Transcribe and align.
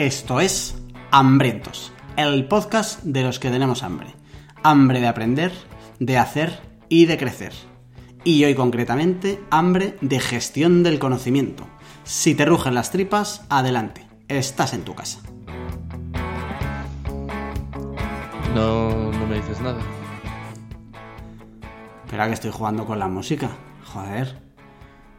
Esto 0.00 0.40
es 0.40 0.78
Hambrientos, 1.10 1.92
el 2.16 2.48
podcast 2.48 3.02
de 3.02 3.22
los 3.22 3.38
que 3.38 3.50
tenemos 3.50 3.82
hambre. 3.82 4.14
Hambre 4.62 4.98
de 4.98 5.08
aprender, 5.08 5.52
de 5.98 6.16
hacer 6.16 6.58
y 6.88 7.04
de 7.04 7.18
crecer. 7.18 7.52
Y 8.24 8.42
hoy 8.44 8.54
concretamente, 8.54 9.42
hambre 9.50 9.98
de 10.00 10.18
gestión 10.18 10.82
del 10.82 10.98
conocimiento. 10.98 11.68
Si 12.10 12.34
te 12.34 12.44
rugen 12.44 12.74
las 12.74 12.90
tripas, 12.90 13.46
adelante, 13.48 14.04
estás 14.26 14.74
en 14.74 14.82
tu 14.82 14.96
casa. 14.96 15.20
No, 18.52 19.12
no 19.12 19.26
me 19.28 19.36
dices 19.36 19.60
nada. 19.60 19.80
Espera 22.04 22.26
que 22.26 22.32
estoy 22.32 22.50
jugando 22.50 22.84
con 22.84 22.98
la 22.98 23.06
música. 23.06 23.50
Joder. 23.84 24.42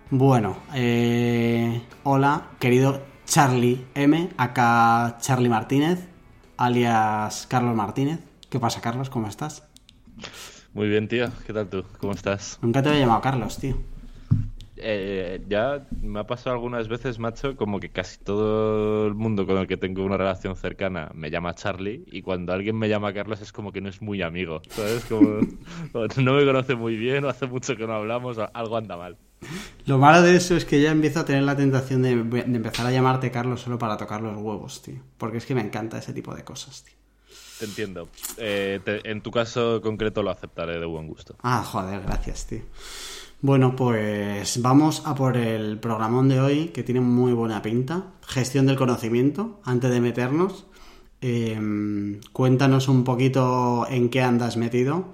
Bueno, 0.09 0.57
eh, 0.73 1.81
hola, 2.03 2.49
querido 2.59 3.01
Charlie 3.23 3.87
M, 3.95 4.29
acá 4.35 5.15
Charlie 5.21 5.47
Martínez, 5.47 6.09
alias 6.57 7.47
Carlos 7.47 7.73
Martínez. 7.73 8.19
¿Qué 8.49 8.59
pasa, 8.59 8.81
Carlos? 8.81 9.09
¿Cómo 9.09 9.29
estás? 9.29 9.63
Muy 10.73 10.89
bien, 10.89 11.07
tío. 11.07 11.29
¿Qué 11.47 11.53
tal 11.53 11.69
tú? 11.69 11.85
¿Cómo 11.99 12.11
estás? 12.11 12.59
Nunca 12.61 12.83
te 12.83 12.89
había 12.89 12.99
llamado 12.99 13.21
Carlos, 13.21 13.59
tío. 13.59 13.77
Eh, 14.83 15.41
ya 15.47 15.87
me 16.01 16.19
ha 16.19 16.25
pasado 16.25 16.55
algunas 16.55 16.87
veces, 16.87 17.19
macho, 17.19 17.55
como 17.55 17.79
que 17.79 17.89
casi 17.89 18.17
todo 18.19 19.07
el 19.07 19.13
mundo 19.15 19.45
con 19.45 19.57
el 19.57 19.67
que 19.67 19.77
tengo 19.77 20.03
una 20.03 20.17
relación 20.17 20.55
cercana 20.55 21.11
me 21.13 21.29
llama 21.29 21.53
Charlie 21.55 22.03
y 22.07 22.21
cuando 22.21 22.51
alguien 22.53 22.77
me 22.77 22.89
llama 22.89 23.13
Carlos 23.13 23.41
es 23.41 23.51
como 23.51 23.71
que 23.71 23.81
no 23.81 23.89
es 23.89 24.01
muy 24.01 24.21
amigo, 24.21 24.61
¿sabes? 24.69 25.05
Como, 25.05 25.39
no 26.17 26.33
me 26.33 26.45
conoce 26.45 26.75
muy 26.75 26.95
bien 26.95 27.23
o 27.25 27.29
hace 27.29 27.45
mucho 27.47 27.75
que 27.77 27.85
no 27.87 27.93
hablamos, 27.93 28.37
algo 28.53 28.77
anda 28.77 28.97
mal. 28.97 29.17
Lo 29.85 29.97
malo 29.97 30.21
de 30.21 30.35
eso 30.35 30.55
es 30.55 30.65
que 30.65 30.81
ya 30.81 30.91
empiezo 30.91 31.19
a 31.21 31.25
tener 31.25 31.43
la 31.43 31.55
tentación 31.55 32.01
de, 32.03 32.15
de 32.23 32.39
empezar 32.41 32.85
a 32.85 32.91
llamarte 32.91 33.31
Carlos 33.31 33.61
solo 33.61 33.79
para 33.79 33.97
tocar 33.97 34.21
los 34.21 34.35
huevos, 34.37 34.81
tío. 34.81 34.95
Porque 35.17 35.37
es 35.37 35.45
que 35.45 35.55
me 35.55 35.61
encanta 35.61 35.97
ese 35.97 36.13
tipo 36.13 36.35
de 36.35 36.43
cosas, 36.43 36.83
tío. 36.83 36.93
Te 37.59 37.65
entiendo. 37.65 38.07
Eh, 38.37 38.79
te- 38.83 39.09
en 39.09 39.21
tu 39.21 39.31
caso 39.31 39.81
concreto 39.81 40.21
lo 40.23 40.31
aceptaré 40.31 40.79
de 40.79 40.85
buen 40.85 41.07
gusto. 41.07 41.35
Ah, 41.43 41.63
joder, 41.63 42.01
gracias, 42.01 42.47
tío. 42.47 42.61
Bueno, 43.43 43.75
pues 43.75 44.61
vamos 44.61 45.01
a 45.03 45.15
por 45.15 45.35
el 45.35 45.79
programón 45.79 46.29
de 46.29 46.39
hoy, 46.39 46.67
que 46.67 46.83
tiene 46.83 47.01
muy 47.01 47.33
buena 47.33 47.63
pinta. 47.63 48.13
Gestión 48.27 48.67
del 48.67 48.75
conocimiento. 48.75 49.59
Antes 49.63 49.89
de 49.89 49.99
meternos, 49.99 50.67
eh, 51.21 52.19
cuéntanos 52.33 52.87
un 52.87 53.03
poquito 53.03 53.87
en 53.89 54.09
qué 54.09 54.21
andas 54.21 54.57
metido. 54.57 55.13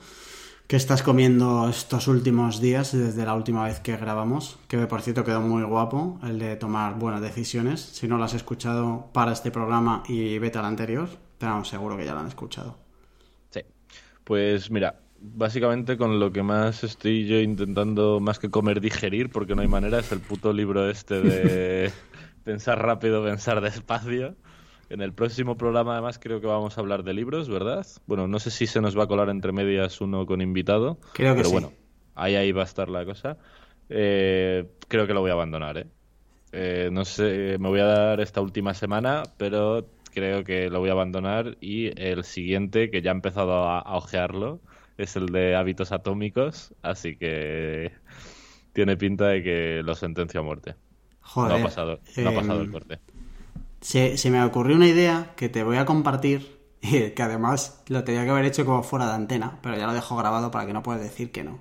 ¿Qué 0.67 0.75
estás 0.75 1.03
comiendo 1.03 1.69
estos 1.69 2.09
últimos 2.09 2.59
días 2.59 2.91
desde 2.91 3.23
la 3.23 3.33
última 3.33 3.63
vez 3.63 3.79
que 3.79 3.95
grabamos? 3.95 4.59
Que 4.67 4.77
por 4.87 5.01
cierto 5.01 5.23
quedó 5.23 5.39
muy 5.39 5.63
guapo 5.63 6.19
el 6.23 6.37
de 6.37 6.57
tomar 6.57 6.99
buenas 6.99 7.21
decisiones. 7.21 7.79
Si 7.79 8.09
no 8.09 8.17
lo 8.17 8.25
has 8.25 8.33
escuchado 8.33 9.07
para 9.13 9.31
este 9.31 9.51
programa 9.51 10.03
y 10.09 10.37
vete 10.39 10.59
al 10.59 10.65
anterior, 10.65 11.07
pero 11.37 11.63
seguro 11.63 11.95
que 11.95 12.03
ya 12.03 12.13
lo 12.13 12.19
han 12.19 12.27
escuchado. 12.27 12.75
Sí. 13.51 13.61
Pues 14.25 14.69
mira, 14.69 14.99
básicamente 15.19 15.97
con 15.97 16.19
lo 16.19 16.31
que 16.31 16.43
más 16.43 16.83
estoy 16.83 17.25
yo 17.25 17.39
intentando, 17.39 18.19
más 18.19 18.39
que 18.39 18.49
comer, 18.49 18.81
digerir, 18.81 19.29
porque 19.29 19.55
no 19.55 19.61
hay 19.61 19.67
manera, 19.67 19.99
es 19.99 20.11
el 20.11 20.19
puto 20.19 20.53
libro 20.53 20.89
este 20.89 21.21
de 21.21 21.91
pensar 22.43 22.81
rápido, 22.81 23.23
pensar 23.23 23.61
despacio. 23.61 24.35
En 24.89 25.01
el 25.01 25.13
próximo 25.13 25.57
programa, 25.57 25.93
además, 25.93 26.17
creo 26.17 26.39
que 26.39 26.47
vamos 26.47 26.77
a 26.77 26.81
hablar 26.81 27.03
de 27.03 27.13
libros, 27.13 27.49
¿verdad? 27.49 27.85
Bueno, 28.05 28.27
no 28.27 28.39
sé 28.39 28.51
si 28.51 28.67
se 28.67 28.79
nos 28.79 28.97
va 28.97 29.03
a 29.03 29.07
colar 29.07 29.29
entre 29.29 29.51
medias 29.51 29.99
uno 29.99 30.25
con 30.25 30.41
invitado. 30.41 30.97
Creo 31.13 31.33
que 31.33 31.39
pero 31.39 31.49
sí. 31.49 31.53
bueno, 31.53 31.73
ahí, 32.15 32.35
ahí 32.35 32.53
va 32.53 32.61
a 32.61 32.65
estar 32.65 32.87
la 32.87 33.03
cosa. 33.03 33.37
Eh, 33.89 34.65
creo 34.87 35.05
que 35.05 35.13
lo 35.13 35.19
voy 35.19 35.31
a 35.31 35.33
abandonar, 35.33 35.77
¿eh? 35.77 35.87
Eh, 36.53 36.89
no 36.91 37.03
sé, 37.03 37.57
me 37.59 37.67
voy 37.67 37.81
a 37.81 37.85
dar 37.85 38.21
esta 38.21 38.39
última 38.39 38.73
semana, 38.73 39.23
pero 39.37 39.89
creo 40.13 40.45
que 40.45 40.69
lo 40.69 40.79
voy 40.79 40.89
a 40.89 40.93
abandonar 40.93 41.57
y 41.59 41.87
el 42.01 42.23
siguiente, 42.23 42.89
que 42.89 43.01
ya 43.01 43.11
he 43.11 43.13
empezado 43.13 43.65
a, 43.65 43.79
a 43.79 43.97
ojearlo, 43.97 44.61
es 44.97 45.15
el 45.15 45.27
de 45.27 45.55
hábitos 45.55 45.91
atómicos, 45.91 46.73
así 46.81 47.15
que 47.15 47.91
tiene 48.73 48.97
pinta 48.97 49.27
de 49.27 49.43
que 49.43 49.81
lo 49.83 49.95
sentencio 49.95 50.39
a 50.39 50.43
muerte. 50.43 50.75
Joder. 51.21 51.51
no 51.51 51.57
ha 51.57 51.63
pasado, 51.63 51.99
no 52.17 52.29
ha 52.29 52.33
pasado 52.33 52.59
el 52.61 52.67
em, 52.67 52.71
corte. 52.71 52.99
Se, 53.81 54.17
se 54.17 54.31
me 54.31 54.43
ocurrió 54.43 54.75
una 54.75 54.87
idea 54.87 55.33
que 55.35 55.49
te 55.49 55.63
voy 55.63 55.77
a 55.77 55.85
compartir, 55.85 56.57
que 56.81 57.21
además 57.21 57.83
lo 57.87 58.03
tenía 58.03 58.23
que 58.23 58.31
haber 58.31 58.45
hecho 58.45 58.65
como 58.65 58.83
fuera 58.83 59.07
de 59.07 59.13
antena, 59.13 59.59
pero 59.61 59.77
ya 59.77 59.87
lo 59.87 59.93
dejo 59.93 60.15
grabado 60.15 60.51
para 60.51 60.65
que 60.65 60.73
no 60.73 60.83
puedas 60.83 61.01
decir 61.01 61.31
que 61.31 61.43
no. 61.43 61.59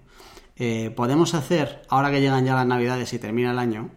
Eh, 0.56 0.91
podemos 0.96 1.34
hacer, 1.34 1.82
ahora 1.88 2.10
que 2.10 2.20
llegan 2.20 2.46
ya 2.46 2.54
las 2.54 2.66
navidades 2.66 3.12
y 3.12 3.19
termina 3.19 3.50
el 3.50 3.58
año, 3.58 3.91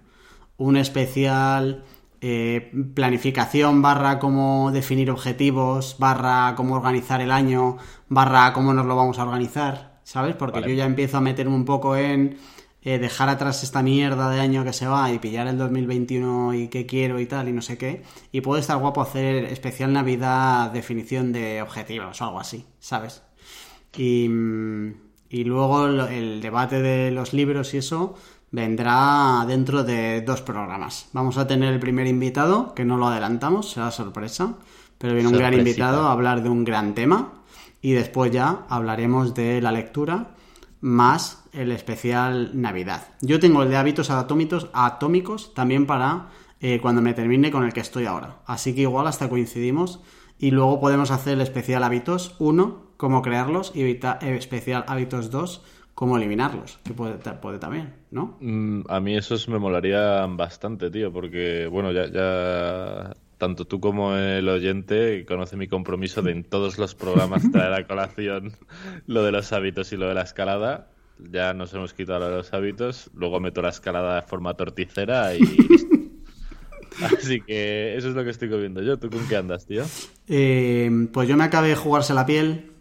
un 0.57 0.75
especial 0.75 1.85
eh, 2.21 2.71
planificación 2.93 3.81
barra 3.81 4.19
cómo 4.19 4.71
definir 4.71 5.09
objetivos, 5.09 5.95
barra 5.99 6.53
cómo 6.55 6.75
organizar 6.75 7.21
el 7.21 7.31
año, 7.31 7.77
barra 8.09 8.51
cómo 8.53 8.73
nos 8.73 8.85
lo 8.85 8.95
vamos 8.95 9.19
a 9.19 9.23
organizar, 9.23 9.99
¿sabes? 10.03 10.35
Porque 10.35 10.59
Vale. 10.59 10.71
yo 10.71 10.77
ya 10.77 10.85
empiezo 10.85 11.17
a 11.17 11.21
meterme 11.21 11.55
un 11.55 11.63
poco 11.63 11.95
en 11.95 12.37
eh, 12.81 12.97
dejar 12.97 13.29
atrás 13.29 13.63
esta 13.63 13.83
mierda 13.83 14.29
de 14.29 14.41
año 14.41 14.65
que 14.65 14.73
se 14.73 14.87
va 14.87 15.11
y 15.11 15.19
pillar 15.19 15.47
el 15.47 15.57
2021 15.57 16.53
y 16.55 16.67
qué 16.67 16.85
quiero 16.85 17.19
y 17.21 17.25
tal 17.25 17.47
y 17.47 17.53
no 17.53 17.61
sé 17.61 17.77
qué. 17.77 18.03
Y 18.33 18.41
puede 18.41 18.61
estar 18.61 18.77
guapo 18.77 19.01
hacer 19.01 19.45
especial 19.45 19.93
Navidad 19.93 20.71
definición 20.71 21.31
de 21.31 21.61
objetivos 21.61 22.21
o 22.21 22.25
algo 22.25 22.39
así, 22.41 22.65
¿sabes? 22.79 23.21
Y, 23.97 24.27
mm, 24.27 24.93
y 25.29 25.43
luego 25.45 25.87
el 25.87 26.41
debate 26.41 26.81
de 26.81 27.11
los 27.11 27.33
libros 27.33 27.73
y 27.73 27.77
eso 27.77 28.15
vendrá 28.51 29.45
dentro 29.47 29.83
de 29.83 30.21
dos 30.21 30.41
programas. 30.41 31.09
Vamos 31.13 31.37
a 31.37 31.47
tener 31.47 31.73
el 31.73 31.79
primer 31.79 32.07
invitado, 32.07 32.73
que 32.73 32.85
no 32.85 32.97
lo 32.97 33.07
adelantamos, 33.07 33.71
será 33.71 33.91
sorpresa, 33.91 34.55
pero 34.97 35.13
viene 35.13 35.29
un 35.29 35.37
gran 35.37 35.53
invitado 35.53 36.07
a 36.07 36.11
hablar 36.11 36.43
de 36.43 36.49
un 36.49 36.63
gran 36.63 36.93
tema 36.93 37.33
y 37.81 37.93
después 37.93 38.31
ya 38.31 38.65
hablaremos 38.69 39.33
de 39.33 39.61
la 39.61 39.71
lectura 39.71 40.35
más 40.81 41.43
el 41.53 41.71
especial 41.71 42.51
Navidad. 42.53 43.07
Yo 43.21 43.39
tengo 43.39 43.63
el 43.63 43.69
de 43.69 43.77
hábitos 43.77 44.09
atómicos, 44.09 44.69
atómicos 44.73 45.53
también 45.53 45.85
para 45.85 46.29
eh, 46.61 46.79
cuando 46.81 47.01
me 47.01 47.13
termine 47.13 47.51
con 47.51 47.63
el 47.63 47.73
que 47.73 47.79
estoy 47.79 48.05
ahora. 48.05 48.39
Así 48.45 48.73
que 48.73 48.81
igual 48.81 49.07
hasta 49.07 49.29
coincidimos 49.29 50.01
y 50.37 50.51
luego 50.51 50.79
podemos 50.79 51.11
hacer 51.11 51.33
el 51.33 51.41
especial 51.41 51.83
hábitos 51.83 52.35
1, 52.39 52.93
cómo 52.97 53.21
crearlos 53.21 53.73
y 53.75 53.99
especial 54.21 54.85
hábitos 54.87 55.31
2, 55.31 55.61
cómo 55.99 56.15
eliminarlos, 56.15 56.79
que 56.85 56.93
puede, 56.93 57.15
puede 57.15 57.59
también, 57.59 57.93
¿no? 58.09 58.37
Mm, 58.39 58.83
a 58.87 59.01
mí 59.01 59.17
esos 59.17 59.49
me 59.49 59.59
molarían 59.59 60.37
bastante, 60.37 60.89
tío, 60.89 61.11
porque, 61.11 61.67
bueno, 61.67 61.91
ya, 61.91 62.09
ya 62.09 63.17
tanto 63.37 63.65
tú 63.65 63.81
como 63.81 64.15
el 64.15 64.47
oyente 64.47 65.25
conoce 65.25 65.57
mi 65.57 65.67
compromiso 65.67 66.21
de 66.21 66.31
en 66.31 66.45
todos 66.45 66.77
los 66.77 66.95
programas 66.95 67.51
traer 67.51 67.73
a 67.73 67.85
colación 67.85 68.53
lo 69.07 69.25
de 69.25 69.33
los 69.33 69.51
hábitos 69.51 69.91
y 69.91 69.97
lo 69.97 70.07
de 70.07 70.13
la 70.13 70.21
escalada. 70.21 70.87
Ya 71.17 71.53
nos 71.53 71.73
hemos 71.73 71.93
quitado 71.93 72.19
lo 72.19 72.29
de 72.29 72.37
los 72.37 72.53
hábitos, 72.53 73.11
luego 73.13 73.41
meto 73.41 73.61
la 73.61 73.67
escalada 73.67 74.15
de 74.15 74.21
forma 74.21 74.53
torticera 74.53 75.35
y. 75.35 75.41
Así 77.03 77.41
que 77.41 77.97
eso 77.97 78.07
es 78.07 78.15
lo 78.15 78.23
que 78.23 78.29
estoy 78.29 78.49
comiendo 78.49 78.81
yo. 78.81 78.97
¿Tú 78.97 79.09
con 79.09 79.27
qué 79.27 79.35
andas, 79.35 79.65
tío? 79.65 79.83
Eh, 80.29 80.89
pues 81.11 81.27
yo 81.27 81.35
me 81.35 81.43
acabé 81.43 81.67
de 81.67 81.75
jugarse 81.75 82.13
la 82.13 82.25
piel, 82.25 82.71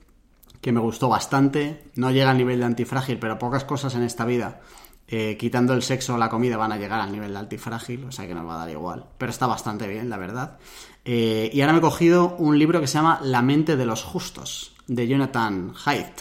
que 0.60 0.72
me 0.72 0.80
gustó 0.80 1.08
bastante. 1.08 1.84
No 1.94 2.10
llega 2.10 2.30
al 2.30 2.38
nivel 2.38 2.60
de 2.60 2.66
antifrágil, 2.66 3.18
pero 3.18 3.38
pocas 3.38 3.64
cosas 3.64 3.94
en 3.94 4.02
esta 4.02 4.24
vida, 4.24 4.60
eh, 5.06 5.36
quitando 5.38 5.74
el 5.74 5.82
sexo 5.82 6.14
o 6.14 6.18
la 6.18 6.28
comida, 6.28 6.56
van 6.56 6.72
a 6.72 6.76
llegar 6.76 7.00
al 7.00 7.12
nivel 7.12 7.32
de 7.32 7.38
antifrágil, 7.38 8.04
o 8.04 8.12
sea 8.12 8.26
que 8.26 8.34
nos 8.34 8.46
va 8.46 8.54
a 8.54 8.58
dar 8.58 8.70
igual. 8.70 9.06
Pero 9.18 9.30
está 9.30 9.46
bastante 9.46 9.86
bien, 9.86 10.10
la 10.10 10.16
verdad. 10.16 10.58
Eh, 11.04 11.50
y 11.52 11.60
ahora 11.60 11.72
me 11.72 11.78
he 11.78 11.82
cogido 11.82 12.36
un 12.36 12.58
libro 12.58 12.80
que 12.80 12.86
se 12.86 12.94
llama 12.94 13.20
La 13.22 13.42
mente 13.42 13.76
de 13.76 13.86
los 13.86 14.02
justos, 14.02 14.74
de 14.86 15.06
Jonathan 15.06 15.72
Haidt, 15.84 16.20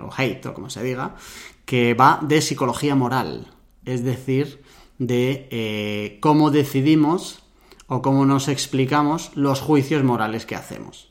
o 0.00 0.10
Haidt, 0.14 0.46
o 0.46 0.54
como 0.54 0.70
se 0.70 0.82
diga, 0.82 1.16
que 1.64 1.94
va 1.94 2.20
de 2.22 2.40
psicología 2.40 2.94
moral. 2.94 3.52
Es 3.84 4.04
decir, 4.04 4.62
de 4.98 5.48
eh, 5.50 6.18
cómo 6.20 6.50
decidimos 6.50 7.42
o 7.86 8.02
cómo 8.02 8.26
nos 8.26 8.48
explicamos 8.48 9.30
los 9.34 9.60
juicios 9.60 10.04
morales 10.04 10.44
que 10.44 10.56
hacemos 10.56 11.07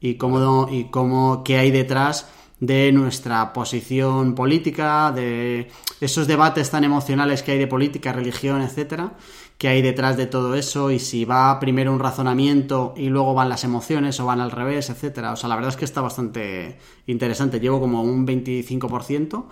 y 0.00 0.14
cómo, 0.14 0.68
y 0.70 0.84
cómo 0.84 1.42
qué 1.44 1.58
hay 1.58 1.70
detrás 1.70 2.28
de 2.60 2.90
nuestra 2.92 3.52
posición 3.52 4.34
política, 4.34 5.12
de 5.12 5.68
esos 6.00 6.26
debates 6.26 6.70
tan 6.70 6.84
emocionales 6.84 7.42
que 7.42 7.52
hay 7.52 7.58
de 7.58 7.66
política, 7.66 8.12
religión, 8.12 8.62
etcétera, 8.62 9.14
qué 9.58 9.68
hay 9.68 9.82
detrás 9.82 10.16
de 10.16 10.26
todo 10.26 10.54
eso 10.54 10.90
y 10.90 10.98
si 10.98 11.24
va 11.24 11.58
primero 11.60 11.92
un 11.92 11.98
razonamiento 11.98 12.94
y 12.96 13.08
luego 13.08 13.34
van 13.34 13.48
las 13.48 13.64
emociones 13.64 14.18
o 14.20 14.26
van 14.26 14.40
al 14.40 14.50
revés, 14.50 14.90
etcétera. 14.90 15.32
O 15.32 15.36
sea, 15.36 15.48
la 15.48 15.56
verdad 15.56 15.70
es 15.70 15.76
que 15.76 15.84
está 15.84 16.00
bastante 16.00 16.78
interesante. 17.06 17.60
Llevo 17.60 17.80
como 17.80 18.02
un 18.02 18.26
25% 18.26 19.44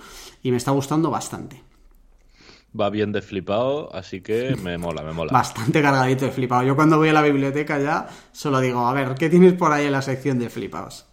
y 0.42 0.50
me 0.50 0.56
está 0.56 0.70
gustando 0.70 1.10
bastante. 1.10 1.62
Va 2.78 2.90
bien 2.90 3.12
de 3.12 3.22
flipado, 3.22 3.94
así 3.94 4.20
que 4.20 4.56
me 4.62 4.78
mola, 4.78 5.02
me 5.02 5.12
mola. 5.12 5.32
Bastante 5.32 5.80
cargadito 5.82 6.24
de 6.24 6.30
flipado. 6.30 6.62
Yo 6.62 6.76
cuando 6.76 6.98
voy 6.98 7.08
a 7.08 7.12
la 7.12 7.22
biblioteca 7.22 7.78
ya 7.78 8.08
solo 8.32 8.60
digo, 8.60 8.86
a 8.86 8.92
ver, 8.92 9.14
¿qué 9.14 9.28
tienes 9.28 9.54
por 9.54 9.72
ahí 9.72 9.86
en 9.86 9.92
la 9.92 10.02
sección 10.02 10.38
de 10.38 10.50
flipados? 10.50 11.06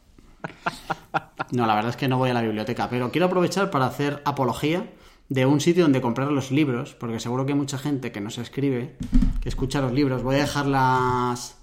No, 1.52 1.66
la 1.66 1.76
verdad 1.76 1.90
es 1.90 1.98
que 1.98 2.08
no 2.08 2.18
voy 2.18 2.30
a 2.30 2.34
la 2.34 2.42
biblioteca, 2.42 2.90
pero 2.90 3.12
quiero 3.12 3.28
aprovechar 3.28 3.72
para 3.72 3.86
hacer 3.86 4.22
apología 4.24 4.90
de 5.28 5.46
un 5.46 5.60
sitio 5.60 5.84
donde 5.84 6.02
comprar 6.02 6.32
los 6.32 6.52
libros, 6.52 6.94
porque 6.94 7.20
seguro 7.20 7.46
que 7.46 7.52
hay 7.52 7.58
mucha 7.58 7.78
gente 7.78 8.12
que 8.12 8.22
nos 8.22 8.38
escribe, 8.38 8.96
que 9.42 9.50
escucha 9.50 9.82
los 9.82 9.92
libros. 9.92 10.24
Voy 10.24 10.36
a 10.36 10.40
dejar 10.40 10.68
las, 10.68 11.58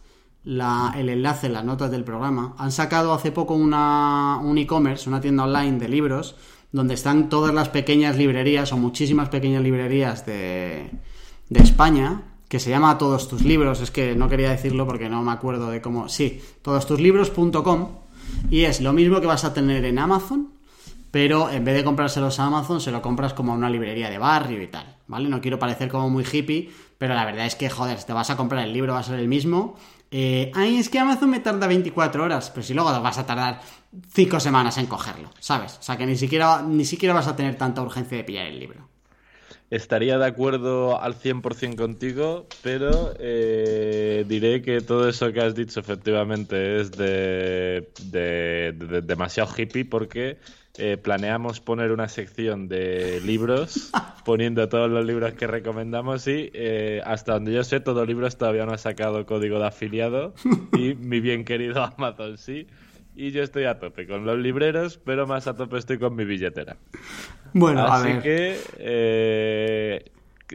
el 0.45 1.09
enlace 1.09 1.47
en 1.47 1.53
las 1.53 1.65
notas 1.65 1.91
del 1.91 2.05
programa. 2.05 2.55
Han 2.59 2.73
sacado 2.73 3.13
hace 3.13 3.33
poco 3.33 3.55
una, 3.55 4.39
un 4.43 4.59
e-commerce, 4.59 5.09
una 5.09 5.21
tienda 5.21 5.45
online 5.45 5.79
de 5.79 5.89
libros, 5.89 6.37
donde 6.73 6.95
están 6.95 7.29
todas 7.29 7.55
las 7.55 7.69
pequeñas 7.69 8.17
librerías 8.17 8.73
o 8.73 8.77
muchísimas 8.77 9.29
pequeñas 9.29 9.63
librerías 9.63 10.27
de, 10.27 10.91
de 11.49 11.61
España, 11.61 12.23
que 12.49 12.61
se 12.61 12.71
llama 12.71 12.99
Todos 12.99 13.29
tus 13.29 13.43
libros, 13.43 13.81
es 13.81 13.91
que 13.91 14.15
no 14.15 14.29
quería 14.29 14.51
decirlo 14.51 14.87
porque 14.87 15.09
no 15.09 15.23
me 15.23 15.33
acuerdo 15.33 15.71
de 15.71 15.81
cómo, 15.81 16.09
sí, 16.09 16.41
todostuslibros.com 16.63 17.89
y 18.51 18.65
es 18.65 18.81
lo 18.81 18.93
mismo 18.93 19.21
que 19.21 19.27
vas 19.27 19.45
a 19.45 19.55
tener 19.55 19.85
en 19.85 19.99
Amazon, 19.99 20.49
pero 21.11 21.51
en 21.51 21.65
vez 21.65 21.75
de 21.75 21.85
comprárselos 21.85 22.39
a 22.39 22.45
Amazon, 22.45 22.81
se 22.81 22.91
lo 22.91 23.03
compras 23.03 23.35
como 23.35 23.53
a 23.53 23.57
una 23.57 23.71
librería 23.71 24.11
de 24.11 24.19
barrio 24.19 24.63
y 24.63 24.67
tal, 24.67 24.97
¿vale? 25.07 25.29
No 25.29 25.41
quiero 25.41 25.59
parecer 25.59 25.89
como 25.89 26.11
muy 26.11 26.25
hippie, 26.31 26.71
pero 26.99 27.15
la 27.15 27.25
verdad 27.25 27.47
es 27.47 27.55
que, 27.55 27.71
joder, 27.71 28.03
te 28.03 28.13
vas 28.13 28.31
a 28.31 28.37
comprar 28.37 28.65
el 28.67 28.73
libro, 28.73 28.93
va 28.93 29.01
a 29.01 29.05
ser 29.05 29.19
el 29.19 29.29
mismo. 29.29 29.77
Eh, 30.11 30.51
ay, 30.55 30.79
es 30.79 30.89
que 30.89 30.99
Amazon 30.99 31.31
me 31.31 31.41
tarda 31.41 31.67
24 31.67 32.25
horas, 32.25 32.51
pero 32.51 32.67
si 32.67 32.73
luego 32.75 33.01
vas 33.03 33.19
a 33.19 33.27
tardar 33.27 33.61
5 34.13 34.41
semanas 34.41 34.79
en 34.79 34.87
cogerlo, 34.87 35.31
¿sabes? 35.39 35.77
O 35.79 35.83
sea 35.83 35.97
que 35.97 36.07
ni 36.07 36.17
siquiera, 36.17 36.63
ni 36.63 36.85
siquiera 36.85 37.15
vas 37.15 37.27
a 37.27 37.37
tener 37.37 37.57
tanta 37.57 37.83
urgencia 37.83 38.17
de 38.17 38.25
pillar 38.25 38.47
el 38.47 38.59
libro. 38.59 38.89
Estaría 39.71 40.17
de 40.17 40.25
acuerdo 40.25 40.99
al 40.99 41.15
100% 41.15 41.77
contigo, 41.77 42.47
pero 42.63 43.13
eh, 43.19 44.25
diré 44.27 44.63
que 44.63 44.81
todo 44.81 45.07
eso 45.07 45.31
que 45.31 45.43
has 45.43 45.55
dicho 45.55 45.81
efectivamente 45.81 46.81
es 46.81 46.91
de, 46.93 47.87
demasiado 49.05 49.51
hippie 49.55 49.85
porque 49.85 50.39
eh, 50.79 50.97
planeamos 50.97 51.61
poner 51.61 51.93
una 51.93 52.09
sección 52.09 52.69
de 52.69 53.21
libros 53.25 53.91
poniendo 54.25 54.69
todos 54.69 54.91
los 54.91 55.05
libros 55.05 55.35
que 55.35 55.47
recomendamos 55.47 56.27
y 56.27 56.51
eh, 56.55 57.03
hasta 57.05 57.35
donde 57.35 57.53
yo 57.53 57.65
sé, 57.65 57.81
todo 57.81 58.07
libros 58.07 58.39
todavía 58.39 58.65
no 58.65 58.73
ha 58.73 58.79
sacado 58.79 59.27
código 59.27 59.59
de 59.59 59.67
afiliado 59.67 60.35
y 60.73 60.95
mi 60.95 61.21
bien 61.21 61.45
querido 61.45 61.83
Amazon 61.83 62.39
sí 62.39 62.67
y 63.19 63.33
yo 63.33 63.43
estoy 63.43 63.65
a 63.65 63.81
tope 63.81 64.07
con 64.07 64.25
los 64.25 64.39
libreros, 64.39 64.97
pero 65.05 65.27
más 65.27 65.49
a 65.49 65.57
tope 65.57 65.77
estoy 65.77 65.99
con 65.99 66.15
mi 66.15 66.25
billetera. 66.25 66.77
Bueno, 67.53 67.85
Así 67.85 68.11
a 68.11 68.13
ver. 68.13 68.23
que, 68.23 68.57
eh, 68.79 70.05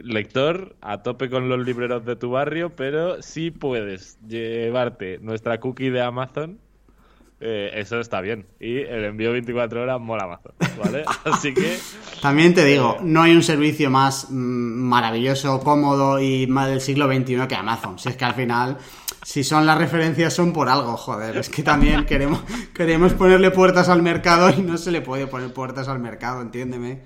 lector, 0.02 0.74
a 0.80 1.02
tope 1.02 1.28
con 1.28 1.50
los 1.50 1.62
libreros 1.64 2.06
de 2.06 2.16
tu 2.16 2.30
barrio, 2.30 2.74
pero 2.74 3.20
si 3.20 3.50
puedes 3.50 4.18
llevarte 4.26 5.18
nuestra 5.18 5.60
cookie 5.60 5.90
de 5.90 6.00
Amazon, 6.00 6.58
eh, 7.46 7.72
eso 7.74 8.00
está 8.00 8.22
bien. 8.22 8.46
Y 8.58 8.78
el 8.78 9.04
envío 9.04 9.30
24 9.32 9.82
horas 9.82 10.00
mola 10.00 10.24
Amazon, 10.24 10.52
¿vale? 10.82 11.04
Así 11.24 11.52
que... 11.52 11.78
También 12.22 12.54
te 12.54 12.64
digo, 12.64 12.96
no 13.02 13.20
hay 13.20 13.36
un 13.36 13.42
servicio 13.42 13.90
más 13.90 14.28
mm, 14.30 14.34
maravilloso, 14.34 15.60
cómodo 15.60 16.20
y 16.20 16.46
más 16.46 16.68
del 16.68 16.80
siglo 16.80 17.06
XXI 17.06 17.46
que 17.46 17.54
Amazon. 17.54 17.98
Si 17.98 18.08
es 18.08 18.16
que 18.16 18.24
al 18.24 18.34
final 18.34 18.78
si 19.24 19.42
son 19.42 19.66
las 19.66 19.76
referencias 19.76 20.32
son 20.32 20.52
por 20.52 20.68
algo, 20.68 20.96
joder. 20.96 21.36
Es 21.36 21.50
que 21.50 21.62
también 21.62 22.04
queremos, 22.06 22.42
queremos 22.74 23.12
ponerle 23.12 23.50
puertas 23.50 23.90
al 23.90 24.00
mercado 24.02 24.50
y 24.50 24.62
no 24.62 24.78
se 24.78 24.90
le 24.90 25.02
puede 25.02 25.26
poner 25.26 25.52
puertas 25.52 25.88
al 25.88 25.98
mercado, 25.98 26.40
entiéndeme. 26.40 27.02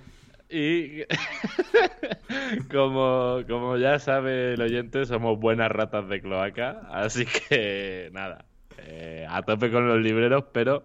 Y 0.51 1.03
como, 2.73 3.41
como 3.49 3.77
ya 3.77 3.99
sabe 3.99 4.55
el 4.55 4.63
oyente, 4.63 5.05
somos 5.05 5.39
buenas 5.39 5.71
ratas 5.71 6.09
de 6.09 6.21
cloaca, 6.21 6.89
así 6.91 7.27
que 7.27 8.09
nada, 8.13 8.47
eh, 8.79 9.27
a 9.29 9.43
tope 9.43 9.71
con 9.71 9.89
los 9.89 10.01
libreros, 10.01 10.45
pero... 10.53 10.85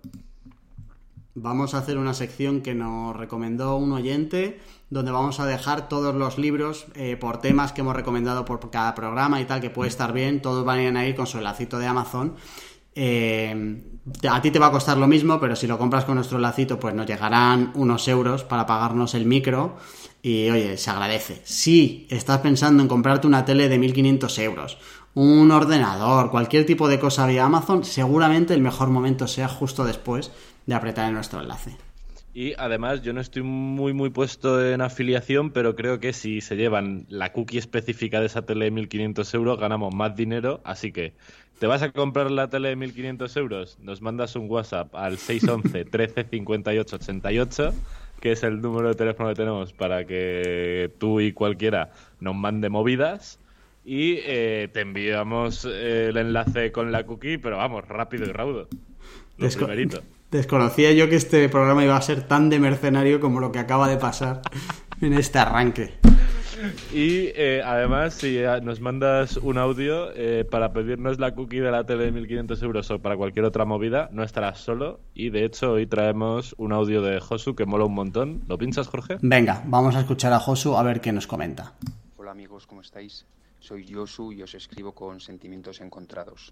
Vamos 1.35 1.73
a 1.73 1.79
hacer 1.79 1.97
una 1.97 2.13
sección 2.13 2.61
que 2.61 2.75
nos 2.75 3.15
recomendó 3.15 3.75
un 3.77 3.91
oyente 3.91 4.59
donde 4.91 5.11
vamos 5.11 5.39
a 5.39 5.47
dejar 5.47 5.89
todos 5.89 6.13
los 6.13 6.37
libros 6.37 6.85
eh, 6.93 7.17
por 7.17 7.41
temas 7.41 7.71
que 7.71 7.81
hemos 7.81 7.95
recomendado 7.95 8.45
por 8.45 8.69
cada 8.69 8.93
programa 8.93 9.41
y 9.41 9.45
tal, 9.45 9.59
que 9.59 9.71
puede 9.71 9.89
estar 9.89 10.13
bien, 10.13 10.43
todos 10.43 10.63
van 10.63 10.95
a 10.95 11.07
ir 11.07 11.15
con 11.15 11.25
su 11.25 11.41
lacito 11.41 11.79
de 11.79 11.87
Amazon. 11.87 12.35
Eh, 12.95 13.81
a 14.29 14.41
ti 14.41 14.51
te 14.51 14.59
va 14.59 14.67
a 14.67 14.71
costar 14.71 14.97
lo 14.97 15.07
mismo, 15.07 15.39
pero 15.39 15.55
si 15.55 15.65
lo 15.65 15.77
compras 15.77 16.05
con 16.05 16.15
nuestro 16.15 16.37
lacito, 16.37 16.79
pues 16.79 16.93
nos 16.93 17.07
llegarán 17.07 17.71
unos 17.75 18.07
euros 18.07 18.43
para 18.43 18.65
pagarnos 18.65 19.15
el 19.15 19.25
micro. 19.25 19.77
Y 20.21 20.49
oye, 20.49 20.77
se 20.77 20.89
agradece. 20.89 21.41
Si 21.43 22.07
estás 22.09 22.39
pensando 22.39 22.81
en 22.81 22.87
comprarte 22.87 23.27
una 23.27 23.43
tele 23.43 23.67
de 23.67 23.77
1500 23.77 24.39
euros, 24.39 24.77
un 25.15 25.51
ordenador, 25.51 26.31
cualquier 26.31 26.65
tipo 26.65 26.87
de 26.87 26.99
cosa 26.99 27.27
vía 27.27 27.45
Amazon, 27.45 27.83
seguramente 27.83 28.53
el 28.53 28.61
mejor 28.61 28.89
momento 28.89 29.27
sea 29.27 29.47
justo 29.47 29.85
después 29.85 30.31
de 30.65 30.75
apretar 30.75 31.07
en 31.07 31.13
nuestro 31.13 31.41
enlace. 31.41 31.77
Y 32.33 32.53
además 32.57 33.03
yo 33.03 33.13
no 33.13 33.21
estoy 33.21 33.43
muy 33.43 33.93
muy 33.93 34.09
puesto 34.09 34.65
en 34.65 34.81
afiliación, 34.81 35.51
pero 35.51 35.75
creo 35.75 35.99
que 35.99 36.13
si 36.13 36.41
se 36.41 36.55
llevan 36.55 37.05
la 37.09 37.31
cookie 37.31 37.59
específica 37.59 38.19
de 38.19 38.25
esa 38.25 38.41
tele 38.41 38.65
de 38.65 38.71
1500 38.71 39.33
euros 39.35 39.59
ganamos 39.59 39.93
más 39.93 40.15
dinero, 40.15 40.59
así 40.63 40.91
que 40.91 41.13
¿te 41.59 41.67
vas 41.67 41.83
a 41.83 41.91
comprar 41.91 42.31
la 42.31 42.49
tele 42.49 42.69
de 42.69 42.75
1500 42.75 43.37
euros? 43.37 43.77
Nos 43.81 44.01
mandas 44.01 44.35
un 44.35 44.49
WhatsApp 44.49 44.95
al 44.95 45.19
611 45.19 45.85
13 45.85 46.23
58 46.31 46.95
88 46.95 47.73
que 48.19 48.31
es 48.31 48.41
el 48.41 48.61
número 48.61 48.87
de 48.87 48.95
teléfono 48.95 49.29
que 49.29 49.35
tenemos 49.35 49.73
para 49.73 50.05
que 50.05 50.89
tú 50.97 51.19
y 51.19 51.33
cualquiera 51.33 51.91
nos 52.19 52.33
mande 52.33 52.69
movidas 52.69 53.37
y 53.85 54.17
eh, 54.23 54.69
te 54.73 54.81
enviamos 54.81 55.65
el 55.65 56.15
enlace 56.17 56.71
con 56.71 56.91
la 56.91 57.05
cookie, 57.05 57.37
pero 57.37 57.57
vamos, 57.57 57.87
rápido 57.87 58.25
y 58.25 58.31
raudo. 58.31 58.67
Lo 59.37 59.49
primerito. 59.49 60.01
Desconocía 60.31 60.91
yo 60.93 61.09
que 61.09 61.15
este 61.15 61.47
programa 61.47 61.83
iba 61.83 61.95
a 61.95 62.01
ser 62.01 62.23
tan 62.23 62.49
de 62.49 62.59
mercenario 62.59 63.19
como 63.19 63.39
lo 63.39 63.51
que 63.51 63.59
acaba 63.59 63.87
de 63.87 63.97
pasar 63.97 64.41
en 64.99 65.13
este 65.13 65.37
arranque. 65.39 65.93
Y 66.93 67.27
eh, 67.35 67.61
además, 67.63 68.13
si 68.13 68.39
nos 68.61 68.79
mandas 68.79 69.37
un 69.37 69.57
audio 69.57 70.11
eh, 70.15 70.45
para 70.49 70.71
pedirnos 70.71 71.19
la 71.19 71.35
cookie 71.35 71.59
de 71.59 71.71
la 71.71 71.85
tele 71.85 72.05
de 72.05 72.11
1500 72.11 72.63
euros 72.63 72.91
o 72.91 72.99
para 72.99 73.17
cualquier 73.17 73.45
otra 73.45 73.65
movida, 73.65 74.09
no 74.11 74.23
estarás 74.23 74.59
solo. 74.59 75.01
Y 75.13 75.29
de 75.29 75.45
hecho, 75.45 75.73
hoy 75.73 75.87
traemos 75.87 76.55
un 76.57 76.71
audio 76.71 77.01
de 77.01 77.19
Josu 77.19 77.55
que 77.55 77.65
mola 77.65 77.85
un 77.85 77.93
montón. 77.93 78.41
¿Lo 78.47 78.57
pinchas, 78.57 78.87
Jorge? 78.87 79.17
Venga, 79.21 79.63
vamos 79.67 79.95
a 79.95 79.99
escuchar 79.99 80.33
a 80.33 80.39
Josu 80.39 80.77
a 80.77 80.83
ver 80.83 81.01
qué 81.01 81.11
nos 81.11 81.27
comenta. 81.27 81.73
Hola 82.17 82.31
amigos, 82.31 82.65
¿cómo 82.65 82.81
estáis? 82.81 83.25
Soy 83.63 83.87
Josu 83.87 84.33
y 84.33 84.43
os 84.43 84.55
escribo 84.55 84.91
con 84.91 85.21
sentimientos 85.21 85.79
encontrados. 85.79 86.51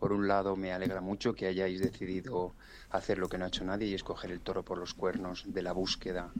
Por 0.00 0.12
un 0.12 0.26
lado, 0.26 0.56
me 0.56 0.72
alegra 0.72 1.00
mucho 1.00 1.32
que 1.32 1.46
hayáis 1.46 1.80
decidido 1.80 2.52
hacer 2.90 3.18
lo 3.18 3.28
que 3.28 3.38
no 3.38 3.44
ha 3.44 3.48
hecho 3.48 3.62
nadie 3.62 3.86
y 3.86 3.94
escoger 3.94 4.32
el 4.32 4.40
toro 4.40 4.64
por 4.64 4.76
los 4.76 4.92
cuernos 4.92 5.44
de 5.46 5.62
la 5.62 5.70
búsqueda, 5.70 6.32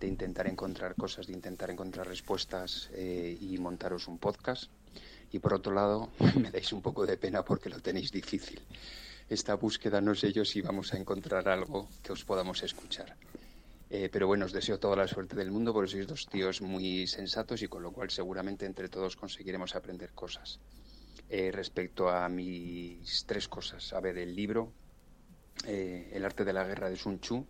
de 0.00 0.08
intentar 0.08 0.48
encontrar 0.48 0.96
cosas, 0.96 1.28
de 1.28 1.34
intentar 1.34 1.70
encontrar 1.70 2.08
respuestas 2.08 2.90
eh, 2.94 3.38
y 3.40 3.56
montaros 3.58 4.08
un 4.08 4.18
podcast. 4.18 4.64
Y 5.30 5.38
por 5.38 5.54
otro 5.54 5.72
lado, 5.72 6.10
me 6.42 6.50
dais 6.50 6.72
un 6.72 6.82
poco 6.82 7.06
de 7.06 7.16
pena 7.16 7.44
porque 7.44 7.70
lo 7.70 7.78
tenéis 7.78 8.10
difícil. 8.10 8.60
Esta 9.28 9.54
búsqueda 9.54 10.00
no 10.00 10.16
sé 10.16 10.32
yo 10.32 10.44
si 10.44 10.60
vamos 10.60 10.92
a 10.92 10.98
encontrar 10.98 11.48
algo 11.48 11.88
que 12.02 12.10
os 12.10 12.24
podamos 12.24 12.64
escuchar. 12.64 13.14
Eh, 13.94 14.08
pero 14.10 14.26
bueno, 14.26 14.46
os 14.48 14.56
deseo 14.56 14.80
toda 14.80 14.96
la 14.96 15.06
suerte 15.06 15.36
del 15.36 15.52
mundo 15.52 15.74
porque 15.74 15.92
sois 15.92 16.08
dos 16.08 16.24
tíos 16.24 16.64
muy 16.64 17.04
sensatos 17.06 17.60
y 17.60 17.68
con 17.68 17.84
lo 17.84 17.92
cual 17.92 18.08
seguramente 18.08 18.64
entre 18.64 18.88
todos 18.88 19.20
conseguiremos 19.20 19.76
aprender 19.76 20.16
cosas. 20.16 20.64
Eh, 21.28 21.50
respecto 21.50 22.08
a 22.08 22.28
mis 22.28 23.24
tres 23.26 23.48
cosas. 23.48 23.92
A 23.92 24.00
ver, 24.00 24.18
el 24.18 24.36
libro, 24.36 24.72
eh, 25.66 26.10
El 26.12 26.24
arte 26.24 26.44
de 26.44 26.52
la 26.52 26.64
guerra 26.64 26.90
de 26.90 26.96
Sun 26.96 27.20
Tzu. 27.20 27.46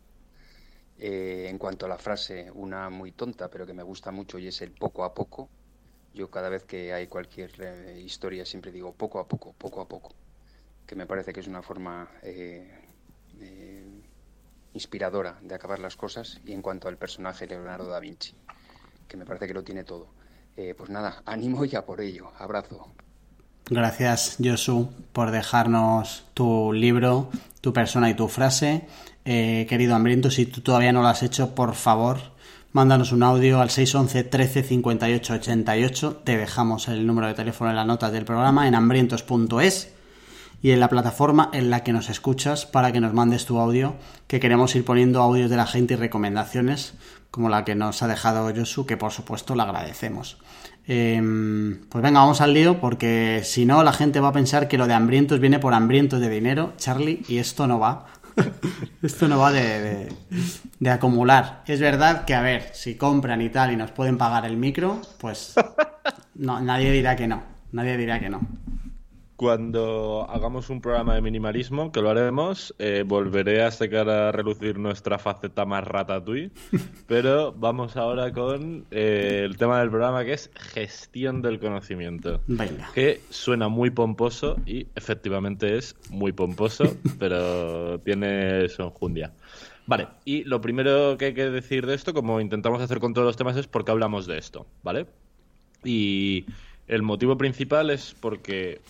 Eh, 0.99 1.47
en 1.49 1.59
cuanto 1.59 1.87
a 1.87 1.89
la 1.89 1.99
frase, 1.99 2.51
una 2.53 2.91
muy 2.91 3.13
tonta, 3.13 3.49
pero 3.49 3.67
que 3.67 3.73
me 3.73 3.83
gusta 3.83 4.13
mucho 4.13 4.39
y 4.39 4.47
es 4.47 4.63
el 4.63 4.71
poco 4.71 5.05
a 5.05 5.15
poco. 5.15 5.49
Yo 6.15 6.31
cada 6.31 6.49
vez 6.49 6.65
que 6.65 6.93
hay 6.93 7.09
cualquier 7.09 7.51
historia 7.99 8.45
siempre 8.45 8.71
digo 8.71 8.93
poco 8.93 9.19
a 9.19 9.27
poco, 9.27 9.53
poco 9.55 9.81
a 9.81 9.89
poco, 9.89 10.13
que 10.87 10.95
me 10.95 11.07
parece 11.07 11.33
que 11.33 11.41
es 11.41 11.49
una 11.49 11.63
forma 11.63 12.09
inspiradora 14.75 15.39
de 15.43 15.55
acabar 15.55 15.79
las 15.79 15.97
cosas. 15.97 16.41
Y 16.45 16.53
en 16.53 16.63
cuanto 16.63 16.89
al 16.89 16.97
personaje 16.97 17.47
Leonardo 17.47 17.89
da 17.89 18.01
Vinci, 18.01 18.35
que 19.09 19.17
me 19.17 19.25
parece 19.25 19.47
que 19.47 19.55
lo 19.55 19.65
tiene 19.65 19.85
todo. 19.85 20.09
pues 20.55 20.91
nada, 20.91 21.23
ánimo 21.27 21.65
ya 21.65 21.85
por 21.85 22.01
ello. 22.01 22.33
Abrazo. 22.39 22.93
Gracias, 23.71 24.37
Josu, 24.43 24.91
por 25.13 25.31
dejarnos 25.31 26.25
tu 26.35 26.73
libro, 26.73 27.31
tu 27.61 27.73
persona 27.73 28.11
y 28.11 28.15
tu 28.15 28.29
frase. 28.29 28.87
Eh, 29.25 29.67
querido 29.69 29.95
Hambriento, 29.95 30.31
si 30.31 30.47
tú 30.47 30.61
todavía 30.61 30.93
no 30.93 31.01
lo 31.01 31.09
has 31.09 31.23
hecho, 31.23 31.55
por 31.55 31.75
favor, 31.75 32.19
mándanos 32.73 33.13
un 33.13 33.23
audio 33.23 33.61
al 33.61 33.71
611 33.71 34.25
13 34.25 34.63
58 34.65 35.35
88. 35.35 36.23
Te 36.25 36.37
dejamos 36.37 36.89
el 36.89 37.07
número 37.07 37.29
de 37.29 37.35
teléfono 37.35 37.71
en 37.71 37.77
la 37.77 37.85
nota 37.85 38.11
del 38.11 38.25
programa 38.25 38.67
en 38.67 38.75
hambrientos.es. 38.75 39.95
y 40.63 40.71
en 40.71 40.81
la 40.81 40.89
plataforma 40.89 41.51
en 41.53 41.71
la 41.71 41.83
que 41.83 41.93
nos 41.93 42.09
escuchas 42.09 42.67
para 42.67 42.93
que 42.93 43.01
nos 43.01 43.13
mandes 43.13 43.45
tu 43.45 43.59
audio, 43.59 43.97
que 44.29 44.39
queremos 44.39 44.75
ir 44.77 44.85
poniendo 44.85 45.21
audios 45.21 45.51
de 45.51 45.57
la 45.57 45.67
gente 45.67 45.95
y 45.95 45.97
recomendaciones 45.97 46.95
como 47.33 47.49
la 47.49 47.65
que 47.65 47.75
nos 47.75 48.03
ha 48.03 48.09
dejado 48.09 48.51
Josu, 48.55 48.87
que 48.87 48.97
por 48.97 49.11
supuesto 49.11 49.57
le 49.57 49.63
agradecemos. 49.63 50.39
Em, 50.87 51.81
pues 51.89 52.03
venga, 52.03 52.21
vamos 52.21 52.41
al 52.41 52.55
lío, 52.55 52.79
porque 52.81 53.41
si 53.43 53.65
no, 53.65 53.83
la 53.83 53.93
gente 53.93 54.21
va 54.21 54.29
a 54.29 54.33
pensar 54.33 54.69
que 54.69 54.79
lo 54.79 54.87
de 54.87 54.95
hambrientos 54.95 55.41
viene 55.41 55.59
por 55.59 55.75
hambrientos 55.75 56.21
de 56.21 56.29
dinero, 56.29 56.75
Charlie, 56.77 57.25
y 57.29 57.39
esto 57.39 57.67
no 57.67 57.79
va. 57.79 58.07
esto 59.03 59.29
no 59.29 59.39
va 59.39 59.51
de, 59.51 60.09
de, 60.79 60.91
acumular. 60.91 61.63
Es 61.67 61.81
verdad 61.81 62.25
que, 62.25 62.35
a 62.35 62.43
ver, 62.43 62.71
si 62.73 62.97
compran 62.97 63.41
y 63.43 63.49
tal 63.49 63.73
y 63.73 63.77
nos 63.77 63.91
pueden 63.91 64.19
pagar 64.19 64.47
el 64.47 64.57
micro, 64.57 65.01
pues 65.19 65.55
no, 66.35 66.61
nadie 66.61 66.93
dirá 66.93 67.17
que 67.17 67.27
no. 67.27 67.43
Nadie 67.73 67.97
dirá 67.97 68.21
que 68.21 68.29
no 68.29 68.41
cuando 69.43 70.25
hagamos 70.31 70.71
un 70.71 70.81
programa 70.81 71.17
de 71.17 71.21
minimalismo, 71.21 71.91
que 71.91 72.01
lo 72.01 72.11
haremos, 72.11 72.73
eh, 72.79 73.03
volveré 73.05 73.65
a 73.65 73.73
sacar 73.73 74.09
a 74.09 74.31
relucir 74.31 74.79
nuestra 74.79 75.19
faceta 75.19 75.65
más 75.65 75.83
ratatouille. 75.83 76.53
Pero 77.09 77.53
vamos 77.53 77.97
ahora 77.97 78.33
con 78.33 78.87
eh, 78.93 79.43
el 79.45 79.57
tema 79.57 79.81
del 79.81 79.91
programa 79.91 80.25
que 80.25 80.35
es 80.35 80.49
gestión 80.55 81.43
del 81.43 81.59
conocimiento. 81.59 82.41
Venga. 82.47 82.89
Que 82.95 83.21
suena 83.31 83.67
muy 83.67 83.91
pomposo 83.91 84.61
y 84.65 84.87
efectivamente 84.95 85.77
es 85.77 85.97
muy 86.09 86.31
pomposo, 86.31 86.85
pero 87.19 87.99
tiene 87.99 88.69
su 88.69 88.83
enjundia. 88.83 89.33
Vale, 89.87 90.07
y 90.25 90.45
lo 90.45 90.61
primero 90.61 91.19
que 91.19 91.25
hay 91.25 91.35
que 91.35 91.51
decir 91.51 91.85
de 91.87 91.95
esto, 91.95 92.15
como 92.15 92.41
intentamos 92.41 92.81
hacer 92.81 93.01
con 93.01 93.13
todos 93.13 93.27
los 93.27 93.37
temas, 93.37 93.57
es 93.57 93.67
porque 93.67 93.91
hablamos 93.91 94.29
de 94.29 94.39
esto, 94.39 94.69
¿vale? 94.85 95.07
Y 95.83 96.47
el 96.87 97.03
motivo 97.03 97.37
principal 97.37 97.91
es 97.91 98.15
porque 98.21 98.81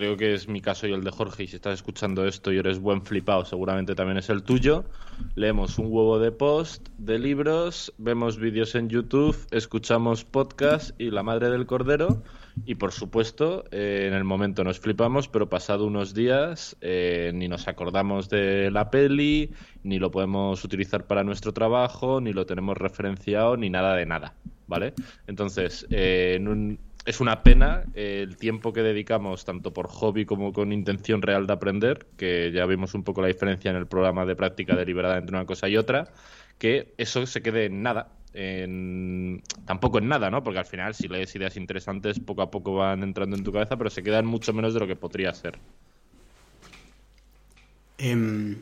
creo 0.00 0.16
que 0.16 0.32
es 0.32 0.48
mi 0.48 0.62
caso 0.62 0.86
y 0.86 0.94
el 0.94 1.04
de 1.04 1.10
Jorge, 1.10 1.42
y 1.42 1.46
si 1.46 1.56
estás 1.56 1.74
escuchando 1.74 2.24
esto 2.24 2.50
y 2.50 2.56
eres 2.56 2.78
buen 2.78 3.02
flipado, 3.02 3.44
seguramente 3.44 3.94
también 3.94 4.16
es 4.16 4.30
el 4.30 4.42
tuyo. 4.42 4.86
Leemos 5.34 5.78
un 5.78 5.88
huevo 5.90 6.18
de 6.18 6.32
post, 6.32 6.88
de 6.96 7.18
libros, 7.18 7.92
vemos 7.98 8.38
vídeos 8.38 8.74
en 8.74 8.88
YouTube, 8.88 9.36
escuchamos 9.50 10.24
podcast 10.24 10.98
y 10.98 11.10
La 11.10 11.22
Madre 11.22 11.50
del 11.50 11.66
Cordero. 11.66 12.22
Y 12.64 12.76
por 12.76 12.92
supuesto, 12.92 13.64
eh, 13.72 14.06
en 14.08 14.14
el 14.14 14.24
momento 14.24 14.64
nos 14.64 14.80
flipamos, 14.80 15.28
pero 15.28 15.50
pasado 15.50 15.84
unos 15.84 16.14
días 16.14 16.78
eh, 16.80 17.30
ni 17.34 17.46
nos 17.48 17.68
acordamos 17.68 18.30
de 18.30 18.70
la 18.70 18.90
peli, 18.90 19.52
ni 19.82 19.98
lo 19.98 20.10
podemos 20.10 20.64
utilizar 20.64 21.06
para 21.06 21.24
nuestro 21.24 21.52
trabajo, 21.52 22.22
ni 22.22 22.32
lo 22.32 22.46
tenemos 22.46 22.78
referenciado, 22.78 23.58
ni 23.58 23.68
nada 23.68 23.94
de 23.96 24.06
nada. 24.06 24.34
¿Vale? 24.66 24.94
Entonces, 25.26 25.86
eh, 25.90 26.36
en 26.36 26.48
un, 26.48 26.78
es 27.10 27.20
una 27.20 27.42
pena 27.42 27.84
eh, 27.94 28.20
el 28.22 28.36
tiempo 28.36 28.72
que 28.72 28.82
dedicamos, 28.82 29.44
tanto 29.44 29.72
por 29.72 29.88
hobby 29.88 30.24
como 30.24 30.52
con 30.52 30.72
intención 30.72 31.22
real 31.22 31.46
de 31.46 31.52
aprender, 31.52 32.06
que 32.16 32.50
ya 32.52 32.64
vimos 32.66 32.94
un 32.94 33.04
poco 33.04 33.20
la 33.20 33.28
diferencia 33.28 33.70
en 33.70 33.76
el 33.76 33.86
programa 33.86 34.24
de 34.24 34.36
práctica 34.36 34.74
deliberada 34.74 35.18
entre 35.18 35.36
una 35.36 35.44
cosa 35.44 35.68
y 35.68 35.76
otra, 35.76 36.08
que 36.58 36.94
eso 36.96 37.26
se 37.26 37.42
quede 37.42 37.66
en 37.66 37.82
nada. 37.82 38.12
En... 38.32 39.42
tampoco 39.66 39.98
en 39.98 40.08
nada, 40.08 40.30
¿no? 40.30 40.44
Porque 40.44 40.60
al 40.60 40.66
final, 40.66 40.94
si 40.94 41.08
lees 41.08 41.34
ideas 41.34 41.56
interesantes, 41.56 42.20
poco 42.20 42.42
a 42.42 42.50
poco 42.50 42.74
van 42.74 43.02
entrando 43.02 43.36
en 43.36 43.42
tu 43.42 43.52
cabeza, 43.52 43.76
pero 43.76 43.90
se 43.90 44.02
quedan 44.02 44.24
mucho 44.24 44.52
menos 44.52 44.72
de 44.72 44.80
lo 44.80 44.86
que 44.86 44.96
podría 44.96 45.34
ser. 45.34 45.58
Em, 47.98 48.56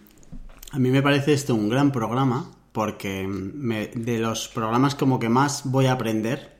a 0.72 0.78
mí 0.78 0.90
me 0.90 1.02
parece 1.02 1.34
esto 1.34 1.54
un 1.54 1.68
gran 1.68 1.92
programa, 1.92 2.50
porque 2.72 3.28
de 3.94 4.18
los 4.18 4.48
programas 4.48 4.94
como 4.94 5.18
que 5.18 5.28
más 5.28 5.70
voy 5.70 5.86
a 5.86 5.92
aprender 5.92 6.57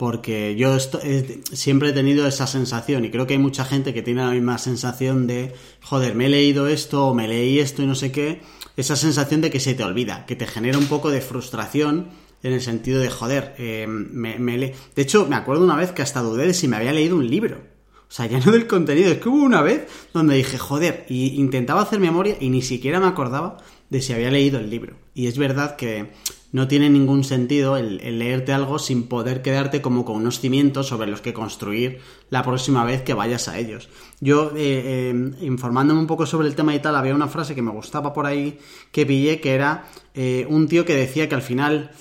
porque 0.00 0.56
yo 0.56 0.78
siempre 0.80 1.90
he 1.90 1.92
tenido 1.92 2.26
esa 2.26 2.46
sensación 2.46 3.04
y 3.04 3.10
creo 3.10 3.26
que 3.26 3.34
hay 3.34 3.38
mucha 3.38 3.66
gente 3.66 3.92
que 3.92 4.00
tiene 4.00 4.22
la 4.22 4.30
misma 4.30 4.56
sensación 4.56 5.26
de, 5.26 5.52
joder, 5.82 6.14
me 6.14 6.24
he 6.24 6.28
leído 6.30 6.68
esto 6.68 7.08
o 7.08 7.14
me 7.14 7.28
leí 7.28 7.58
esto 7.58 7.82
y 7.82 7.86
no 7.86 7.94
sé 7.94 8.10
qué, 8.10 8.40
esa 8.78 8.96
sensación 8.96 9.42
de 9.42 9.50
que 9.50 9.60
se 9.60 9.74
te 9.74 9.84
olvida, 9.84 10.24
que 10.24 10.36
te 10.36 10.46
genera 10.46 10.78
un 10.78 10.86
poco 10.86 11.10
de 11.10 11.20
frustración 11.20 12.08
en 12.42 12.54
el 12.54 12.62
sentido 12.62 12.98
de, 12.98 13.10
joder, 13.10 13.54
eh, 13.58 13.86
me, 13.86 14.38
De 14.38 15.02
hecho, 15.02 15.26
me 15.26 15.36
acuerdo 15.36 15.64
una 15.64 15.76
vez 15.76 15.92
que 15.92 16.00
hasta 16.00 16.22
dudé 16.22 16.46
de 16.46 16.54
si 16.54 16.66
me 16.66 16.76
había 16.76 16.94
leído 16.94 17.16
un 17.16 17.28
libro. 17.28 17.58
O 17.58 18.12
sea, 18.12 18.24
ya 18.24 18.40
no 18.40 18.52
del 18.52 18.66
contenido, 18.66 19.12
es 19.12 19.18
que 19.18 19.28
hubo 19.28 19.44
una 19.44 19.60
vez 19.60 19.86
donde 20.14 20.34
dije, 20.34 20.56
joder, 20.56 21.04
y 21.10 21.38
intentaba 21.38 21.82
hacer 21.82 22.00
memoria 22.00 22.38
y 22.40 22.48
ni 22.48 22.62
siquiera 22.62 23.00
me 23.00 23.06
acordaba 23.06 23.58
de 23.90 24.00
si 24.00 24.14
había 24.14 24.30
leído 24.30 24.60
el 24.60 24.70
libro. 24.70 24.96
Y 25.12 25.26
es 25.26 25.36
verdad 25.36 25.76
que 25.76 26.10
no 26.52 26.68
tiene 26.68 26.90
ningún 26.90 27.24
sentido 27.24 27.76
el, 27.76 28.18
leerte 28.18 28.52
algo 28.52 28.78
sin 28.78 29.04
poder 29.04 29.42
quedarte 29.42 29.80
como 29.80 30.04
con 30.04 30.16
unos 30.16 30.40
cimientos 30.40 30.88
sobre 30.88 31.08
los 31.08 31.20
que 31.20 31.32
construir 31.32 32.00
la 32.28 32.42
próxima 32.42 32.84
vez 32.84 33.02
que 33.02 33.14
vayas 33.14 33.48
a 33.48 33.58
ellos. 33.58 33.88
Yo, 34.20 34.50
eh, 34.56 35.10
eh, 35.12 35.32
informándome 35.42 36.00
un 36.00 36.06
poco 36.06 36.26
sobre 36.26 36.48
el 36.48 36.54
tema 36.54 36.74
y 36.74 36.80
tal, 36.80 36.96
había 36.96 37.14
una 37.14 37.28
frase 37.28 37.54
que 37.54 37.62
me 37.62 37.70
gustaba 37.70 38.12
por 38.12 38.26
ahí 38.26 38.58
que 38.90 39.06
pillé, 39.06 39.40
que 39.40 39.54
era 39.54 39.86
eh, 40.14 40.46
un 40.48 40.66
tío 40.68 40.84
que 40.84 40.94
decía 40.94 41.28
que 41.28 41.34
al 41.34 41.42
final, 41.42 41.92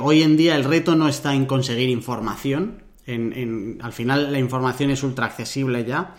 hoy 0.00 0.22
en 0.22 0.36
día 0.36 0.56
el 0.56 0.64
reto 0.64 0.94
no 0.94 1.08
está 1.08 1.34
en 1.34 1.46
conseguir 1.46 1.90
información, 1.90 2.82
al 3.06 3.92
final 3.92 4.32
la 4.32 4.38
información 4.38 4.90
es 4.90 5.02
ultra 5.02 5.26
accesible 5.26 5.84
ya, 5.84 6.16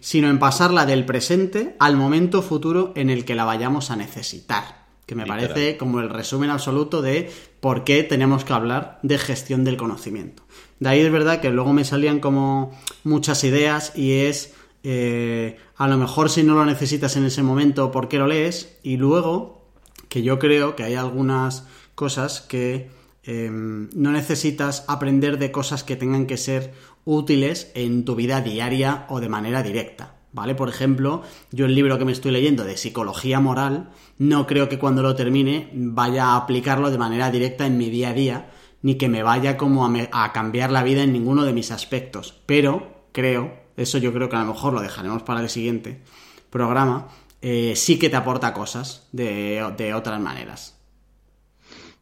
sino 0.00 0.28
en 0.28 0.38
pasarla 0.38 0.86
del 0.86 1.04
presente 1.04 1.74
al 1.80 1.96
momento 1.96 2.42
futuro 2.42 2.92
en 2.94 3.10
el 3.10 3.24
que 3.24 3.34
la 3.34 3.44
vayamos 3.44 3.90
a 3.90 3.96
necesitar 3.96 4.81
que 5.06 5.14
me 5.14 5.26
parece 5.26 5.76
como 5.76 6.00
el 6.00 6.08
resumen 6.08 6.50
absoluto 6.50 7.02
de 7.02 7.30
por 7.60 7.84
qué 7.84 8.02
tenemos 8.02 8.44
que 8.44 8.52
hablar 8.52 8.98
de 9.02 9.18
gestión 9.18 9.64
del 9.64 9.76
conocimiento. 9.76 10.42
De 10.80 10.88
ahí 10.88 11.00
es 11.00 11.12
verdad 11.12 11.40
que 11.40 11.50
luego 11.50 11.72
me 11.72 11.84
salían 11.84 12.20
como 12.20 12.72
muchas 13.04 13.44
ideas 13.44 13.92
y 13.96 14.12
es 14.12 14.54
eh, 14.84 15.56
a 15.76 15.86
lo 15.86 15.96
mejor 15.96 16.30
si 16.30 16.42
no 16.42 16.54
lo 16.54 16.64
necesitas 16.64 17.16
en 17.16 17.24
ese 17.24 17.42
momento, 17.42 17.90
¿por 17.90 18.08
qué 18.08 18.18
lo 18.18 18.26
lees? 18.26 18.78
Y 18.82 18.96
luego 18.96 19.62
que 20.08 20.22
yo 20.22 20.38
creo 20.38 20.76
que 20.76 20.84
hay 20.84 20.94
algunas 20.94 21.66
cosas 21.94 22.40
que 22.40 22.90
em, 23.22 23.88
no 23.94 24.12
necesitas 24.12 24.84
aprender 24.88 25.38
de 25.38 25.52
cosas 25.52 25.84
que 25.84 25.96
tengan 25.96 26.26
que 26.26 26.36
ser 26.36 26.72
útiles 27.04 27.70
en 27.74 28.04
tu 28.04 28.14
vida 28.14 28.40
diaria 28.40 29.06
o 29.08 29.20
de 29.20 29.28
manera 29.28 29.62
directa. 29.62 30.16
¿Vale? 30.32 30.54
Por 30.54 30.70
ejemplo, 30.70 31.22
yo 31.50 31.66
el 31.66 31.74
libro 31.74 31.98
que 31.98 32.06
me 32.06 32.12
estoy 32.12 32.32
leyendo 32.32 32.64
de 32.64 32.78
psicología 32.78 33.38
moral, 33.38 33.90
no 34.18 34.46
creo 34.46 34.68
que 34.68 34.78
cuando 34.78 35.02
lo 35.02 35.14
termine 35.14 35.68
vaya 35.74 36.28
a 36.28 36.36
aplicarlo 36.36 36.90
de 36.90 36.96
manera 36.96 37.30
directa 37.30 37.66
en 37.66 37.76
mi 37.76 37.90
día 37.90 38.10
a 38.10 38.14
día, 38.14 38.50
ni 38.80 38.96
que 38.96 39.08
me 39.08 39.22
vaya 39.22 39.58
como 39.58 39.84
a, 39.84 40.32
cambiar 40.32 40.70
la 40.70 40.82
vida 40.82 41.02
en 41.02 41.12
ninguno 41.12 41.44
de 41.44 41.52
mis 41.52 41.70
aspectos. 41.70 42.40
Pero 42.46 43.06
creo, 43.12 43.52
eso 43.76 43.98
yo 43.98 44.12
creo 44.12 44.30
que 44.30 44.36
a 44.36 44.40
lo 44.40 44.52
mejor 44.52 44.72
lo 44.72 44.80
dejaremos 44.80 45.22
para 45.22 45.40
el 45.40 45.50
siguiente 45.50 46.02
programa, 46.48 47.08
eh, 47.42 47.74
sí 47.76 47.98
que 47.98 48.08
te 48.08 48.16
aporta 48.16 48.54
cosas 48.54 49.08
de, 49.12 49.72
de 49.76 49.92
otras 49.92 50.20
maneras. 50.20 50.78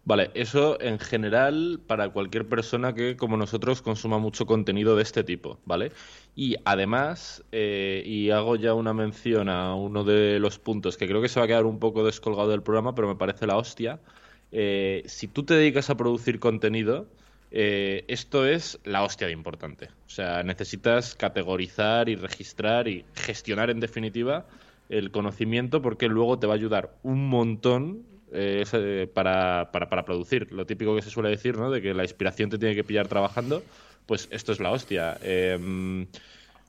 Vale, 0.05 0.31
eso 0.35 0.81
en 0.81 0.99
general 0.99 1.81
para 1.87 2.09
cualquier 2.09 2.49
persona 2.49 2.95
que, 2.95 3.17
como 3.17 3.37
nosotros, 3.37 3.83
consuma 3.83 4.19
mucho 4.19 4.47
contenido 4.47 4.97
de 4.97 5.03
este 5.03 5.23
tipo, 5.23 5.61
¿vale? 5.67 5.93
Y 6.41 6.57
además, 6.65 7.45
eh, 7.53 8.03
y 8.07 8.31
hago 8.31 8.57
ya 8.57 8.73
una 8.73 8.95
mención 8.95 9.51
a 9.51 9.75
uno 9.75 10.05
de 10.05 10.39
los 10.39 10.59
puntos 10.59 10.97
que 10.97 11.07
creo 11.07 11.21
que 11.21 11.29
se 11.29 11.39
va 11.39 11.45
a 11.45 11.47
quedar 11.47 11.67
un 11.67 11.79
poco 11.79 12.03
descolgado 12.03 12.49
del 12.49 12.63
programa, 12.63 12.95
pero 12.95 13.09
me 13.09 13.15
parece 13.15 13.47
la 13.47 13.59
hostia. 13.59 14.01
Eh, 14.51 15.03
si 15.05 15.29
tú 15.29 15.43
te 15.43 15.53
dedicas 15.53 15.91
a 15.91 15.99
producir 15.99 16.41
contenido, 16.41 17.09
eh, 17.51 18.07
esto 18.09 18.47
es 18.47 18.81
la 18.85 19.03
hostia 19.03 19.27
de 19.27 19.35
importante. 19.35 19.89
O 20.07 20.09
sea, 20.09 20.43
necesitas 20.43 21.15
categorizar 21.15 22.09
y 22.09 22.17
registrar 22.17 22.89
y 22.89 23.05
gestionar 23.13 23.69
en 23.69 23.81
definitiva 23.81 24.47
el 24.89 25.11
conocimiento 25.11 25.83
porque 25.83 26.09
luego 26.09 26.39
te 26.39 26.47
va 26.47 26.55
a 26.55 26.57
ayudar 26.57 26.95
un 27.03 27.29
montón 27.29 28.07
eh, 28.33 29.11
para, 29.13 29.71
para, 29.73 29.91
para, 29.91 30.07
producir. 30.07 30.51
Lo 30.53 30.65
típico 30.65 30.97
que 30.97 31.03
se 31.03 31.11
suele 31.11 31.29
decir, 31.29 31.59
¿no? 31.59 31.71
De 31.71 31.83
que 31.83 31.93
la 31.93 32.05
inspiración 32.05 32.49
te 32.49 32.57
tiene 32.57 32.75
que 32.75 32.85
pillar 32.85 33.09
trabajando, 33.09 33.63
pues 34.11 34.27
esto 34.33 34.51
es 34.51 34.59
la 34.59 34.73
hostia. 34.73 35.17
Em, 35.23 36.09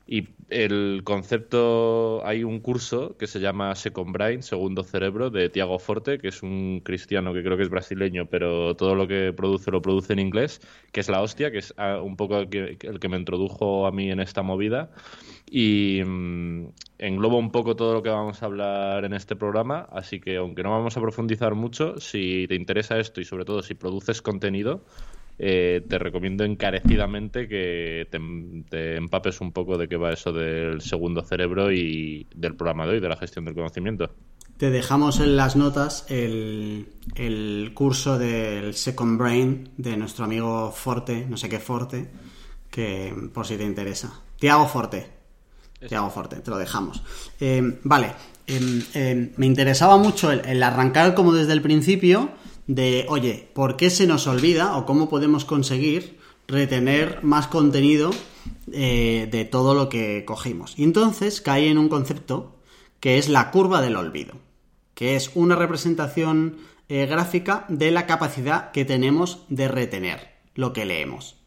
y 0.05 0.27
el 0.49 1.01
concepto, 1.03 2.21
hay 2.23 2.43
un 2.43 2.59
curso 2.59 3.17
que 3.17 3.25
se 3.25 3.39
llama 3.39 3.73
Second 3.73 4.13
Brain, 4.13 4.43
Segundo 4.43 4.83
Cerebro, 4.83 5.31
de 5.31 5.49
Tiago 5.49 5.79
Forte, 5.79 6.19
que 6.19 6.27
es 6.27 6.43
un 6.43 6.81
cristiano 6.83 7.33
que 7.33 7.41
creo 7.41 7.57
que 7.57 7.63
es 7.63 7.69
brasileño, 7.71 8.27
pero 8.27 8.75
todo 8.75 8.93
lo 8.93 9.07
que 9.07 9.33
produce 9.33 9.71
lo 9.71 9.81
produce 9.81 10.13
en 10.13 10.19
inglés, 10.19 10.61
que 10.91 10.99
es 10.99 11.09
la 11.09 11.19
hostia, 11.19 11.49
que 11.49 11.57
es 11.57 11.73
ah, 11.77 11.99
un 11.99 12.15
poco 12.15 12.37
el 12.37 12.47
que, 12.47 13.09
me 13.09 13.17
introdujo 13.17 13.87
a 13.87 13.91
mí 13.91 14.11
en 14.11 14.19
esta 14.19 14.43
movida. 14.43 14.91
Y 15.49 16.03
mm, 16.05 16.67
engloba 16.99 17.37
un 17.37 17.51
poco 17.51 17.75
todo 17.75 17.95
lo 17.95 18.03
que 18.03 18.09
vamos 18.09 18.43
a 18.43 18.45
hablar 18.45 19.03
en 19.03 19.13
este 19.13 19.35
programa, 19.35 19.87
así 19.91 20.19
que 20.19 20.37
aunque 20.37 20.61
no 20.61 20.69
vamos 20.69 20.95
a 20.95 21.01
profundizar 21.01 21.55
mucho, 21.55 21.99
si 21.99 22.45
te 22.47 22.53
interesa 22.53 22.99
esto 22.99 23.19
y 23.19 23.25
sobre 23.25 23.45
todo 23.45 23.63
si 23.63 23.73
produces 23.73 24.21
contenido, 24.21 24.83
eh, 25.43 25.83
te 25.89 25.97
recomiendo 25.97 26.43
encarecidamente 26.43 27.47
que 27.47 28.07
te, 28.11 28.95
empapes 28.95 29.41
un 29.41 29.51
poco 29.51 29.75
de 29.75 29.87
qué 29.87 29.97
va 29.97 30.13
eso 30.13 30.31
del 30.31 30.81
segundo 30.81 31.23
cerebro 31.23 31.71
y 31.71 32.27
del 32.35 32.55
programa 32.55 32.85
de 32.85 32.91
hoy, 32.91 32.99
de 32.99 33.09
la 33.09 33.17
gestión 33.17 33.45
del 33.45 33.55
conocimiento. 33.55 34.11
Te 34.57 34.69
dejamos 34.69 35.19
en 35.19 35.35
las 35.35 35.55
notas 35.55 36.05
el, 36.09 36.89
el 37.15 37.71
curso 37.73 38.19
del 38.19 38.75
Second 38.75 39.17
Brain 39.17 39.69
de 39.77 39.97
nuestro 39.97 40.25
amigo 40.25 40.71
Forte, 40.71 41.25
no 41.27 41.37
sé 41.37 41.49
qué 41.49 41.57
Forte, 41.57 42.11
que 42.69 43.11
por 43.33 43.47
si 43.47 43.57
te 43.57 43.63
interesa. 43.63 44.21
Tiago 44.37 44.67
Forte. 44.67 45.07
Tiago 45.87 46.11
Forte, 46.11 46.35
te 46.35 46.51
lo 46.51 46.59
dejamos. 46.59 47.01
Eh, 47.39 47.79
vale, 47.83 48.13
em, 48.45 48.83
em, 48.93 49.31
me 49.37 49.47
interesaba 49.47 49.97
mucho 49.97 50.31
el, 50.31 50.61
arrancar 50.61 51.15
como 51.15 51.33
desde 51.33 51.53
el 51.53 51.63
principio 51.63 52.29
de, 52.75 53.05
oye, 53.09 53.49
¿por 53.53 53.75
qué 53.75 53.89
se 53.89 54.07
nos 54.07 54.27
olvida 54.27 54.77
o 54.77 54.85
cómo 54.85 55.09
podemos 55.09 55.43
conseguir 55.43 56.19
retener 56.47 57.19
más 57.21 57.47
contenido 57.47 58.11
eh, 58.71 59.27
de 59.29 59.43
todo 59.43 59.73
lo 59.73 59.89
que 59.89 60.23
cogimos? 60.25 60.75
Y 60.77 60.83
entonces 60.83 61.41
caí 61.41 61.67
en 61.67 61.77
un 61.77 61.89
concepto 61.89 62.55
que 63.01 63.17
es 63.17 63.27
la 63.27 63.51
curva 63.51 63.81
del 63.81 63.97
olvido, 63.97 64.35
que 64.93 65.17
es 65.17 65.31
una 65.35 65.55
representación 65.55 66.59
eh, 66.87 67.07
gráfica 67.07 67.65
de 67.67 67.91
la 67.91 68.05
capacidad 68.05 68.71
que 68.71 68.85
tenemos 68.85 69.43
de 69.49 69.67
retener 69.67 70.29
lo 70.55 70.71
que 70.71 70.85
leemos. 70.85 71.37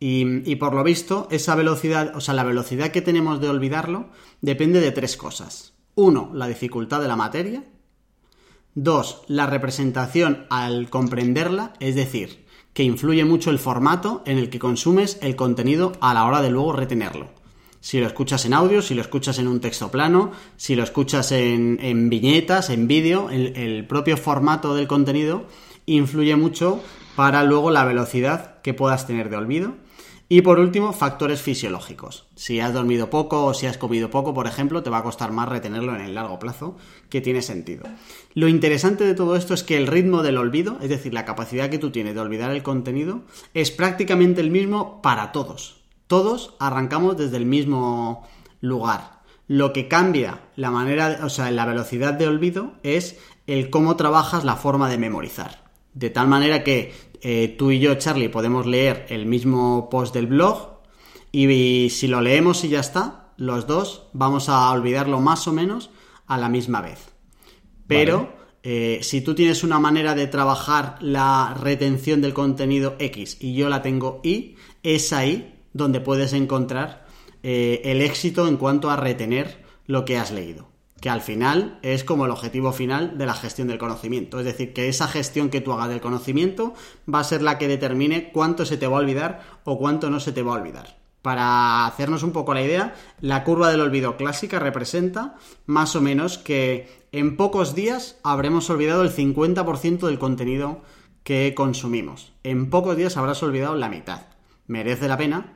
Y, 0.00 0.56
por 0.56 0.74
lo 0.74 0.84
visto, 0.84 1.28
esa 1.30 1.54
velocidad, 1.54 2.14
o 2.14 2.20
sea, 2.20 2.34
la 2.34 2.44
velocidad 2.44 2.90
que 2.90 3.00
tenemos 3.00 3.40
de 3.40 3.48
olvidarlo 3.48 4.10
depende 4.42 4.80
de 4.80 4.90
tres 4.90 5.16
cosas. 5.16 5.72
Uno, 5.94 6.30
la 6.34 6.46
dificultad 6.46 7.00
de 7.00 7.08
la 7.08 7.16
materia. 7.16 7.64
Dos, 8.74 9.22
la 9.28 9.46
representación 9.46 10.46
al 10.50 10.90
comprenderla, 10.90 11.74
es 11.78 11.94
decir, 11.94 12.44
que 12.72 12.82
influye 12.82 13.24
mucho 13.24 13.50
el 13.50 13.60
formato 13.60 14.22
en 14.26 14.36
el 14.36 14.50
que 14.50 14.58
consumes 14.58 15.18
el 15.22 15.36
contenido 15.36 15.92
a 16.00 16.12
la 16.12 16.24
hora 16.24 16.42
de 16.42 16.50
luego 16.50 16.72
retenerlo. 16.72 17.28
Si 17.80 18.00
lo 18.00 18.06
escuchas 18.06 18.44
en 18.46 18.54
audio, 18.54 18.82
si 18.82 18.94
lo 18.94 19.02
escuchas 19.02 19.38
en 19.38 19.46
un 19.46 19.60
texto 19.60 19.90
plano, 19.90 20.32
si 20.56 20.74
lo 20.74 20.82
escuchas 20.82 21.30
en, 21.32 22.08
viñetas, 22.08 22.70
en 22.70 22.88
vídeo, 22.88 23.30
el 23.30 23.86
propio 23.86 24.16
formato 24.16 24.74
del 24.74 24.88
contenido 24.88 25.44
influye 25.86 26.34
mucho 26.34 26.80
para 27.14 27.44
luego 27.44 27.70
la 27.70 27.84
velocidad 27.84 28.60
que 28.62 28.74
puedas 28.74 29.06
tener 29.06 29.28
de 29.28 29.36
olvido 29.36 29.74
y 30.34 30.42
por 30.42 30.58
último, 30.58 30.92
factores 30.92 31.40
fisiológicos. 31.40 32.26
Si 32.34 32.58
has 32.58 32.72
dormido 32.72 33.08
poco 33.08 33.44
o 33.44 33.54
si 33.54 33.66
has 33.66 33.78
comido 33.78 34.10
poco, 34.10 34.34
por 34.34 34.48
ejemplo, 34.48 34.82
te 34.82 34.90
va 34.90 34.98
a 34.98 35.02
costar 35.04 35.30
más 35.30 35.48
retenerlo 35.48 35.94
en 35.94 36.00
el 36.00 36.16
largo 36.16 36.40
plazo, 36.40 36.76
que 37.08 37.20
tiene 37.20 37.40
sentido. 37.40 37.84
Lo 38.34 38.48
interesante 38.48 39.04
de 39.04 39.14
todo 39.14 39.36
esto 39.36 39.54
es 39.54 39.62
que 39.62 39.76
el 39.76 39.86
ritmo 39.86 40.24
del 40.24 40.38
olvido, 40.38 40.76
es 40.82 40.88
decir, 40.88 41.14
la 41.14 41.24
capacidad 41.24 41.70
que 41.70 41.78
tú 41.78 41.92
tienes 41.92 42.16
de 42.16 42.20
olvidar 42.20 42.50
el 42.50 42.64
contenido, 42.64 43.22
es 43.54 43.70
prácticamente 43.70 44.40
el 44.40 44.50
mismo 44.50 45.00
para 45.02 45.30
todos. 45.30 45.84
Todos 46.08 46.56
arrancamos 46.58 47.16
desde 47.16 47.36
el 47.36 47.46
mismo 47.46 48.26
lugar. 48.60 49.20
Lo 49.46 49.72
que 49.72 49.86
cambia 49.86 50.40
la 50.56 50.72
manera, 50.72 51.20
o 51.22 51.28
sea, 51.28 51.48
la 51.52 51.64
velocidad 51.64 52.12
de 52.12 52.26
olvido 52.26 52.72
es 52.82 53.20
el 53.46 53.70
cómo 53.70 53.94
trabajas 53.94 54.42
la 54.42 54.56
forma 54.56 54.90
de 54.90 54.98
memorizar. 54.98 55.62
De 55.92 56.10
tal 56.10 56.26
manera 56.26 56.64
que 56.64 56.92
eh, 57.26 57.48
tú 57.58 57.70
y 57.70 57.80
yo, 57.80 57.94
Charlie, 57.94 58.28
podemos 58.28 58.66
leer 58.66 59.06
el 59.08 59.24
mismo 59.24 59.88
post 59.88 60.12
del 60.12 60.26
blog 60.26 60.82
y, 61.32 61.88
si 61.88 62.06
lo 62.06 62.20
leemos 62.20 62.62
y 62.64 62.68
ya 62.68 62.80
está, 62.80 63.32
los 63.38 63.66
dos 63.66 64.08
vamos 64.12 64.50
a 64.50 64.70
olvidarlo 64.70 65.20
más 65.20 65.48
o 65.48 65.52
menos 65.54 65.88
a 66.26 66.36
la 66.36 66.50
misma 66.50 66.82
vez. 66.82 67.14
Pero 67.86 68.36
eh, 68.62 68.98
si 69.00 69.22
tú 69.22 69.34
tienes 69.34 69.64
una 69.64 69.78
manera 69.78 70.14
de 70.14 70.26
trabajar 70.26 70.98
la 71.00 71.56
retención 71.58 72.20
del 72.20 72.34
contenido 72.34 72.94
X 72.98 73.38
y 73.40 73.54
yo 73.54 73.70
la 73.70 73.80
tengo 73.80 74.20
Y, 74.22 74.56
es 74.82 75.14
ahí 75.14 75.62
donde 75.72 76.00
puedes 76.00 76.34
encontrar 76.34 77.06
eh, 77.42 77.80
el 77.84 78.02
éxito 78.02 78.46
en 78.46 78.58
cuanto 78.58 78.90
a 78.90 78.96
retener 78.96 79.64
lo 79.86 80.04
que 80.04 80.18
has 80.18 80.30
leído 80.30 80.73
que 81.04 81.10
al 81.10 81.20
final 81.20 81.78
es 81.82 82.02
como 82.02 82.24
el 82.24 82.30
objetivo 82.30 82.72
final 82.72 83.18
de 83.18 83.26
la 83.26 83.34
gestión 83.34 83.68
del 83.68 83.76
conocimiento. 83.76 84.38
Es 84.38 84.46
decir, 84.46 84.72
que 84.72 84.88
esa 84.88 85.06
gestión 85.06 85.50
que 85.50 85.60
tú 85.60 85.74
hagas 85.74 85.90
del 85.90 86.00
conocimiento 86.00 86.72
va 87.12 87.18
a 87.18 87.24
ser 87.24 87.42
la 87.42 87.58
que 87.58 87.68
determine 87.68 88.32
cuánto 88.32 88.64
se 88.64 88.78
te 88.78 88.86
va 88.86 88.96
a 88.96 89.00
olvidar 89.00 89.42
o 89.64 89.76
cuánto 89.76 90.08
no 90.08 90.18
se 90.18 90.32
te 90.32 90.42
va 90.42 90.52
a 90.52 90.60
olvidar. 90.62 90.96
Para 91.20 91.84
hacernos 91.84 92.22
un 92.22 92.32
poco 92.32 92.54
la 92.54 92.62
idea, 92.62 92.94
la 93.20 93.44
curva 93.44 93.68
del 93.68 93.82
olvido 93.82 94.16
clásica 94.16 94.58
representa 94.58 95.34
más 95.66 95.94
o 95.94 96.00
menos 96.00 96.38
que 96.38 96.88
en 97.12 97.36
pocos 97.36 97.74
días 97.74 98.16
habremos 98.24 98.70
olvidado 98.70 99.02
el 99.02 99.14
50% 99.14 100.06
del 100.06 100.18
contenido 100.18 100.80
que 101.22 101.52
consumimos. 101.54 102.32
En 102.44 102.70
pocos 102.70 102.96
días 102.96 103.18
habrás 103.18 103.42
olvidado 103.42 103.76
la 103.76 103.90
mitad. 103.90 104.22
Merece 104.68 105.06
la 105.08 105.18
pena 105.18 105.52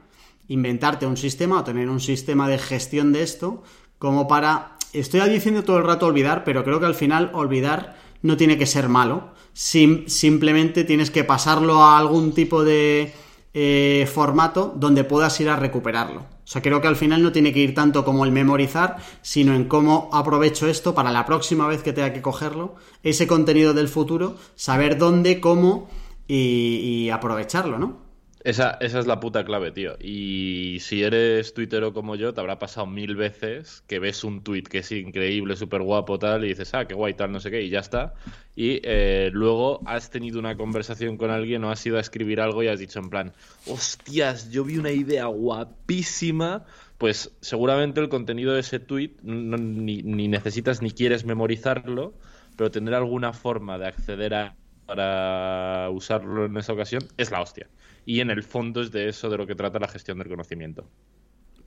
inventarte 0.47 1.07
un 1.07 1.17
sistema 1.17 1.61
o 1.61 1.65
tener 1.65 1.89
un 1.89 2.01
sistema 2.01 2.51
de 2.51 2.59
gestión 2.59 3.15
de 3.15 3.23
esto 3.23 3.63
como 3.99 4.29
para 4.29 4.78
estoy 4.93 5.29
diciendo 5.29 5.65
todo 5.65 5.79
el 5.79 5.85
rato 5.85 6.07
olvidar, 6.07 6.45
pero 6.45 6.65
creo 6.65 6.81
que 6.81 6.87
al 6.87 6.95
final 6.95 7.31
olvidar 7.35 7.97
no 8.23 8.37
tiene 8.37 8.59
que 8.59 8.67
ser 8.67 8.89
malo. 8.89 9.33
simplemente 9.53 10.85
tienes 10.85 11.11
que 11.11 11.25
pasarlo 11.25 11.83
a 11.83 11.99
algún 11.99 12.33
tipo 12.33 12.65
de 12.65 13.13
eh, 13.55 14.09
formato 14.13 14.73
donde 14.77 15.05
puedas 15.05 15.39
ir 15.41 15.49
a 15.49 15.57
recuperarlo. 15.57 16.21
O 16.21 16.51
sea, 16.51 16.63
creo 16.63 16.81
que 16.81 16.89
al 16.89 16.97
final 16.97 17.23
no 17.23 17.33
tiene 17.33 17.53
que 17.53 17.61
ir 17.61 17.75
tanto 17.75 18.05
como 18.05 18.25
el 18.25 18.33
memorizar, 18.33 18.97
sino 19.21 19.55
en 19.55 19.65
cómo 19.65 20.09
aprovecho 20.13 20.67
esto 20.67 20.95
para 20.95 21.13
la 21.13 21.27
próxima 21.27 21.69
vez 21.69 21.83
que 21.83 21.93
tenga 21.93 22.13
que 22.13 22.23
cogerlo, 22.23 22.77
ese 23.03 23.27
contenido 23.27 23.75
del 23.75 23.89
futuro, 23.89 24.37
saber 24.55 24.97
dónde, 24.97 25.41
cómo 25.41 25.89
y 26.27 27.09
aprovecharlo, 27.11 27.79
¿no? 27.79 28.08
Esa, 28.45 28.79
esa, 28.81 29.01
es 29.01 29.07
la 29.07 29.19
puta 29.19 29.45
clave, 29.45 29.73
tío. 29.73 29.97
Y 30.01 30.79
si 30.81 31.03
eres 31.03 31.55
tuitero 31.55 31.93
como 31.93 32.15
yo, 32.15 32.33
te 32.33 32.41
habrá 32.41 32.59
pasado 32.59 32.87
mil 32.87 33.17
veces 33.17 33.83
que 33.89 33.99
ves 33.99 34.23
un 34.23 34.43
tuit 34.45 34.69
que 34.69 34.79
es 34.79 34.93
increíble, 34.93 35.57
súper 35.57 35.83
guapo, 35.83 36.19
tal, 36.19 36.45
y 36.45 36.49
dices, 36.49 36.73
ah, 36.75 36.87
qué 36.87 36.95
guay, 36.95 37.15
tal, 37.15 37.33
no 37.33 37.41
sé 37.41 37.51
qué, 37.51 37.63
y 37.63 37.71
ya 37.71 37.81
está. 37.81 38.15
Y 38.55 38.81
eh, 38.85 39.31
luego 39.33 39.81
has 39.87 40.11
tenido 40.11 40.39
una 40.39 40.57
conversación 40.57 41.17
con 41.17 41.31
alguien 41.31 41.65
o 41.65 41.71
has 41.71 41.85
ido 41.85 41.99
a 41.99 42.01
escribir 42.01 42.41
algo 42.41 42.63
y 42.63 42.69
has 42.69 42.79
dicho 42.79 43.01
en 43.01 43.11
plan, 43.11 43.33
hostias, 43.67 44.51
yo 44.51 44.65
vi 44.65 44.79
una 44.79 44.93
idea 44.93 45.27
guapísima. 45.27 46.65
Pues 46.97 47.31
seguramente 47.41 48.01
el 48.01 48.09
contenido 48.09 48.55
de 48.55 48.61
ese 48.61 48.81
tuit 48.81 49.21
ni, 49.23 50.03
ni 50.03 50.29
necesitas 50.29 50.83
ni 50.83 50.91
quieres 50.91 51.25
memorizarlo, 51.25 52.15
pero 52.57 52.71
tener 52.71 52.95
alguna 52.95 53.33
forma 53.33 53.79
de 53.79 53.87
acceder 53.87 54.35
a 54.35 54.57
para 54.87 55.91
usarlo 55.91 56.47
en 56.47 56.57
esa 56.57 56.73
ocasión 56.73 57.03
es 57.19 57.31
la 57.31 57.43
hostia 57.43 57.69
y 58.09 58.21
en 58.21 58.31
el 58.31 58.43
fondo 58.43 58.81
es 58.81 58.91
de 58.91 59.11
eso 59.11 59.29
de 59.29 59.37
lo 59.37 59.47
que 59.47 59.55
trata 59.55 59.79
la 59.79 59.87
gestión 59.87 60.17
del 60.17 60.29
conocimiento. 60.29 60.89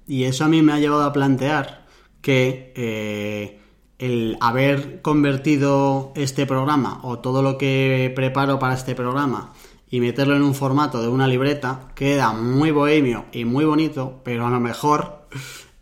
Y 0.07 0.23
eso 0.23 0.43
a 0.43 0.47
mí 0.47 0.63
me 0.63 0.73
ha 0.73 0.79
llevado 0.79 1.03
a 1.03 1.13
plantear 1.13 1.85
que 2.19 2.73
eh, 2.75 3.59
el 3.99 4.37
haber 4.41 5.03
convertido 5.03 6.11
este 6.15 6.47
programa 6.47 6.99
o 7.03 7.19
todo 7.19 7.43
lo 7.43 7.59
que 7.59 8.11
preparo 8.15 8.57
para 8.57 8.73
este 8.73 8.95
programa 8.95 9.53
y 9.87 9.99
meterlo 9.99 10.35
en 10.35 10.41
un 10.41 10.55
formato 10.55 11.03
de 11.03 11.09
una 11.09 11.27
libreta 11.27 11.91
queda 11.93 12.33
muy 12.33 12.71
bohemio 12.71 13.25
y 13.31 13.45
muy 13.45 13.63
bonito, 13.63 14.21
pero 14.23 14.47
a 14.47 14.49
lo 14.49 14.59
mejor 14.59 15.27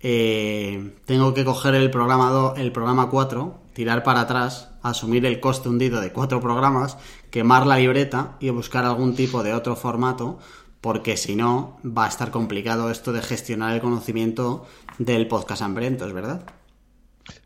eh, 0.01 0.93
tengo 1.05 1.33
que 1.33 1.45
coger 1.45 1.73
el 1.75 1.89
programa, 1.89 2.53
el 2.57 2.73
programa 2.73 3.09
4, 3.09 3.61
tirar 3.71 4.03
para 4.03 4.19
atrás, 4.19 4.71
asumir 4.81 5.25
el 5.25 5.39
coste 5.39 5.69
hundido 5.69 6.01
de 6.01 6.11
cuatro 6.11 6.41
programas 6.41 6.97
quemar 7.31 7.65
la 7.67 7.77
libreta 7.77 8.37
y 8.39 8.49
buscar 8.49 8.85
algún 8.85 9.15
tipo 9.15 9.43
de 9.43 9.53
otro 9.53 9.75
formato, 9.75 10.39
porque 10.81 11.17
si 11.17 11.35
no 11.35 11.77
va 11.85 12.05
a 12.05 12.09
estar 12.09 12.31
complicado 12.31 12.89
esto 12.89 13.11
de 13.11 13.21
gestionar 13.21 13.73
el 13.73 13.81
conocimiento 13.81 14.65
del 14.97 15.27
podcast 15.27 15.61
hambrientos, 15.61 16.13
¿verdad? 16.13 16.43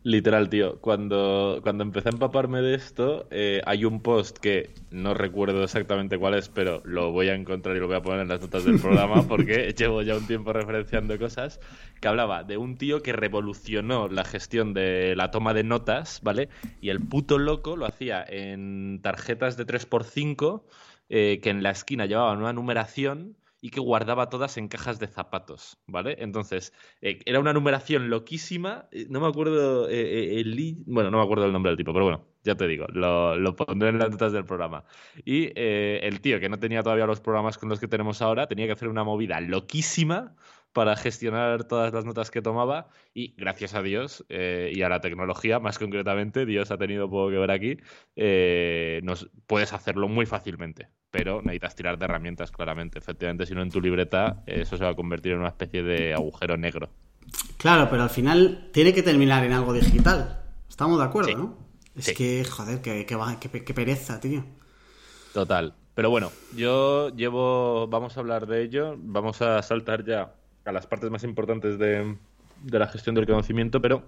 Literal, 0.03 0.49
tío. 0.49 0.79
Cuando, 0.81 1.59
cuando 1.63 1.83
empecé 1.83 2.09
a 2.09 2.11
empaparme 2.11 2.61
de 2.61 2.75
esto, 2.75 3.27
eh, 3.31 3.61
hay 3.65 3.85
un 3.85 4.01
post 4.01 4.37
que 4.37 4.71
no 4.91 5.13
recuerdo 5.13 5.63
exactamente 5.63 6.17
cuál 6.17 6.35
es, 6.35 6.49
pero 6.49 6.81
lo 6.85 7.11
voy 7.11 7.29
a 7.29 7.35
encontrar 7.35 7.75
y 7.75 7.79
lo 7.79 7.87
voy 7.87 7.95
a 7.95 8.01
poner 8.01 8.21
en 8.21 8.27
las 8.27 8.41
notas 8.41 8.65
del 8.65 8.79
programa 8.79 9.23
porque 9.27 9.73
llevo 9.77 10.01
ya 10.01 10.15
un 10.15 10.27
tiempo 10.27 10.53
referenciando 10.53 11.17
cosas, 11.17 11.59
que 12.01 12.07
hablaba 12.07 12.43
de 12.43 12.57
un 12.57 12.77
tío 12.77 13.01
que 13.01 13.13
revolucionó 13.13 14.07
la 14.07 14.25
gestión 14.25 14.73
de 14.73 15.15
la 15.15 15.31
toma 15.31 15.53
de 15.53 15.63
notas, 15.63 16.19
¿vale? 16.23 16.49
Y 16.81 16.89
el 16.89 16.99
puto 16.99 17.37
loco 17.37 17.77
lo 17.77 17.85
hacía 17.85 18.23
en 18.27 18.99
tarjetas 19.01 19.57
de 19.57 19.65
3x5 19.65 20.63
eh, 21.09 21.39
que 21.41 21.49
en 21.49 21.63
la 21.63 21.71
esquina 21.71 22.05
llevaban 22.05 22.39
una 22.39 22.53
numeración 22.53 23.35
y 23.63 23.69
que 23.69 23.79
guardaba 23.79 24.27
todas 24.27 24.57
en 24.57 24.67
cajas 24.67 24.99
de 24.99 25.07
zapatos, 25.07 25.77
¿vale? 25.87 26.17
Entonces, 26.19 26.73
eh, 27.01 27.19
era 27.25 27.39
una 27.39 27.53
numeración 27.53 28.09
loquísima, 28.09 28.89
eh, 28.91 29.07
no 29.09 29.21
me 29.21 29.27
acuerdo 29.27 29.87
eh, 29.87 30.41
el... 30.41 30.83
Bueno, 30.85 31.09
no 31.09 31.19
me 31.19 31.23
acuerdo 31.23 31.45
el 31.45 31.53
nombre 31.53 31.69
del 31.69 31.77
tipo, 31.77 31.93
pero 31.93 32.03
bueno, 32.03 32.25
ya 32.43 32.55
te 32.55 32.67
digo, 32.67 32.87
lo, 32.89 33.37
lo 33.37 33.55
pondré 33.55 33.87
en 33.87 33.99
las 33.99 34.11
notas 34.11 34.33
del 34.33 34.43
programa. 34.43 34.83
Y 35.23 35.57
el 35.57 36.19
tío, 36.19 36.41
que 36.41 36.49
no 36.49 36.59
tenía 36.59 36.83
todavía 36.83 37.05
los 37.05 37.21
programas 37.21 37.57
con 37.57 37.69
los 37.69 37.79
que 37.79 37.87
tenemos 37.87 38.21
ahora, 38.21 38.47
tenía 38.47 38.65
que 38.65 38.73
hacer 38.73 38.89
una 38.89 39.05
movida 39.05 39.39
loquísima 39.39 40.35
para 40.73 40.95
gestionar 40.95 41.63
todas 41.65 41.93
las 41.93 42.05
notas 42.05 42.31
que 42.31 42.41
tomaba 42.41 42.87
y 43.13 43.35
gracias 43.37 43.73
a 43.75 43.81
Dios 43.81 44.25
y 44.29 44.81
a 44.81 44.89
la 44.89 44.99
tecnología, 44.99 45.59
más 45.59 45.79
concretamente, 45.79 46.45
Dios 46.45 46.71
ha 46.71 46.77
tenido 46.77 47.09
poco 47.09 47.29
que 47.29 47.37
ver 47.37 47.51
aquí, 47.51 47.77
nos 49.03 49.29
puedes 49.47 49.71
hacerlo 49.73 50.07
muy 50.07 50.25
fácilmente 50.25 50.89
pero 51.13 51.43
necesitas 51.43 51.75
tirar 51.75 51.99
de 51.99 52.05
herramientas, 52.05 52.51
claramente. 52.51 52.97
Efectivamente, 52.97 53.45
si 53.45 53.53
no 53.53 53.61
en 53.61 53.69
tu 53.69 53.79
libreta, 53.79 54.41
eso 54.47 54.77
se 54.77 54.83
va 54.83 54.89
a 54.89 54.95
convertir 54.95 55.33
en 55.33 55.41
una 55.41 55.49
especie 55.49 55.83
de 55.83 56.11
agujero 56.11 56.57
negro. 56.57 56.89
Claro, 57.57 57.87
pero 57.87 58.01
al 58.01 58.09
final 58.09 58.71
tiene 58.73 58.95
que 58.95 59.03
terminar 59.03 59.45
en 59.45 59.53
algo 59.53 59.73
digital. 59.73 60.41
Estamos 60.67 60.97
de 60.97 61.05
acuerdo, 61.05 61.37
¿no? 61.37 61.57
Es 61.95 62.13
que, 62.13 62.43
joder, 62.43 62.81
que, 62.81 63.05
que, 63.05 63.73
pereza, 63.75 64.19
tío. 64.19 64.43
Total. 65.35 65.75
Pero 65.93 66.09
bueno, 66.09 66.31
yo 66.55 67.09
llevo. 67.09 67.85
Vamos 67.87 68.17
a 68.17 68.19
hablar 68.19 68.47
de 68.47 68.63
ello. 68.63 68.95
Vamos 68.97 69.39
a 69.43 69.61
saltar 69.61 70.03
ya 70.03 70.33
a 70.65 70.71
las 70.71 70.87
partes 70.87 71.09
más 71.09 71.23
importantes 71.23 71.77
de, 71.77 72.15
de 72.63 72.79
la 72.79 72.87
gestión 72.87 73.15
del 73.15 73.25
conocimiento, 73.25 73.81
pero 73.81 74.05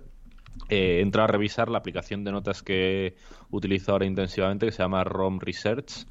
eh, 0.69 0.97
he 0.97 1.01
entrado 1.01 1.25
a 1.25 1.31
revisar 1.31 1.69
la 1.69 1.77
aplicación 1.77 2.23
de 2.23 2.31
notas 2.31 2.63
que 2.63 3.15
utilizo 3.51 3.91
ahora 3.91 4.05
intensivamente, 4.05 4.65
que 4.65 4.71
se 4.71 4.81
llama 4.81 5.03
ROM 5.03 5.39
Research, 5.39 6.05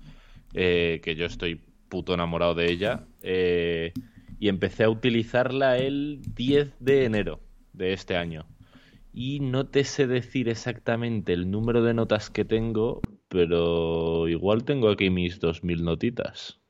eh, 0.53 1.01
que 1.03 1.17
yo 1.17 1.27
estoy 1.27 1.61
puto 1.89 2.15
enamorado 2.15 2.55
de 2.55 2.71
ella, 2.71 3.07
eh, 3.23 3.93
y 4.39 4.49
empecé 4.49 4.85
a 4.85 4.91
utilizarla 4.91 5.79
el 5.79 6.21
10 6.35 6.75
de 6.81 7.05
enero 7.05 7.41
de 7.73 7.93
este 7.93 8.17
año. 8.17 8.47
Y 9.13 9.41
no 9.41 9.67
te 9.67 9.85
sé 9.85 10.07
decir 10.07 10.49
exactamente 10.49 11.33
el 11.33 11.51
número 11.51 11.83
de 11.83 11.95
notas 11.95 12.31
que 12.31 12.45
tengo, 12.45 13.01
pero 13.29 14.29
igual 14.29 14.65
tengo 14.65 14.91
aquí 14.91 15.09
mis 15.09 15.41
2.000 15.41 15.83
notitas. 15.83 16.61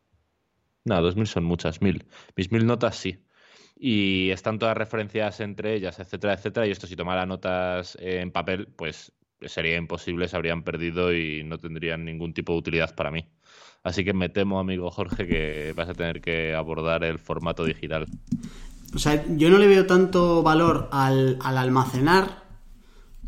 No, 0.85 0.97
2.000 1.01 1.27
son 1.27 1.45
muchas, 1.45 1.81
1.000. 1.81 2.05
Mis 2.37 2.51
1.000 2.51 2.65
notas 2.65 2.97
sí 2.97 3.24
y 3.77 4.31
están 4.31 4.59
todas 4.59 4.77
referencias 4.77 5.41
entre 5.41 5.75
ellas, 5.75 5.99
etcétera, 5.99 6.35
etcétera. 6.35 6.67
Y 6.67 6.71
esto 6.71 6.87
si 6.87 6.97
tomara 6.97 7.27
notas 7.27 7.97
en 8.01 8.31
papel, 8.31 8.69
pues 8.77 9.13
sería 9.43 9.77
imposible, 9.77 10.29
se 10.29 10.37
habrían 10.37 10.63
perdido 10.63 11.15
y 11.15 11.43
no 11.45 11.59
tendrían 11.59 12.05
ningún 12.05 12.33
tipo 12.33 12.53
de 12.53 12.59
utilidad 12.59 12.95
para 12.95 13.11
mí. 13.11 13.27
Así 13.83 14.05
que 14.05 14.15
me 14.15 14.31
temo, 14.31 14.59
amigo 14.59 14.91
Jorge, 14.91 15.27
que 15.27 15.75
vas 15.77 15.89
a 15.89 15.95
tener 15.95 16.21
que 16.21 16.55
abordar 16.55 17.05
el 17.05 17.19
formato 17.19 17.65
digital. 17.65 18.07
O 18.95 18.99
sea, 18.99 19.25
yo 19.29 19.51
no 19.51 19.59
le 19.59 19.67
veo 19.67 19.87
tanto 19.87 20.43
valor 20.43 20.89
al, 20.91 21.39
almacenar 21.43 22.45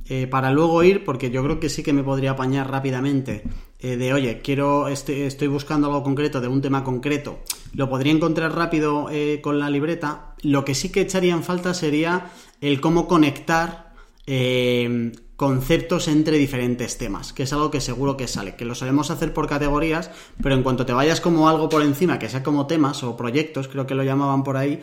eh, 0.06 0.26
para 0.26 0.50
luego 0.52 0.82
ir, 0.82 1.04
porque 1.04 1.30
yo 1.30 1.42
creo 1.42 1.60
que 1.60 1.68
sí 1.68 1.82
que 1.82 1.92
me 1.92 2.04
podría 2.04 2.30
apañar 2.32 2.70
rápidamente. 2.70 3.42
Eh, 3.78 3.96
de, 3.96 4.12
oye, 4.12 4.40
quiero, 4.42 4.88
este, 4.88 5.26
estoy 5.26 5.48
buscando 5.48 5.86
algo 5.88 6.02
concreto 6.02 6.40
de 6.40 6.48
un 6.48 6.62
tema 6.62 6.82
concreto 6.82 7.40
lo 7.76 7.90
podría 7.90 8.12
encontrar 8.12 8.54
rápido 8.54 9.08
eh, 9.10 9.40
con 9.42 9.58
la 9.58 9.70
libreta. 9.70 10.34
Lo 10.40 10.64
que 10.64 10.74
sí 10.74 10.90
que 10.90 11.02
echaría 11.02 11.34
en 11.34 11.42
falta 11.42 11.74
sería 11.74 12.30
el 12.60 12.80
cómo 12.80 13.06
conectar 13.06 13.92
eh, 14.26 15.12
conceptos 15.36 16.08
entre 16.08 16.38
diferentes 16.38 16.96
temas, 16.96 17.34
que 17.34 17.42
es 17.42 17.52
algo 17.52 17.70
que 17.70 17.82
seguro 17.82 18.16
que 18.16 18.26
sale, 18.26 18.56
que 18.56 18.64
lo 18.64 18.74
sabemos 18.74 19.10
hacer 19.10 19.34
por 19.34 19.46
categorías, 19.46 20.10
pero 20.42 20.54
en 20.54 20.62
cuanto 20.62 20.86
te 20.86 20.94
vayas 20.94 21.20
como 21.20 21.50
algo 21.50 21.68
por 21.68 21.82
encima, 21.82 22.18
que 22.18 22.30
sea 22.30 22.42
como 22.42 22.66
temas 22.66 23.02
o 23.02 23.14
proyectos, 23.14 23.68
creo 23.68 23.86
que 23.86 23.94
lo 23.94 24.02
llamaban 24.02 24.42
por 24.42 24.56
ahí, 24.56 24.80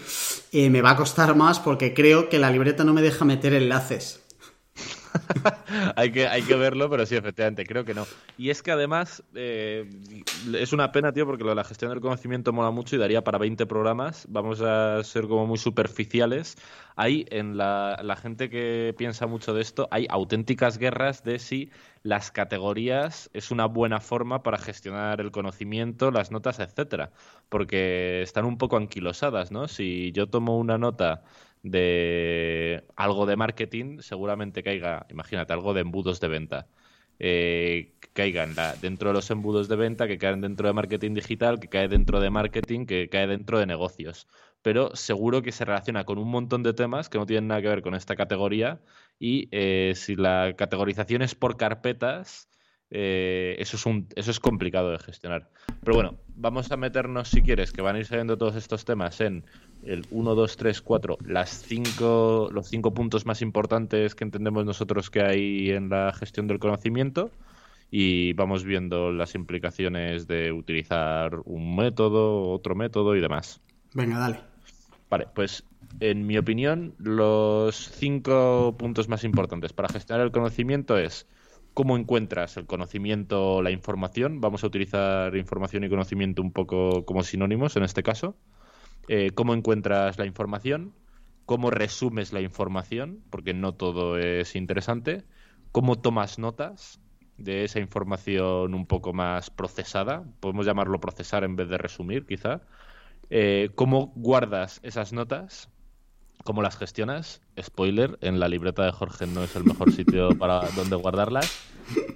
me 0.51 0.83
va 0.83 0.91
a 0.91 0.95
costar 0.95 1.35
más 1.35 1.59
porque 1.59 1.95
creo 1.95 2.29
que 2.29 2.37
la 2.37 2.51
libreta 2.51 2.83
no 2.83 2.93
me 2.93 3.01
deja 3.01 3.25
meter 3.25 3.55
enlaces. 3.55 4.22
hay, 5.95 6.11
que, 6.11 6.27
hay 6.27 6.43
que 6.43 6.55
verlo, 6.55 6.89
pero 6.89 7.05
sí, 7.05 7.15
efectivamente, 7.15 7.65
creo 7.65 7.85
que 7.85 7.93
no. 7.93 8.05
Y 8.37 8.49
es 8.49 8.61
que 8.61 8.71
además 8.71 9.23
eh, 9.35 9.89
es 10.53 10.73
una 10.73 10.91
pena, 10.91 11.11
tío, 11.11 11.25
porque 11.25 11.43
lo 11.43 11.49
de 11.49 11.55
la 11.55 11.63
gestión 11.63 11.91
del 11.91 12.01
conocimiento 12.01 12.53
mola 12.53 12.71
mucho 12.71 12.95
y 12.95 12.99
daría 12.99 13.23
para 13.23 13.37
20 13.37 13.65
programas. 13.65 14.25
Vamos 14.29 14.61
a 14.61 15.03
ser 15.03 15.27
como 15.27 15.45
muy 15.47 15.57
superficiales. 15.57 16.57
Hay 16.95 17.25
en 17.29 17.57
la, 17.57 17.99
la 18.03 18.15
gente 18.15 18.49
que 18.49 18.93
piensa 18.97 19.27
mucho 19.27 19.53
de 19.53 19.61
esto, 19.61 19.87
hay 19.91 20.05
auténticas 20.09 20.77
guerras 20.77 21.23
de 21.23 21.39
si 21.39 21.71
las 22.03 22.31
categorías 22.31 23.29
es 23.33 23.49
una 23.49 23.65
buena 23.65 23.99
forma 23.99 24.43
para 24.43 24.57
gestionar 24.57 25.21
el 25.21 25.31
conocimiento, 25.31 26.11
las 26.11 26.31
notas, 26.31 26.59
etcétera. 26.59 27.11
Porque 27.49 28.21
están 28.21 28.45
un 28.45 28.57
poco 28.57 28.77
anquilosadas, 28.77 29.51
¿no? 29.51 29.67
Si 29.67 30.11
yo 30.11 30.27
tomo 30.27 30.57
una 30.57 30.77
nota 30.77 31.23
de 31.63 32.83
algo 32.95 33.25
de 33.25 33.35
marketing, 33.37 33.99
seguramente 33.99 34.63
caiga, 34.63 35.07
imagínate, 35.09 35.53
algo 35.53 35.73
de 35.73 35.81
embudos 35.81 36.19
de 36.19 36.27
venta. 36.27 36.67
Eh, 37.19 37.93
caigan 38.13 38.53
dentro 38.81 39.09
de 39.09 39.13
los 39.13 39.31
embudos 39.31 39.67
de 39.69 39.75
venta, 39.75 40.07
que 40.07 40.17
caen 40.17 40.41
dentro 40.41 40.67
de 40.67 40.73
marketing 40.73 41.13
digital, 41.13 41.59
que 41.59 41.69
cae 41.69 41.87
dentro 41.87 42.19
de 42.19 42.29
marketing, 42.29 42.85
que 42.85 43.09
cae 43.09 43.27
dentro 43.27 43.59
de 43.59 43.65
negocios. 43.65 44.27
Pero 44.61 44.95
seguro 44.95 45.41
que 45.41 45.51
se 45.51 45.65
relaciona 45.65 46.03
con 46.05 46.17
un 46.17 46.29
montón 46.29 46.63
de 46.63 46.73
temas 46.73 47.09
que 47.09 47.17
no 47.17 47.25
tienen 47.25 47.47
nada 47.47 47.61
que 47.61 47.69
ver 47.69 47.81
con 47.81 47.95
esta 47.95 48.15
categoría 48.15 48.81
y 49.19 49.47
eh, 49.51 49.93
si 49.95 50.15
la 50.15 50.53
categorización 50.57 51.21
es 51.21 51.35
por 51.35 51.57
carpetas, 51.57 52.49
eh, 52.89 53.55
eso, 53.59 53.77
es 53.77 53.85
eso 54.15 54.31
es 54.31 54.39
complicado 54.39 54.91
de 54.91 54.99
gestionar. 54.99 55.49
Pero 55.83 55.95
bueno, 55.95 56.19
vamos 56.35 56.71
a 56.71 56.77
meternos, 56.77 57.29
si 57.29 57.41
quieres, 57.41 57.71
que 57.71 57.81
van 57.81 57.95
a 57.95 57.99
ir 57.99 58.05
saliendo 58.05 58.37
todos 58.37 58.55
estos 58.55 58.85
temas 58.85 59.19
en 59.21 59.45
el 59.85 60.05
1, 60.11 60.35
2, 60.35 60.57
3, 60.57 60.81
4, 60.81 61.17
las 61.25 61.49
cinco, 61.49 62.49
los 62.51 62.67
cinco 62.67 62.93
puntos 62.93 63.25
más 63.25 63.41
importantes 63.41 64.15
que 64.15 64.23
entendemos 64.23 64.65
nosotros 64.65 65.09
que 65.09 65.21
hay 65.21 65.69
en 65.71 65.89
la 65.89 66.13
gestión 66.13 66.47
del 66.47 66.59
conocimiento 66.59 67.31
y 67.91 68.33
vamos 68.33 68.63
viendo 68.63 69.11
las 69.11 69.35
implicaciones 69.35 70.27
de 70.27 70.51
utilizar 70.51 71.39
un 71.45 71.75
método, 71.75 72.49
otro 72.49 72.75
método 72.75 73.15
y 73.15 73.21
demás. 73.21 73.61
Venga, 73.93 74.17
dale. 74.17 74.39
Vale, 75.09 75.27
pues 75.35 75.63
en 75.99 76.25
mi 76.25 76.37
opinión, 76.37 76.95
los 76.97 77.75
cinco 77.75 78.75
puntos 78.79 79.09
más 79.09 79.23
importantes 79.23 79.73
para 79.73 79.89
gestionar 79.89 80.25
el 80.25 80.31
conocimiento 80.31 80.97
es 80.97 81.27
cómo 81.73 81.97
encuentras 81.97 82.57
el 82.57 82.65
conocimiento, 82.65 83.61
la 83.61 83.71
información. 83.71 84.41
Vamos 84.41 84.63
a 84.63 84.67
utilizar 84.67 85.35
información 85.35 85.83
y 85.83 85.89
conocimiento 85.89 86.41
un 86.41 86.51
poco 86.51 87.05
como 87.05 87.23
sinónimos 87.23 87.75
en 87.75 87.83
este 87.83 88.03
caso. 88.03 88.35
Eh, 89.07 89.31
cómo 89.33 89.53
encuentras 89.53 90.17
la 90.17 90.25
información, 90.25 90.93
cómo 91.45 91.69
resumes 91.69 92.31
la 92.31 92.41
información, 92.41 93.23
porque 93.29 93.53
no 93.53 93.73
todo 93.73 94.17
es 94.17 94.55
interesante, 94.55 95.25
cómo 95.71 95.99
tomas 95.99 96.39
notas 96.39 97.01
de 97.37 97.65
esa 97.65 97.79
información 97.79 98.73
un 98.73 98.85
poco 98.85 99.11
más 99.11 99.49
procesada, 99.49 100.23
podemos 100.39 100.65
llamarlo 100.65 100.99
procesar 100.99 101.43
en 101.43 101.55
vez 101.55 101.67
de 101.67 101.77
resumir 101.77 102.25
quizá, 102.25 102.61
eh, 103.29 103.71
cómo 103.75 104.13
guardas 104.15 104.79
esas 104.83 105.11
notas, 105.11 105.69
cómo 106.43 106.61
las 106.61 106.77
gestionas, 106.77 107.41
spoiler, 107.61 108.17
en 108.21 108.39
la 108.39 108.47
libreta 108.47 108.85
de 108.85 108.91
Jorge 108.91 109.25
no 109.27 109.43
es 109.43 109.55
el 109.55 109.65
mejor 109.65 109.91
sitio 109.91 110.29
para 110.37 110.69
donde 110.75 110.95
guardarlas, 110.95 111.51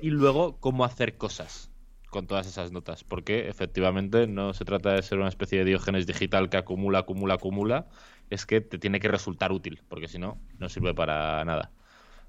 y 0.01 0.09
luego 0.09 0.57
cómo 0.59 0.85
hacer 0.85 1.17
cosas 1.17 1.71
con 2.17 2.25
todas 2.25 2.47
esas 2.47 2.71
notas, 2.71 3.03
porque 3.03 3.47
efectivamente 3.47 4.25
no 4.25 4.51
se 4.51 4.65
trata 4.65 4.91
de 4.91 5.03
ser 5.03 5.19
una 5.19 5.27
especie 5.27 5.59
de 5.59 5.65
diógenes 5.65 6.07
digital 6.07 6.49
que 6.49 6.57
acumula, 6.57 6.97
acumula, 6.97 7.35
acumula, 7.35 7.85
es 8.31 8.47
que 8.47 8.59
te 8.59 8.79
tiene 8.79 8.99
que 8.99 9.07
resultar 9.07 9.51
útil, 9.51 9.83
porque 9.87 10.07
si 10.07 10.17
no, 10.17 10.39
no 10.57 10.67
sirve 10.67 10.95
para 10.95 11.45
nada. 11.45 11.69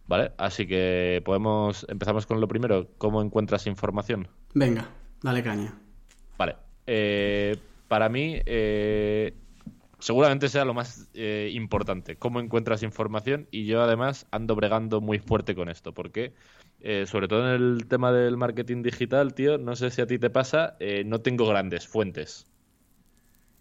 ¿Vale? 0.06 0.32
Así 0.36 0.66
que 0.66 1.22
podemos, 1.24 1.86
empezamos 1.88 2.26
con 2.26 2.38
lo 2.38 2.48
primero, 2.48 2.86
¿cómo 2.98 3.22
encuentras 3.22 3.66
información? 3.66 4.28
Venga, 4.52 4.90
dale 5.22 5.42
caña. 5.42 5.72
Vale. 6.36 6.56
Eh, 6.86 7.56
para 7.88 8.10
mí, 8.10 8.42
eh, 8.44 9.32
seguramente 10.00 10.50
sea 10.50 10.66
lo 10.66 10.74
más 10.74 11.08
eh, 11.14 11.50
importante, 11.54 12.16
cómo 12.16 12.40
encuentras 12.40 12.82
información 12.82 13.48
y 13.50 13.64
yo 13.64 13.80
además 13.82 14.26
ando 14.32 14.54
bregando 14.54 15.00
muy 15.00 15.18
fuerte 15.18 15.54
con 15.54 15.70
esto, 15.70 15.94
porque 15.94 16.34
eh, 16.80 17.06
sobre 17.06 17.28
todo 17.28 17.54
en 17.54 17.62
el 17.62 17.86
tema 17.86 18.12
del 18.12 18.36
marketing 18.36 18.82
digital, 18.82 19.34
tío, 19.34 19.58
no 19.58 19.76
sé 19.76 19.90
si 19.90 20.00
a 20.00 20.06
ti 20.06 20.18
te 20.18 20.30
pasa, 20.30 20.76
eh, 20.80 21.02
no 21.04 21.20
tengo 21.20 21.46
grandes 21.46 21.86
fuentes. 21.86 22.46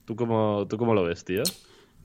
¿Tú 0.05 0.15
cómo, 0.15 0.67
¿Tú 0.69 0.77
cómo 0.77 0.93
lo 0.93 1.03
ves, 1.03 1.25
tío? 1.25 1.43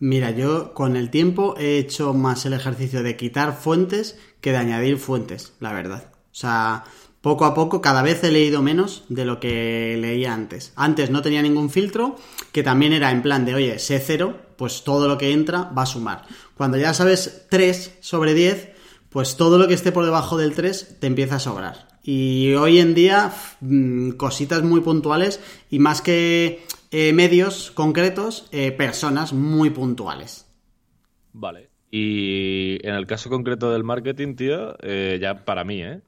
Mira, 0.01 0.31
yo 0.33 0.75
con 0.75 0.97
el 0.97 1.11
tiempo 1.11 1.55
he 1.59 1.79
hecho 1.79 2.13
más 2.15 2.45
el 2.45 2.55
ejercicio 2.55 3.03
de 3.03 3.17
quitar 3.17 3.55
fuentes 3.55 4.19
que 4.41 4.51
de 4.51 4.57
añadir 4.57 4.99
fuentes, 4.99 5.55
la 5.61 5.73
verdad. 5.73 6.11
O 6.33 6.35
sea, 6.35 6.85
poco 7.21 7.45
a 7.45 7.55
poco 7.55 7.81
cada 7.81 8.03
vez 8.03 8.25
he 8.25 8.33
leído 8.33 8.63
menos 8.63 9.05
de 9.09 9.25
lo 9.25 9.39
que 9.39 9.97
leía 10.01 10.35
antes. 10.35 10.73
Antes 10.75 11.11
no 11.11 11.23
tenía 11.23 11.41
ningún 11.41 11.71
filtro, 11.71 12.17
que 12.51 12.65
también 12.65 12.93
era 12.93 13.13
en 13.13 13.23
plan 13.23 13.45
de, 13.45 13.55
oye, 13.55 13.79
sé 13.79 14.01
cero, 14.01 14.41
pues 14.57 14.83
todo 14.83 15.07
lo 15.07 15.19
que 15.19 15.33
entra 15.33 15.71
va 15.77 15.83
a 15.83 15.87
sumar. 15.87 16.25
Cuando 16.57 16.79
ya 16.79 16.95
sabes 16.95 17.47
3 17.49 17.99
sobre 18.01 18.35
10, 18.35 18.72
pues 19.13 19.37
todo 19.37 19.59
lo 19.59 19.69
que 19.69 19.75
esté 19.75 19.93
por 19.93 20.05
debajo 20.05 20.37
del 20.37 20.55
3 20.55 20.99
te 21.01 21.07
empieza 21.07 21.37
a 21.37 21.41
sobrar. 21.41 21.89
Y 22.03 22.55
hoy 22.55 22.81
en 22.81 22.95
día, 22.95 23.33
mm, 23.61 24.13
cositas 24.13 24.63
muy 24.63 24.81
puntuales 24.81 25.41
y 25.71 25.79
más 25.79 26.03
que 26.03 26.65
eh, 26.91 27.13
medios 27.13 27.71
concretos, 27.71 28.49
eh, 28.53 28.73
personas 28.73 29.33
muy 29.33 29.71
puntuales. 29.71 30.47
Vale. 31.33 31.71
Y 31.91 32.79
en 32.87 32.95
el 32.95 33.07
caso 33.07 33.29
concreto 33.29 33.71
del 33.71 33.85
marketing, 33.85 34.35
tío, 34.35 34.77
eh, 34.81 35.19
ya 35.21 35.45
para 35.45 35.63
mí, 35.63 35.83
¿eh? 35.83 36.01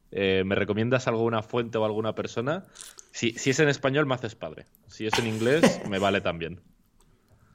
¿Me 0.44 0.54
recomiendas 0.54 1.06
alguna 1.08 1.42
fuente 1.42 1.76
o 1.76 1.84
alguna 1.84 2.14
persona? 2.14 2.64
Si, 3.12 3.32
si, 3.32 3.50
es 3.50 3.60
en 3.60 3.68
español, 3.68 4.06
me 4.06 4.14
haces 4.14 4.34
padre. 4.34 4.64
Si 4.88 5.06
es 5.06 5.18
en 5.18 5.26
inglés, 5.26 5.82
me 5.90 5.98
vale 5.98 6.22
también. 6.22 6.60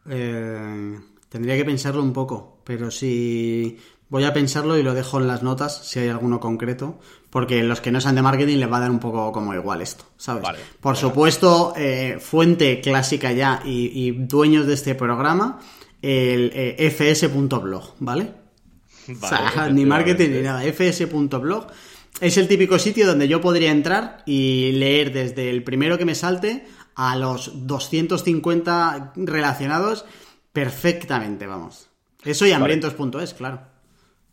tendría 0.06 1.58
que 1.58 1.66
pensarlo 1.66 2.04
un 2.04 2.14
poco, 2.14 2.62
pero 2.64 2.92
si 2.92 3.80
Voy 4.10 4.24
a 4.24 4.34
pensarlo 4.34 4.78
y 4.78 4.84
lo 4.84 4.96
dejo 4.96 5.20
en 5.20 5.28
las 5.28 5.44
notas 5.44 5.86
si 5.86 6.00
hay 6.00 6.10
alguno 6.10 6.40
concreto, 6.40 7.00
porque 7.30 7.64
los 7.64 7.80
que 7.80 7.92
no 7.92 8.02
sean 8.02 8.16
de 8.16 8.24
marketing 8.24 8.58
les 8.58 8.72
va 8.72 8.78
a 8.78 8.82
dar 8.82 8.92
un 8.92 9.00
poco 9.00 9.32
como 9.32 9.54
igual 9.54 9.82
esto, 9.82 10.06
¿sabes? 10.18 10.44
Por 10.82 10.98
supuesto, 10.98 11.74
eh, 11.78 12.18
fuente 12.20 12.82
clásica 12.82 13.32
ya 13.32 13.62
y, 13.64 14.12
dueños 14.12 14.66
de 14.66 14.74
este 14.74 14.96
programa, 14.96 15.60
el 16.02 16.52
eh, 16.56 16.90
fs.blog, 16.90 17.96
¿vale? 18.00 18.34
o 19.22 19.28
sea, 19.28 19.70
ni 19.70 19.86
marketing 19.86 20.30
ni 20.30 20.42
nada, 20.42 20.64
fs.blog. 20.64 21.68
Es 22.20 22.38
el 22.38 22.48
típico 22.48 22.80
sitio 22.80 23.06
donde 23.06 23.28
yo 23.28 23.40
podría 23.40 23.72
entrar 23.72 24.24
y 24.26 24.72
leer 24.74 25.14
desde 25.14 25.50
el 25.50 25.64
primero 25.64 25.98
que 25.98 26.06
me 26.06 26.16
salte 26.16 26.66
a 26.96 27.16
los 27.16 27.68
250 27.68 29.14
relacionados 29.16 30.06
perfectamente, 30.52 31.48
vamos. 31.48 31.90
Eso 32.26 32.46
y 32.46 32.52
hambrientos.es, 32.52 33.34
claro. 33.36 33.69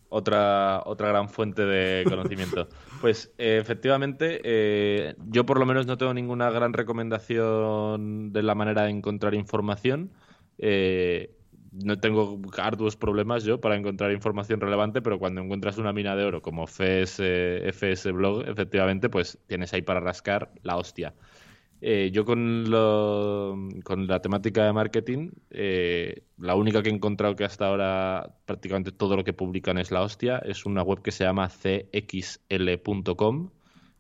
Otra, 0.09 0.83
otra 0.85 1.09
gran 1.09 1.29
fuente 1.29 1.64
de 1.64 2.05
conocimiento. 2.05 2.69
pues 3.01 3.33
eh, 3.38 3.59
efectivamente, 3.61 4.40
eh, 4.45 5.14
yo 5.27 5.47
por 5.47 5.59
lo 5.59 5.66
menos 5.66 5.87
no 5.87 5.97
tengo 5.97 6.14
ninguna 6.14 6.51
gran 6.51 6.73
recomendación 6.73 8.33
de 8.33 8.42
la 8.42 8.55
manera 8.55 8.83
de 8.85 8.90
encontrar 8.90 9.35
información. 9.35 10.11
Eh, 10.59 11.31
no 11.73 11.99
tengo 11.99 12.40
arduos 12.57 12.97
problemas 12.97 13.45
yo 13.45 13.61
para 13.61 13.77
encontrar 13.77 14.12
información 14.12 14.61
relevante, 14.61 15.03
pero 15.03 15.19
cuando 15.19 15.42
encuentras 15.42 15.77
una 15.79 15.92
mina 15.92 16.16
de 16.16 16.25
oro 16.25 16.40
como 16.40 16.66
FS, 16.66 17.69
FS 17.69 18.12
Blog, 18.12 18.49
efectivamente, 18.49 19.11
pues 19.11 19.38
tienes 19.47 19.75
ahí 19.75 19.83
para 19.83 20.01
rascar 20.01 20.53
la 20.62 20.77
hostia. 20.77 21.14
Eh, 21.81 22.11
yo 22.12 22.25
con, 22.25 22.71
lo, 22.71 23.57
con 23.85 24.07
la 24.07 24.21
temática 24.21 24.65
de 24.65 24.73
marketing, 24.73 25.33
eh, 25.51 26.23
la 26.39 26.55
única 26.55 26.83
que 26.83 26.89
he 26.89 26.93
encontrado 26.93 27.37
que 27.37 27.45
hasta 27.45 27.67
ahora 27.67 28.35
prácticamente 28.47 28.93
todo 28.93 29.17
lo 29.17 29.25
que 29.25 29.35
publican 29.35 29.77
es 29.79 29.91
la 29.91 30.03
hostia, 30.03 30.39
es 30.39 30.65
una 30.65 30.83
web 30.83 31.03
que 31.03 31.12
se 31.12 31.25
llama 31.25 31.49
cxl.com, 31.49 31.91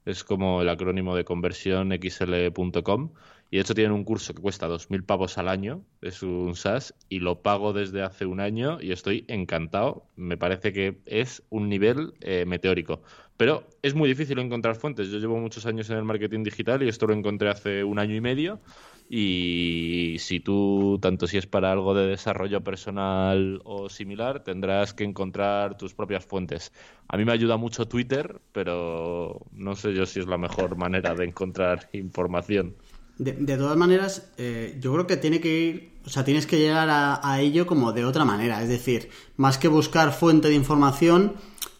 es 0.06 0.24
como 0.24 0.62
el 0.62 0.68
acrónimo 0.70 1.14
de 1.14 1.24
conversión 1.24 1.90
xl.com 1.90 3.10
y 3.50 3.56
de 3.56 3.62
hecho 3.62 3.74
tienen 3.74 3.92
un 3.92 4.04
curso 4.04 4.34
que 4.34 4.42
cuesta 4.42 4.68
2.000 4.68 5.04
pavos 5.04 5.38
al 5.38 5.48
año, 5.48 5.84
es 6.00 6.22
un 6.22 6.56
SaaS, 6.56 6.94
y 7.08 7.20
lo 7.20 7.42
pago 7.42 7.72
desde 7.72 8.02
hace 8.02 8.26
un 8.26 8.40
año 8.40 8.78
y 8.80 8.90
estoy 8.90 9.24
encantado. 9.28 10.04
Me 10.16 10.36
parece 10.36 10.72
que 10.72 10.98
es 11.06 11.44
un 11.50 11.68
nivel 11.68 12.14
eh, 12.20 12.44
meteórico. 12.44 13.02
Pero 13.36 13.64
es 13.82 13.94
muy 13.94 14.08
difícil 14.08 14.38
encontrar 14.38 14.76
fuentes. 14.76 15.08
Yo 15.08 15.18
llevo 15.18 15.38
muchos 15.38 15.66
años 15.66 15.90
en 15.90 15.98
el 15.98 16.04
marketing 16.04 16.42
digital 16.42 16.82
y 16.82 16.88
esto 16.88 17.06
lo 17.06 17.14
encontré 17.14 17.50
hace 17.50 17.84
un 17.84 17.98
año 17.98 18.14
y 18.14 18.20
medio. 18.20 18.60
Y 19.08 20.16
si 20.18 20.40
tú, 20.40 20.98
tanto 21.00 21.26
si 21.26 21.38
es 21.38 21.46
para 21.46 21.70
algo 21.70 21.94
de 21.94 22.06
desarrollo 22.06 22.64
personal 22.64 23.60
o 23.64 23.88
similar, 23.88 24.42
tendrás 24.42 24.94
que 24.94 25.04
encontrar 25.04 25.76
tus 25.76 25.94
propias 25.94 26.24
fuentes. 26.24 26.72
A 27.08 27.16
mí 27.16 27.24
me 27.24 27.32
ayuda 27.32 27.56
mucho 27.56 27.86
Twitter, 27.86 28.40
pero 28.52 29.42
no 29.52 29.76
sé 29.76 29.94
yo 29.94 30.06
si 30.06 30.18
es 30.18 30.26
la 30.26 30.38
mejor 30.38 30.76
manera 30.76 31.14
de 31.14 31.24
encontrar 31.24 31.88
información. 31.92 32.74
De, 33.18 33.56
todas 33.56 33.78
maneras, 33.78 34.30
eh, 34.36 34.76
yo 34.78 34.92
creo 34.92 35.06
que 35.06 35.16
tiene 35.16 35.40
que 35.40 35.58
ir, 35.58 35.92
o 36.04 36.10
sea, 36.10 36.22
tienes 36.22 36.46
que 36.46 36.58
llegar 36.58 36.88
a, 36.90 37.40
ello 37.40 37.66
como 37.66 37.92
de 37.92 38.04
otra 38.04 38.26
manera. 38.26 38.62
Es 38.62 38.68
decir, 38.68 39.08
más 39.36 39.56
que 39.56 39.68
buscar 39.68 40.12
fuente 40.12 40.48
de 40.48 40.54
información, 40.54 41.34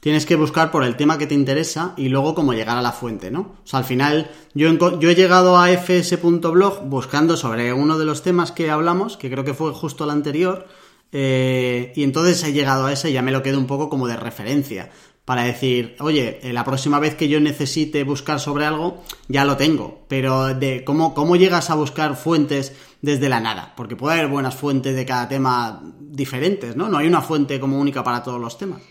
tienes 0.07 0.25
que 0.25 0.37
buscar 0.37 0.71
por 0.71 0.85
el 0.85 0.95
tema 0.95 1.19
que 1.19 1.27
te 1.27 1.35
interesa 1.35 1.93
y 1.97 2.11
luego 2.11 2.37
cómo 2.37 2.53
llegar 2.53 2.79
a 2.79 2.81
la 2.81 2.93
fuente, 2.93 3.33
¿no? 3.33 3.41
O 3.41 3.57
sea, 3.65 3.81
al 3.81 3.85
final, 3.85 4.31
yo, 4.55 4.69
he 4.69 5.15
llegado 5.17 5.59
a 5.59 5.69
fs.blog 5.69 6.85
buscando 6.85 7.37
sobre 7.37 7.73
uno 7.73 7.99
de 7.99 8.05
los 8.05 8.23
temas 8.23 8.53
que 8.53 8.71
hablamos, 8.71 9.17
que 9.17 9.29
creo 9.29 9.43
que 9.43 9.53
fue 9.53 9.73
justo 9.73 10.05
el 10.05 10.11
anterior, 10.11 10.69
eh, 11.11 11.93
y 11.97 12.05
entonces 12.05 12.45
he 12.45 12.53
llegado 12.53 12.87
a 12.87 12.93
ese 12.93 13.11
y 13.11 13.15
ya 13.15 13.23
me 13.23 13.33
lo 13.33 13.43
quedo 13.43 13.59
un 13.59 13.67
poco 13.67 13.89
como 13.89 14.07
de 14.07 14.17
referencia 14.17 14.93
para 15.25 15.43
decir, 15.43 15.97
oye, 15.99 16.39
eh, 16.41 16.53
la 16.53 16.63
próxima 16.63 17.01
vez 17.01 17.17
que 17.17 17.29
yo 17.29 17.41
necesite 17.41 18.05
buscar 18.05 18.39
sobre 18.39 18.65
algo, 18.65 19.03
ya 19.27 19.45
lo 19.45 19.57
tengo. 19.57 20.05
Pero 20.07 20.55
de 20.55 20.85
cómo, 20.85 21.15
cómo 21.15 21.35
llegas 21.35 21.69
a 21.69 21.75
buscar 21.75 22.15
fuentes 22.15 22.75
desde 23.03 23.29
la 23.29 23.41
nada, 23.41 23.75
porque 23.77 23.97
puede 23.97 24.21
haber 24.21 24.31
buenas 24.31 24.55
fuentes 24.55 24.95
de 24.95 25.05
cada 25.05 25.27
tema 25.27 25.83
diferentes, 25.99 26.77
¿no? 26.77 26.89
No 26.89 26.99
hay 26.99 27.09
una 27.09 27.23
fuente 27.23 27.59
como 27.59 27.81
única 27.81 28.05
para 28.05 28.23
todos 28.23 28.41
los 28.41 28.57
temas. 28.57 28.83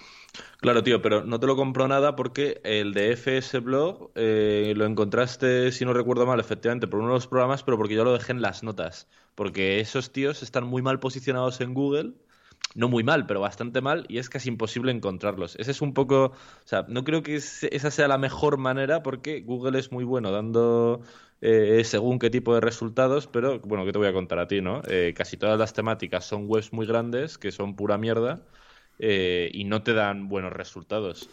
Claro, 0.66 0.82
tío, 0.82 1.00
pero 1.00 1.24
no 1.24 1.40
te 1.40 1.46
lo 1.46 1.56
compro 1.56 1.88
nada 1.88 2.16
porque 2.16 2.60
el 2.64 2.92
de 2.96 3.12
FS 3.12 3.60
Blog 3.60 4.10
eh, 4.16 4.74
lo 4.76 4.86
encontraste, 4.86 5.72
si 5.72 5.86
no 5.86 5.94
recuerdo 5.94 6.26
mal, 6.26 6.40
efectivamente, 6.40 6.88
por 6.88 7.02
uno 7.02 7.10
de 7.10 7.14
los 7.16 7.28
programas, 7.28 7.62
pero 7.62 7.78
porque 7.78 7.94
yo 7.94 8.04
lo 8.04 8.14
dejé 8.14 8.32
en 8.32 8.42
las 8.42 8.64
notas. 8.64 9.08
Porque 9.36 9.80
esos 9.80 10.12
tíos 10.12 10.42
están 10.42 10.66
muy 10.66 10.82
mal 10.82 11.00
posicionados 11.00 11.62
en 11.62 11.76
Google 11.76 12.14
no 12.76 12.90
muy 12.90 13.04
mal, 13.04 13.26
pero 13.28 13.42
bastante 13.42 13.82
mal, 13.82 14.06
y 14.10 14.18
es 14.18 14.30
casi 14.30 14.50
imposible 14.50 14.92
encontrarlos. 14.92 15.56
Ese 15.58 15.72
es 15.72 15.82
un 15.82 15.94
poco, 15.94 16.26
o 16.26 16.34
sea, 16.66 16.86
no 16.90 17.04
creo 17.04 17.24
que 17.24 17.36
esa 17.36 17.92
sea 17.92 18.08
la 18.08 18.18
mejor 18.18 18.58
manera 18.58 19.04
porque 19.04 19.42
Google 19.42 19.80
es 19.80 19.92
muy 19.92 20.04
bueno 20.04 20.32
dando 20.32 21.02
eh, 21.42 21.84
según 21.86 22.20
qué 22.20 22.30
tipo 22.30 22.54
de 22.56 22.62
resultados, 22.62 23.28
pero 23.28 23.60
bueno, 23.62 23.86
¿qué 23.86 23.92
te 23.92 24.00
voy 24.00 24.08
a 24.08 24.14
contar 24.14 24.40
a 24.40 24.48
ti, 24.48 24.62
no? 24.62 24.82
Eh, 24.88 25.14
casi 25.16 25.38
todas 25.38 25.60
las 25.60 25.74
temáticas 25.74 26.26
son 26.26 26.46
webs 26.48 26.74
muy 26.74 26.86
grandes, 26.88 27.38
que 27.38 27.52
son 27.52 27.76
pura 27.76 27.98
mierda, 27.98 28.42
eh, 29.00 29.50
y 29.54 29.64
no 29.66 29.84
te 29.84 29.94
dan 29.94 30.28
buenos 30.28 30.54
resultados. 30.54 31.30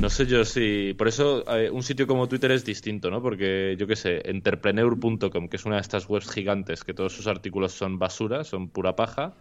no 0.00 0.10
sé 0.10 0.26
yo 0.26 0.44
si. 0.44 0.94
Por 0.94 1.08
eso 1.08 1.44
un 1.72 1.82
sitio 1.82 2.06
como 2.06 2.28
Twitter 2.28 2.50
es 2.52 2.64
distinto, 2.64 3.10
¿no? 3.10 3.22
Porque 3.22 3.76
yo 3.78 3.86
qué 3.86 3.96
sé, 3.96 4.22
entrepreneur.com, 4.24 5.48
que 5.48 5.56
es 5.56 5.64
una 5.64 5.76
de 5.76 5.82
estas 5.82 6.08
webs 6.08 6.30
gigantes 6.30 6.84
que 6.84 6.94
todos 6.94 7.12
sus 7.12 7.26
artículos 7.26 7.72
son 7.72 7.98
basura, 7.98 8.44
son 8.44 8.68
pura 8.68 8.96
paja. 8.96 9.34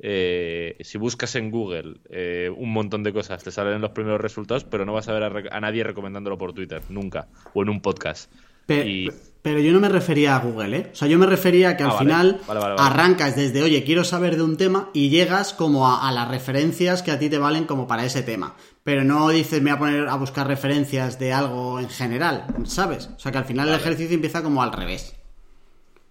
Eh, 0.00 0.76
si 0.80 0.96
buscas 0.96 1.34
en 1.34 1.50
Google 1.50 1.96
eh, 2.08 2.50
un 2.56 2.72
montón 2.72 3.02
de 3.02 3.12
cosas, 3.12 3.42
te 3.42 3.50
salen 3.50 3.80
los 3.80 3.90
primeros 3.90 4.20
resultados, 4.20 4.64
pero 4.64 4.84
no 4.84 4.92
vas 4.92 5.08
a 5.08 5.12
ver 5.12 5.48
a, 5.50 5.60
nadie 5.60 5.82
recomendándolo 5.82 6.38
por 6.38 6.52
Twitter, 6.52 6.82
nunca, 6.88 7.28
o 7.52 7.62
en 7.62 7.68
un 7.68 7.80
podcast. 7.80 8.32
Pero, 8.68 9.60
yo 9.60 9.72
no 9.72 9.80
me 9.80 9.88
refería 9.88 10.36
a 10.36 10.40
Google, 10.40 10.76
¿eh? 10.76 10.90
O 10.92 10.94
sea, 10.94 11.08
yo 11.08 11.18
me 11.18 11.24
refería 11.24 11.70
a 11.70 11.76
que 11.78 11.84
al 11.84 11.92
ah, 11.92 11.98
final 11.98 12.40
arrancas 12.76 13.34
desde, 13.34 13.62
oye, 13.62 13.82
quiero 13.82 14.04
saber 14.04 14.36
de 14.36 14.42
un 14.42 14.58
tema 14.58 14.90
y 14.92 15.08
llegas 15.08 15.54
como 15.54 15.90
a, 15.90 16.12
las 16.12 16.28
referencias 16.28 17.02
que 17.02 17.10
a 17.10 17.18
ti 17.18 17.30
te 17.30 17.38
valen 17.38 17.64
como 17.64 17.86
para 17.86 18.04
ese 18.04 18.22
tema. 18.22 18.56
Pero 18.84 19.04
no 19.04 19.30
dices, 19.30 19.62
me 19.62 19.70
voy 19.70 19.76
a 19.76 19.78
poner 19.78 20.08
a 20.08 20.16
buscar 20.16 20.46
referencias 20.46 21.18
de 21.18 21.32
algo 21.32 21.80
en 21.80 21.88
general, 21.88 22.44
¿sabes? 22.64 23.08
O 23.16 23.18
sea, 23.18 23.32
que 23.32 23.38
al 23.38 23.46
final 23.46 23.68
el 23.68 23.76
ejercicio 23.76 24.14
empieza 24.14 24.42
como 24.42 24.62
al 24.62 24.72
revés. 24.72 25.14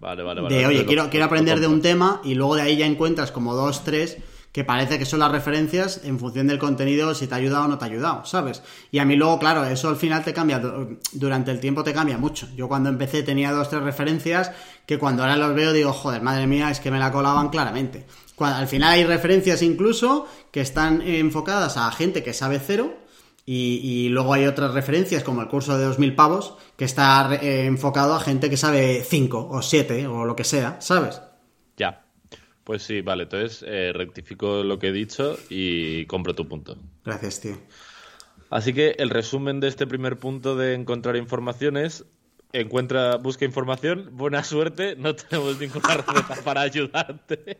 Vale, 0.00 0.24
vale, 0.24 0.40
vale. 0.40 0.56
De, 0.56 0.66
oye, 0.66 0.84
quiero, 0.84 1.08
quiero 1.08 1.26
aprender 1.26 1.60
de 1.60 1.68
un 1.68 1.80
tema 1.80 2.20
y 2.24 2.34
luego 2.34 2.56
de 2.56 2.62
ahí 2.62 2.76
ya 2.76 2.86
encuentras 2.86 3.30
como 3.30 3.54
dos, 3.54 3.84
tres 3.84 4.18
que 4.58 4.64
parece 4.64 4.98
que 4.98 5.04
son 5.04 5.20
las 5.20 5.30
referencias 5.30 6.00
en 6.02 6.18
función 6.18 6.48
del 6.48 6.58
contenido, 6.58 7.14
si 7.14 7.28
te 7.28 7.34
ha 7.36 7.36
ayudado 7.36 7.66
o 7.66 7.68
no 7.68 7.78
te 7.78 7.84
ha 7.84 7.86
ayudado, 7.86 8.24
¿sabes? 8.24 8.60
Y 8.90 8.98
a 8.98 9.04
mí 9.04 9.14
luego, 9.14 9.38
claro, 9.38 9.64
eso 9.64 9.88
al 9.88 9.94
final 9.94 10.24
te 10.24 10.32
cambia, 10.32 10.60
durante 11.12 11.52
el 11.52 11.60
tiempo 11.60 11.84
te 11.84 11.92
cambia 11.92 12.18
mucho. 12.18 12.48
Yo 12.56 12.66
cuando 12.66 12.88
empecé 12.88 13.22
tenía 13.22 13.52
dos, 13.52 13.70
tres 13.70 13.84
referencias 13.84 14.50
que 14.84 14.98
cuando 14.98 15.22
ahora 15.22 15.36
los 15.36 15.54
veo 15.54 15.72
digo, 15.72 15.92
joder, 15.92 16.22
madre 16.22 16.48
mía, 16.48 16.72
es 16.72 16.80
que 16.80 16.90
me 16.90 16.98
la 16.98 17.12
colaban 17.12 17.50
claramente. 17.50 18.04
al 18.40 18.66
final 18.66 18.94
hay 18.94 19.04
referencias 19.04 19.62
incluso 19.62 20.26
que 20.50 20.60
están 20.60 21.02
enfocadas 21.02 21.76
a 21.76 21.92
gente 21.92 22.24
que 22.24 22.32
sabe 22.32 22.58
cero 22.58 22.96
y, 23.46 24.08
luego 24.08 24.34
hay 24.34 24.46
otras 24.46 24.74
referencias, 24.74 25.22
como 25.22 25.40
el 25.40 25.46
curso 25.46 25.78
de 25.78 25.86
2.000 25.86 26.16
pavos, 26.16 26.54
que 26.76 26.84
está 26.84 27.32
eh, 27.32 27.66
enfocado 27.66 28.12
a 28.14 28.20
gente 28.20 28.50
que 28.50 28.56
sabe 28.56 29.04
5 29.08 29.50
o 29.52 29.62
7 29.62 30.08
o 30.08 30.24
lo 30.24 30.34
que 30.34 30.42
sea, 30.42 30.80
¿sabes? 30.80 31.22
Ya. 31.76 32.07
Pues 32.68 32.82
sí, 32.82 33.00
vale. 33.00 33.22
Entonces 33.22 33.64
eh, 33.66 33.92
rectifico 33.94 34.62
lo 34.62 34.78
que 34.78 34.88
he 34.88 34.92
dicho 34.92 35.38
y 35.48 36.04
compro 36.04 36.34
tu 36.34 36.46
punto. 36.46 36.76
Gracias, 37.02 37.40
tío. 37.40 37.56
Así 38.50 38.74
que 38.74 38.90
el 38.98 39.08
resumen 39.08 39.58
de 39.58 39.68
este 39.68 39.86
primer 39.86 40.18
punto 40.18 40.54
de 40.54 40.74
encontrar 40.74 41.16
información 41.16 41.78
es 41.78 42.04
encuentra, 42.52 43.16
busca 43.16 43.44
información, 43.44 44.10
buena 44.12 44.42
suerte, 44.42 44.96
no 44.96 45.14
tenemos 45.14 45.58
ninguna 45.60 45.94
receta 46.06 46.42
para 46.42 46.62
ayudarte, 46.62 47.58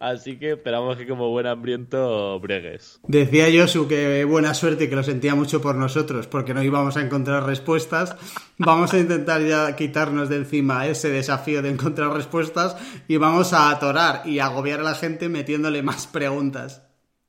así 0.00 0.38
que 0.38 0.52
esperamos 0.52 0.96
que 0.96 1.06
como 1.06 1.30
buen 1.30 1.46
hambriento 1.46 2.38
bregues. 2.40 3.00
Decía 3.06 3.46
Josu 3.52 3.86
que 3.86 4.24
buena 4.24 4.54
suerte 4.54 4.84
y 4.84 4.88
que 4.88 4.96
lo 4.96 5.02
sentía 5.02 5.34
mucho 5.34 5.60
por 5.60 5.76
nosotros, 5.76 6.26
porque 6.26 6.54
no 6.54 6.62
íbamos 6.62 6.96
a 6.96 7.02
encontrar 7.02 7.44
respuestas. 7.44 8.16
Vamos 8.58 8.92
a 8.94 8.98
intentar 8.98 9.42
ya 9.42 9.74
quitarnos 9.76 10.28
de 10.28 10.36
encima 10.36 10.86
ese 10.86 11.10
desafío 11.10 11.62
de 11.62 11.70
encontrar 11.70 12.12
respuestas 12.12 12.76
y 13.08 13.16
vamos 13.16 13.52
a 13.52 13.70
atorar 13.70 14.22
y 14.26 14.38
agobiar 14.38 14.80
a 14.80 14.84
la 14.84 14.94
gente 14.94 15.28
metiéndole 15.28 15.82
más 15.82 16.06
preguntas. 16.06 16.82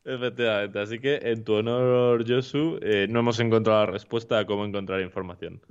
Efectivamente, 0.05 0.79
así 0.79 0.99
que 0.99 1.15
en 1.15 1.43
tu 1.43 1.53
honor, 1.53 2.23
Josu, 2.27 2.77
eh, 2.83 3.07
no 3.09 3.21
hemos 3.21 3.39
encontrado 3.39 3.87
la 3.87 3.91
respuesta 3.91 4.37
a 4.37 4.45
cómo 4.45 4.63
encontrar 4.63 5.01
información. 5.01 5.61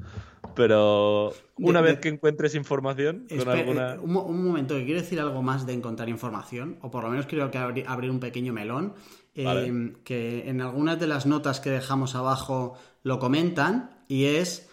Pero 0.57 1.33
una 1.57 1.81
vez 1.81 2.01
que 2.01 2.09
encuentres 2.09 2.57
información 2.57 3.29
con 3.29 3.49
alguna... 3.49 3.95
Eh, 3.95 3.99
un, 4.03 4.45
momento, 4.45 4.75
que 4.75 4.85
quiero 4.85 5.01
decir 5.01 5.21
algo 5.21 5.41
más 5.41 5.67
de 5.67 5.75
encontrar 5.75 6.09
información, 6.09 6.79
o 6.83 6.91
por 6.91 7.05
lo 7.05 7.11
menos 7.11 7.27
creo 7.27 7.49
que 7.53 7.59
abrir, 7.59 8.11
un 8.11 8.19
pequeño 8.19 8.53
melón, 8.53 8.95
eh, 9.37 9.93
que 10.03 10.49
en 10.49 10.61
algunas 10.61 10.99
de 10.99 11.07
las 11.07 11.27
notas 11.27 11.61
que 11.61 11.71
dejamos 11.71 12.17
abajo 12.17 12.77
lo 13.05 13.21
comentan, 13.21 13.91
y 14.09 14.25
es... 14.25 14.69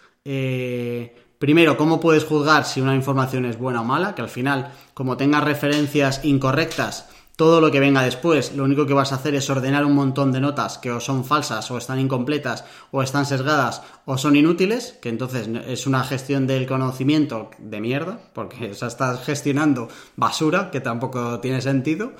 Primero, 1.38 1.76
¿cómo 1.76 2.00
puedes 2.00 2.24
juzgar 2.24 2.64
si 2.64 2.80
una 2.80 2.94
información 2.94 3.44
es 3.44 3.58
buena 3.58 3.80
o 3.80 3.84
mala? 3.84 4.14
Que 4.14 4.22
al 4.22 4.28
final, 4.28 4.72
como 4.94 5.16
tengas 5.16 5.42
referencias 5.42 6.24
incorrectas, 6.24 7.11
todo 7.42 7.60
lo 7.60 7.72
que 7.72 7.80
venga 7.80 8.04
después, 8.04 8.54
lo 8.54 8.62
único 8.62 8.86
que 8.86 8.94
vas 8.94 9.10
a 9.10 9.16
hacer 9.16 9.34
es 9.34 9.50
ordenar 9.50 9.84
un 9.84 9.96
montón 9.96 10.30
de 10.30 10.40
notas 10.40 10.78
que 10.78 10.92
o 10.92 11.00
son 11.00 11.24
falsas 11.24 11.68
o 11.72 11.76
están 11.76 11.98
incompletas 11.98 12.64
o 12.92 13.02
están 13.02 13.26
sesgadas 13.26 13.82
o 14.04 14.16
son 14.16 14.36
inútiles, 14.36 14.96
que 15.02 15.08
entonces 15.08 15.48
es 15.66 15.88
una 15.88 16.04
gestión 16.04 16.46
del 16.46 16.68
conocimiento 16.68 17.50
de 17.58 17.80
mierda, 17.80 18.20
porque 18.32 18.66
estás 18.70 19.24
gestionando 19.24 19.88
basura, 20.14 20.70
que 20.70 20.80
tampoco 20.80 21.40
tiene 21.40 21.60
sentido. 21.60 22.12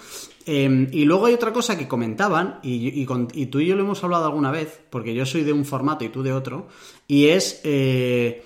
Em, 0.44 0.88
y 0.90 1.04
luego 1.04 1.26
hay 1.26 1.34
otra 1.34 1.52
cosa 1.52 1.78
que 1.78 1.86
comentaban, 1.86 2.58
y, 2.64 3.06
tú 3.46 3.60
y 3.60 3.66
yo 3.66 3.76
lo 3.76 3.82
hemos 3.84 4.02
hablado 4.02 4.24
alguna 4.24 4.50
vez, 4.50 4.80
porque 4.90 5.14
yo 5.14 5.24
soy 5.24 5.44
de 5.44 5.52
un 5.52 5.64
formato 5.64 6.04
y 6.04 6.08
tú 6.08 6.24
de 6.24 6.32
otro, 6.32 6.66
y 7.06 7.28
es 7.28 7.60
eh, 7.62 8.44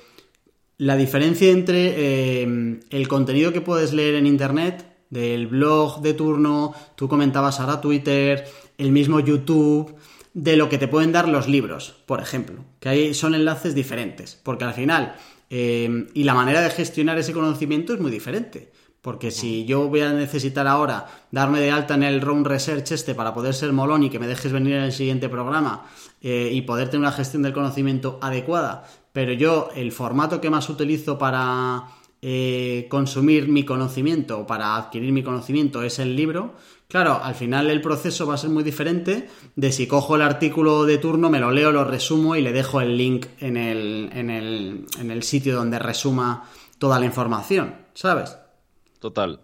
la 0.76 0.94
diferencia 0.94 1.50
entre 1.50 2.42
em, 2.42 2.80
el 2.90 3.08
contenido 3.08 3.50
que 3.54 3.62
puedes 3.62 3.94
leer 3.94 4.16
en 4.16 4.26
Internet 4.26 4.85
del 5.10 5.46
blog 5.46 6.00
de 6.02 6.14
turno, 6.14 6.74
tú 6.94 7.08
comentabas 7.08 7.60
ahora 7.60 7.80
Twitter, 7.80 8.44
el 8.78 8.92
mismo 8.92 9.20
YouTube, 9.20 9.94
de 10.34 10.56
lo 10.56 10.68
que 10.68 10.78
te 10.78 10.88
pueden 10.88 11.12
dar 11.12 11.28
los 11.28 11.48
libros, 11.48 11.96
por 12.04 12.20
ejemplo, 12.20 12.64
que 12.78 12.90
ahí 12.90 13.14
son 13.14 13.34
enlaces 13.34 13.74
diferentes, 13.74 14.38
porque 14.42 14.64
al 14.64 14.74
final, 14.74 15.16
eh, 15.48 16.08
y 16.12 16.24
la 16.24 16.34
manera 16.34 16.60
de 16.60 16.70
gestionar 16.70 17.18
ese 17.18 17.32
conocimiento 17.32 17.94
es 17.94 18.00
muy 18.00 18.10
diferente. 18.10 18.70
Porque 19.06 19.30
si 19.30 19.64
yo 19.66 19.86
voy 19.88 20.00
a 20.00 20.12
necesitar 20.12 20.66
ahora 20.66 21.06
darme 21.30 21.60
de 21.60 21.70
alta 21.70 21.94
en 21.94 22.02
el 22.02 22.20
Round 22.20 22.44
Research 22.44 22.90
este 22.90 23.14
para 23.14 23.32
poder 23.32 23.54
ser 23.54 23.72
molón 23.72 24.02
y 24.02 24.10
que 24.10 24.18
me 24.18 24.26
dejes 24.26 24.50
venir 24.50 24.74
en 24.74 24.82
el 24.82 24.90
siguiente 24.90 25.28
programa 25.28 25.86
eh, 26.20 26.50
y 26.52 26.62
poder 26.62 26.88
tener 26.88 27.06
una 27.06 27.12
gestión 27.12 27.44
del 27.44 27.52
conocimiento 27.52 28.18
adecuada, 28.20 28.84
pero 29.12 29.32
yo 29.32 29.68
el 29.76 29.92
formato 29.92 30.40
que 30.40 30.50
más 30.50 30.68
utilizo 30.68 31.18
para 31.18 31.84
eh, 32.22 32.86
consumir 32.88 33.48
mi 33.48 33.64
conocimiento 33.64 34.40
o 34.40 34.46
para 34.46 34.76
adquirir 34.76 35.12
mi 35.12 35.22
conocimiento 35.22 35.82
es 35.82 35.98
el 35.98 36.16
libro, 36.16 36.54
claro, 36.88 37.20
al 37.22 37.34
final 37.34 37.70
el 37.70 37.82
proceso 37.82 38.26
va 38.26 38.34
a 38.34 38.38
ser 38.38 38.50
muy 38.50 38.64
diferente 38.64 39.28
de 39.54 39.72
si 39.72 39.86
cojo 39.86 40.16
el 40.16 40.22
artículo 40.22 40.84
de 40.84 40.98
turno, 40.98 41.30
me 41.30 41.40
lo 41.40 41.50
leo, 41.50 41.72
lo 41.72 41.84
resumo 41.84 42.34
y 42.34 42.42
le 42.42 42.52
dejo 42.52 42.80
el 42.80 42.96
link 42.96 43.26
en 43.40 43.56
el, 43.56 44.10
en 44.12 44.30
el, 44.30 44.86
en 44.98 45.10
el 45.10 45.22
sitio 45.22 45.54
donde 45.54 45.78
resuma 45.78 46.48
toda 46.78 46.98
la 46.98 47.06
información, 47.06 47.74
¿sabes? 47.94 48.36
Total. 48.98 49.40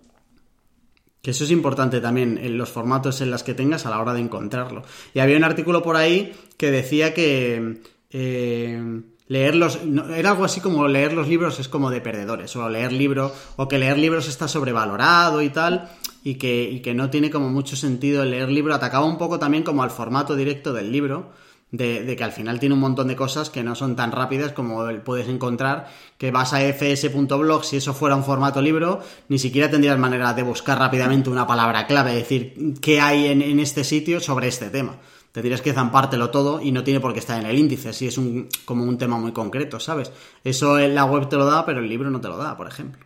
Que 1.21 1.31
eso 1.31 1.45
es 1.45 1.51
importante 1.51 2.01
también 2.01 2.37
en 2.39 2.59
los 2.59 2.71
formatos 2.71 3.21
en 3.21 3.31
los 3.31 3.43
que 3.45 3.55
tengas 3.55 3.87
a 3.87 3.91
la 3.91 4.01
hora 4.01 4.13
de 4.13 4.21
encontrarlo. 4.21 4.83
Y 5.15 5.21
había 5.21 5.37
un 5.37 5.45
artículo 5.45 5.83
por 5.83 5.97
ahí 5.97 6.33
que 6.57 6.71
decía 6.73 7.15
que 7.15 7.81
eh, 8.11 9.03
leer 9.29 9.55
los. 9.55 9.79
era 10.17 10.31
algo 10.31 10.45
así 10.45 10.61
como 10.61 10.89
leer 10.89 11.13
los 11.13 11.29
libros 11.29 11.59
es 11.59 11.69
como 11.69 11.91
de 11.91 12.01
perdedores. 12.01 12.55
O 12.57 12.69
leer 12.69 12.93
libros. 12.93 13.33
O 13.57 13.69
que 13.69 13.79
leer 13.79 13.99
libros 13.99 14.29
está 14.29 14.49
sobrevalorado 14.49 15.43
y 15.43 15.51
tal. 15.51 15.91
Y 16.25 16.35
que, 16.35 16.71
y 16.71 16.81
que 16.81 16.95
no 16.95 17.11
tiene 17.11 17.31
como 17.31 17.49
mucho 17.49 17.77
sentido 17.77 18.25
leer 18.25 18.51
libro. 18.51 18.75
Atacaba 18.75 19.07
un 19.07 19.19
poco 19.19 19.39
también 19.39 19.65
como 19.65 19.83
al 19.83 19.91
formato 19.91 20.37
directo 20.37 20.73
del 20.73 20.93
libro 20.93 21.33
de, 21.73 22.15
que 22.17 22.25
al 22.25 22.33
final 22.33 22.61
tiene 22.61 22.75
un 22.75 22.81
montón 22.83 23.09
de 23.09 23.17
cosas 23.17 23.49
que 23.49 23.65
no 23.65 23.75
son 23.75 23.97
tan 23.97 24.13
rápidas 24.13 24.53
como 24.53 24.87
puedes 25.05 25.27
encontrar, 25.29 25.89
que 26.19 26.31
vas 26.31 26.53
a 26.53 26.61
fs.blog, 26.61 27.65
si 27.65 27.79
eso 27.79 27.95
fuera 27.95 28.15
un 28.15 28.25
formato 28.25 28.61
libro, 28.61 29.01
ni 29.29 29.39
siquiera 29.39 29.71
tendrías 29.71 29.99
manera 29.99 30.35
de 30.35 30.43
buscar 30.43 30.79
rápidamente 30.79 31.31
una 31.31 31.47
palabra 31.47 31.87
clave, 31.87 32.15
decir 32.15 32.75
qué 32.81 33.01
hay 33.01 33.27
en, 33.27 33.59
este 33.59 33.85
sitio 33.85 34.21
sobre 34.21 34.49
este 34.49 34.69
tema. 34.69 34.97
Tendrías 35.33 35.63
que 35.63 35.73
zampártelo 35.73 36.31
todo 36.31 36.61
y 36.61 36.73
no 36.73 36.85
tiene 36.85 37.01
por 37.01 37.13
qué 37.13 37.21
estar 37.21 37.41
en 37.41 37.47
el 37.47 37.59
índice, 37.59 37.93
si 37.93 38.07
es 38.07 38.19
un, 38.19 38.49
como 38.65 38.85
un 38.85 38.99
tema 38.99 39.19
muy 39.19 39.33
concreto, 39.33 39.81
¿sabes? 39.81 40.13
Eso 40.45 40.79
la 40.79 41.05
web 41.07 41.29
te 41.29 41.37
lo 41.37 41.47
da, 41.47 41.65
pero 41.67 41.81
el 41.81 41.89
libro 41.89 42.11
no 42.11 42.21
te 42.21 42.29
lo 42.29 42.37
da, 42.37 42.57
por 42.57 42.69
ejemplo. 42.69 43.05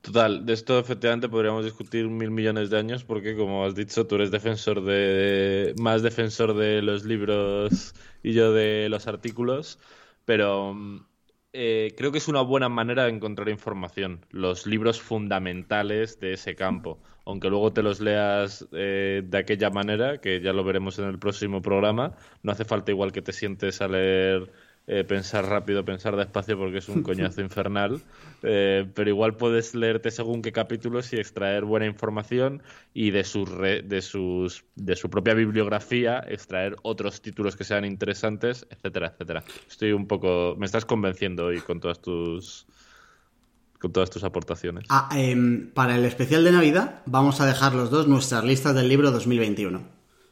Total, 0.00 0.46
de 0.46 0.54
esto 0.54 0.78
efectivamente 0.78 1.28
podríamos 1.28 1.64
discutir 1.64 2.08
mil 2.08 2.30
millones 2.30 2.70
de 2.70 2.78
años 2.78 3.04
porque, 3.04 3.36
como 3.36 3.64
has 3.66 3.74
dicho, 3.74 4.06
tú 4.06 4.14
eres 4.14 4.30
defensor 4.30 4.82
de 4.82 5.74
más 5.78 6.02
defensor 6.02 6.54
de 6.54 6.80
los 6.82 7.04
libros 7.04 7.94
y 8.22 8.32
yo 8.32 8.52
de 8.52 8.88
los 8.88 9.06
artículos, 9.06 9.78
pero 10.24 10.74
eh, 11.52 11.94
creo 11.96 12.12
que 12.12 12.18
es 12.18 12.28
una 12.28 12.40
buena 12.42 12.68
manera 12.68 13.04
de 13.04 13.10
encontrar 13.10 13.48
información, 13.50 14.24
los 14.30 14.66
libros 14.66 15.00
fundamentales 15.02 16.18
de 16.18 16.32
ese 16.34 16.54
campo, 16.54 17.00
aunque 17.24 17.48
luego 17.48 17.72
te 17.72 17.82
los 17.82 18.00
leas 18.00 18.66
eh, 18.72 19.22
de 19.24 19.38
aquella 19.38 19.70
manera, 19.70 20.18
que 20.18 20.40
ya 20.40 20.52
lo 20.52 20.64
veremos 20.64 20.98
en 20.98 21.06
el 21.06 21.18
próximo 21.18 21.62
programa, 21.62 22.14
no 22.42 22.52
hace 22.52 22.64
falta 22.64 22.90
igual 22.90 23.12
que 23.12 23.22
te 23.22 23.32
sientes 23.32 23.80
a 23.80 23.88
leer 23.88 24.50
eh, 24.86 25.04
pensar 25.04 25.46
rápido, 25.46 25.84
pensar 25.84 26.16
despacio 26.16 26.58
porque 26.58 26.78
es 26.78 26.88
un 26.88 27.02
coñazo 27.04 27.40
infernal, 27.42 28.00
eh, 28.42 28.90
pero 28.92 29.10
igual 29.10 29.36
puedes 29.36 29.74
leerte 29.74 30.10
según 30.10 30.42
qué 30.42 30.50
capítulos 30.50 31.12
y 31.12 31.16
extraer 31.16 31.64
buena 31.64 31.86
información 31.86 32.62
y 32.92 33.12
de, 33.12 33.22
sus 33.22 33.48
de, 33.56 34.02
sus, 34.02 34.64
de 34.74 34.96
su 34.96 35.08
propia 35.08 35.34
bibliografía 35.34 36.24
extraer 36.26 36.74
otros 36.82 37.22
títulos 37.22 37.54
que 37.54 37.62
sean 37.62 37.84
interesantes, 37.84 38.66
etcétera, 38.70 39.08
etcétera. 39.08 39.44
Estoy 39.68 39.92
un 39.92 40.08
poco... 40.08 40.56
Me 40.58 40.66
estás 40.66 40.84
convenciendo 40.84 41.46
hoy 41.46 41.60
con 41.60 41.78
todas 41.78 42.00
tus 42.00 42.66
con 43.80 43.92
todas 43.92 44.10
tus 44.10 44.22
aportaciones. 44.22 44.84
Ah, 44.90 45.08
em, 45.12 45.70
para 45.72 45.96
el 45.96 46.04
especial 46.04 46.44
de 46.44 46.52
Navidad 46.52 47.00
vamos 47.06 47.40
a 47.40 47.46
dejar 47.46 47.74
los 47.74 47.90
dos 47.90 48.06
nuestras 48.06 48.44
listas 48.44 48.74
del 48.74 48.88
libro 48.88 49.10
2021. 49.10 49.82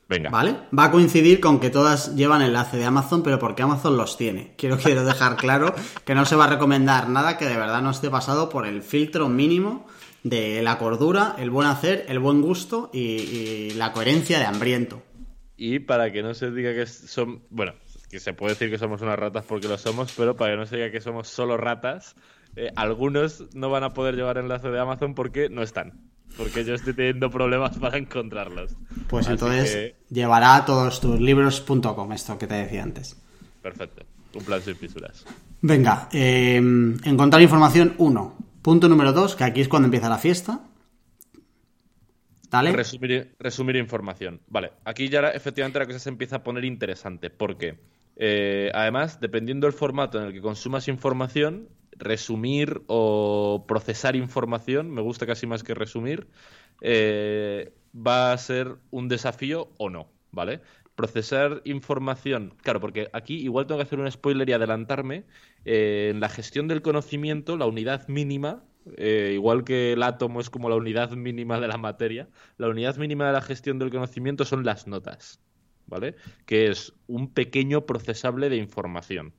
Venga. 0.09 0.31
¿Vale? 0.31 0.57
Va 0.77 0.85
a 0.85 0.91
coincidir 0.91 1.39
con 1.41 1.61
que 1.61 1.69
todas 1.69 2.15
llevan 2.15 2.41
enlace 2.41 2.79
de 2.79 2.85
Amazon, 2.87 3.23
pero 3.23 3.39
porque 3.39 3.63
Amazon 3.63 3.97
los 3.97 4.17
tiene. 4.17 4.55
Quiero, 4.57 4.79
quiero 4.83 5.05
dejar 5.05 5.37
claro 5.37 5.75
que 6.05 6.15
no 6.15 6.25
se 6.25 6.37
va 6.37 6.45
a 6.45 6.49
recomendar 6.49 7.09
nada 7.09 7.37
que 7.37 7.47
de 7.47 7.57
verdad 7.57 7.83
no 7.83 7.91
esté 7.91 8.11
pasado 8.11 8.49
por 8.49 8.67
el 8.67 8.83
filtro 8.83 9.29
mínimo 9.29 9.87
de 10.23 10.63
la 10.63 10.79
cordura, 10.79 11.35
el 11.39 11.51
buen 11.51 11.69
hacer, 11.69 12.05
el 12.09 12.19
buen 12.19 12.43
gusto 12.43 12.91
y, 12.93 13.71
la 13.73 13.93
coherencia 13.93 14.39
de 14.39 14.47
hambriento. 14.47 15.03
Y 15.57 15.81
para 15.81 16.13
que 16.13 16.23
no 16.23 16.35
se 16.35 16.51
diga 16.51 16.73
que 16.73 16.87
son. 16.87 17.43
Bueno, 17.51 17.75
que 18.11 18.21
se 18.21 18.33
puede 18.33 18.53
decir 18.53 18.71
que 18.71 18.79
somos 18.79 19.03
unas 19.03 19.19
ratas 19.19 19.45
porque 19.45 19.69
lo 19.69 19.77
somos, 19.79 20.13
pero 20.17 20.37
para 20.37 20.53
que 20.53 20.57
no 20.57 20.67
se 20.67 20.77
diga 20.77 20.91
que 20.91 21.01
somos 21.01 21.29
solo 21.29 21.57
ratas, 21.57 22.15
eh, 22.59 22.73
algunos 22.77 23.45
no 23.55 23.71
van 23.71 23.85
a 23.85 23.95
poder 23.95 24.17
llevar 24.17 24.39
enlace 24.39 24.69
de 24.69 24.81
Amazon 24.81 25.15
porque 25.15 25.49
no 25.49 25.63
están 25.63 26.09
porque 26.37 26.65
yo 26.65 26.75
estoy 26.75 26.95
teniendo 26.95 27.31
problemas 27.31 27.77
para 27.79 27.99
encontrarlos. 27.99 28.77
Pues 29.09 29.29
entonces 29.29 29.95
llevará 30.09 30.57
a 30.57 30.65
todos 30.65 31.01
tus 31.01 31.21
libros.com, 31.21 32.13
esto 32.13 32.39
que 32.39 32.47
te 32.47 32.55
decía 32.55 32.83
antes. 32.83 33.17
Perfecto, 33.63 34.05
un 34.35 34.45
plan 34.45 34.63
sin 34.63 34.77
fisuras. 34.77 35.25
Venga, 35.61 36.09
eh, 36.13 36.57
encontrar 36.57 37.43
información 37.43 37.95
1. 37.99 38.37
Punto 38.63 38.89
número 38.89 39.13
2, 39.13 39.35
que 39.35 39.45
aquí 39.45 39.61
es 39.61 39.69
cuando 39.69 39.87
empieza 39.87 40.09
la 40.09 40.19
fiesta. 40.19 40.61
Dale. 42.51 42.73
Resumir, 42.73 43.35
resumir 43.39 43.77
información. 43.77 44.41
Vale, 44.49 44.73
aquí 44.85 45.09
ya 45.09 45.21
efectivamente 45.31 45.79
la 45.79 45.87
cosa 45.87 45.99
se 45.99 46.09
empieza 46.09 46.37
a 46.37 46.43
poner 46.43 46.65
interesante, 46.65 47.31
porque 47.31 47.79
eh, 48.17 48.71
además, 48.75 49.21
dependiendo 49.21 49.67
del 49.67 49.75
formato 49.75 50.19
en 50.19 50.27
el 50.27 50.33
que 50.33 50.41
consumas 50.41 50.89
información, 50.89 51.69
resumir 51.99 52.83
o 52.87 53.65
procesar 53.67 54.17
información, 54.17 54.91
me 54.91 55.03
gusta 55.03 55.27
casi 55.27 55.47
más 55.47 55.63
que 55.63 55.75
resumir, 55.75 56.29
eh, 56.81 57.73
va 57.95 58.33
a 58.33 58.39
ser 58.39 58.77
un 58.91 59.09
desafío 59.09 59.71
o 59.79 59.91
no, 59.91 60.11
¿vale? 60.31 60.61
Procesar 60.95 61.63
información, 61.65 62.55
claro, 62.63 62.81
porque 62.81 63.09
aquí 63.13 63.37
igual 63.37 63.67
tengo 63.67 63.79
que 63.79 63.85
hacer 63.85 64.01
un 64.01 64.11
spoiler 64.11 64.49
y 64.49 64.53
adelantarme, 64.53 65.25
eh, 65.65 66.09
en 66.11 66.21
la 66.21 66.29
gestión 66.29 66.69
del 66.69 66.83
conocimiento, 66.83 67.57
la 67.57 67.67
unidad 67.67 68.09
mínima, 68.09 68.65
eh, 68.97 69.33
igual 69.35 69.65
que 69.65 69.93
el 69.93 70.03
átomo 70.03 70.41
es 70.41 70.51
como 70.51 70.69
la 70.69 70.77
unidad 70.77 71.11
mínima 71.11 71.61
de 71.61 71.69
la 71.69 71.77
materia, 71.77 72.29
la 72.57 72.69
unidad 72.69 72.97
mínima 72.97 73.27
de 73.27 73.33
la 73.33 73.43
gestión 73.43 73.79
del 73.79 73.91
conocimiento 73.91 74.45
son 74.45 74.65
las 74.65 74.87
notas, 74.87 75.41
¿vale? 75.87 76.17
Que 76.47 76.69
es 76.69 76.95
un 77.07 77.33
pequeño 77.33 77.87
procesable 77.87 78.49
de 78.49 78.57
información. 78.57 79.35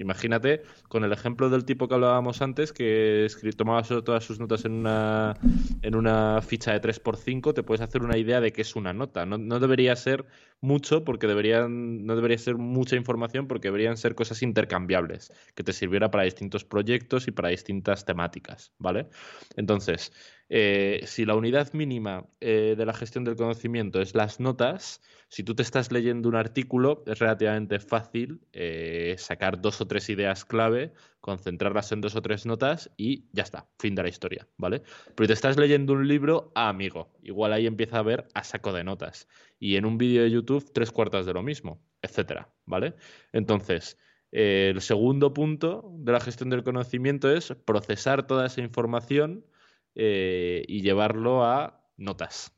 Imagínate 0.00 0.62
con 0.88 1.04
el 1.04 1.12
ejemplo 1.12 1.50
del 1.50 1.64
tipo 1.64 1.86
que 1.86 1.94
hablábamos 1.94 2.40
antes, 2.40 2.72
que 2.72 3.28
tomaba 3.56 3.82
todas 3.82 4.24
sus 4.24 4.40
notas 4.40 4.64
en 4.64 4.72
una, 4.72 5.36
en 5.82 5.94
una 5.94 6.40
ficha 6.42 6.72
de 6.72 6.80
3x5, 6.80 7.52
te 7.52 7.62
puedes 7.62 7.82
hacer 7.82 8.02
una 8.02 8.16
idea 8.16 8.40
de 8.40 8.52
qué 8.52 8.62
es 8.62 8.76
una 8.76 8.92
nota. 8.92 9.26
No, 9.26 9.60
debería 9.60 9.94
ser 9.96 10.24
mucho, 10.60 11.04
porque 11.04 11.26
deberían, 11.26 12.06
no 12.06 12.16
debería 12.16 12.38
ser 12.38 12.56
mucha 12.56 12.96
información, 12.96 13.46
porque 13.46 13.68
deberían 13.68 13.96
ser 13.96 14.14
cosas 14.14 14.42
intercambiables, 14.42 15.32
que 15.54 15.62
te 15.62 15.72
sirviera 15.72 16.10
para 16.10 16.24
distintos 16.24 16.64
proyectos 16.64 17.28
y 17.28 17.30
para 17.30 17.50
distintas 17.50 18.04
temáticas, 18.04 18.72
¿vale? 18.78 19.08
Entonces, 19.56 20.12
eh, 20.48 21.02
si 21.04 21.24
la 21.24 21.34
unidad 21.34 21.72
mínima 21.74 22.26
eh, 22.40 22.74
de 22.76 22.86
la 22.86 22.92
gestión 22.92 23.24
del 23.24 23.36
conocimiento 23.36 24.00
es 24.00 24.14
las 24.14 24.40
notas, 24.40 25.00
si 25.30 25.44
tú 25.44 25.54
te 25.54 25.62
estás 25.62 25.92
leyendo 25.92 26.28
un 26.28 26.34
artículo, 26.34 27.04
es 27.06 27.20
relativamente 27.20 27.78
fácil 27.78 28.40
eh, 28.52 29.14
sacar 29.16 29.60
dos 29.60 29.80
o 29.80 29.86
tres 29.86 30.10
ideas 30.10 30.44
clave, 30.44 30.92
concentrarlas 31.20 31.92
en 31.92 32.00
dos 32.00 32.16
o 32.16 32.20
tres 32.20 32.46
notas 32.46 32.90
y 32.96 33.28
ya 33.32 33.44
está, 33.44 33.68
fin 33.78 33.94
de 33.94 34.02
la 34.02 34.08
historia, 34.08 34.48
¿vale? 34.56 34.82
Pero 35.14 35.28
te 35.28 35.32
estás 35.32 35.56
leyendo 35.56 35.92
un 35.92 36.08
libro, 36.08 36.50
ah, 36.56 36.68
amigo, 36.68 37.12
igual 37.22 37.52
ahí 37.52 37.68
empieza 37.68 38.00
a 38.00 38.02
ver 38.02 38.26
a 38.34 38.42
saco 38.42 38.72
de 38.72 38.82
notas. 38.82 39.28
Y 39.60 39.76
en 39.76 39.86
un 39.86 39.98
vídeo 39.98 40.24
de 40.24 40.32
YouTube, 40.32 40.68
tres 40.72 40.90
cuartas 40.90 41.26
de 41.26 41.32
lo 41.32 41.44
mismo, 41.44 41.80
etcétera, 42.02 42.52
¿vale? 42.66 42.96
Entonces, 43.32 43.98
el 44.32 44.80
segundo 44.80 45.32
punto 45.32 45.92
de 45.96 46.10
la 46.10 46.20
gestión 46.20 46.50
del 46.50 46.64
conocimiento 46.64 47.30
es 47.30 47.54
procesar 47.64 48.26
toda 48.26 48.46
esa 48.46 48.62
información 48.62 49.46
eh, 49.94 50.64
y 50.66 50.82
llevarlo 50.82 51.44
a 51.44 51.84
notas, 51.96 52.52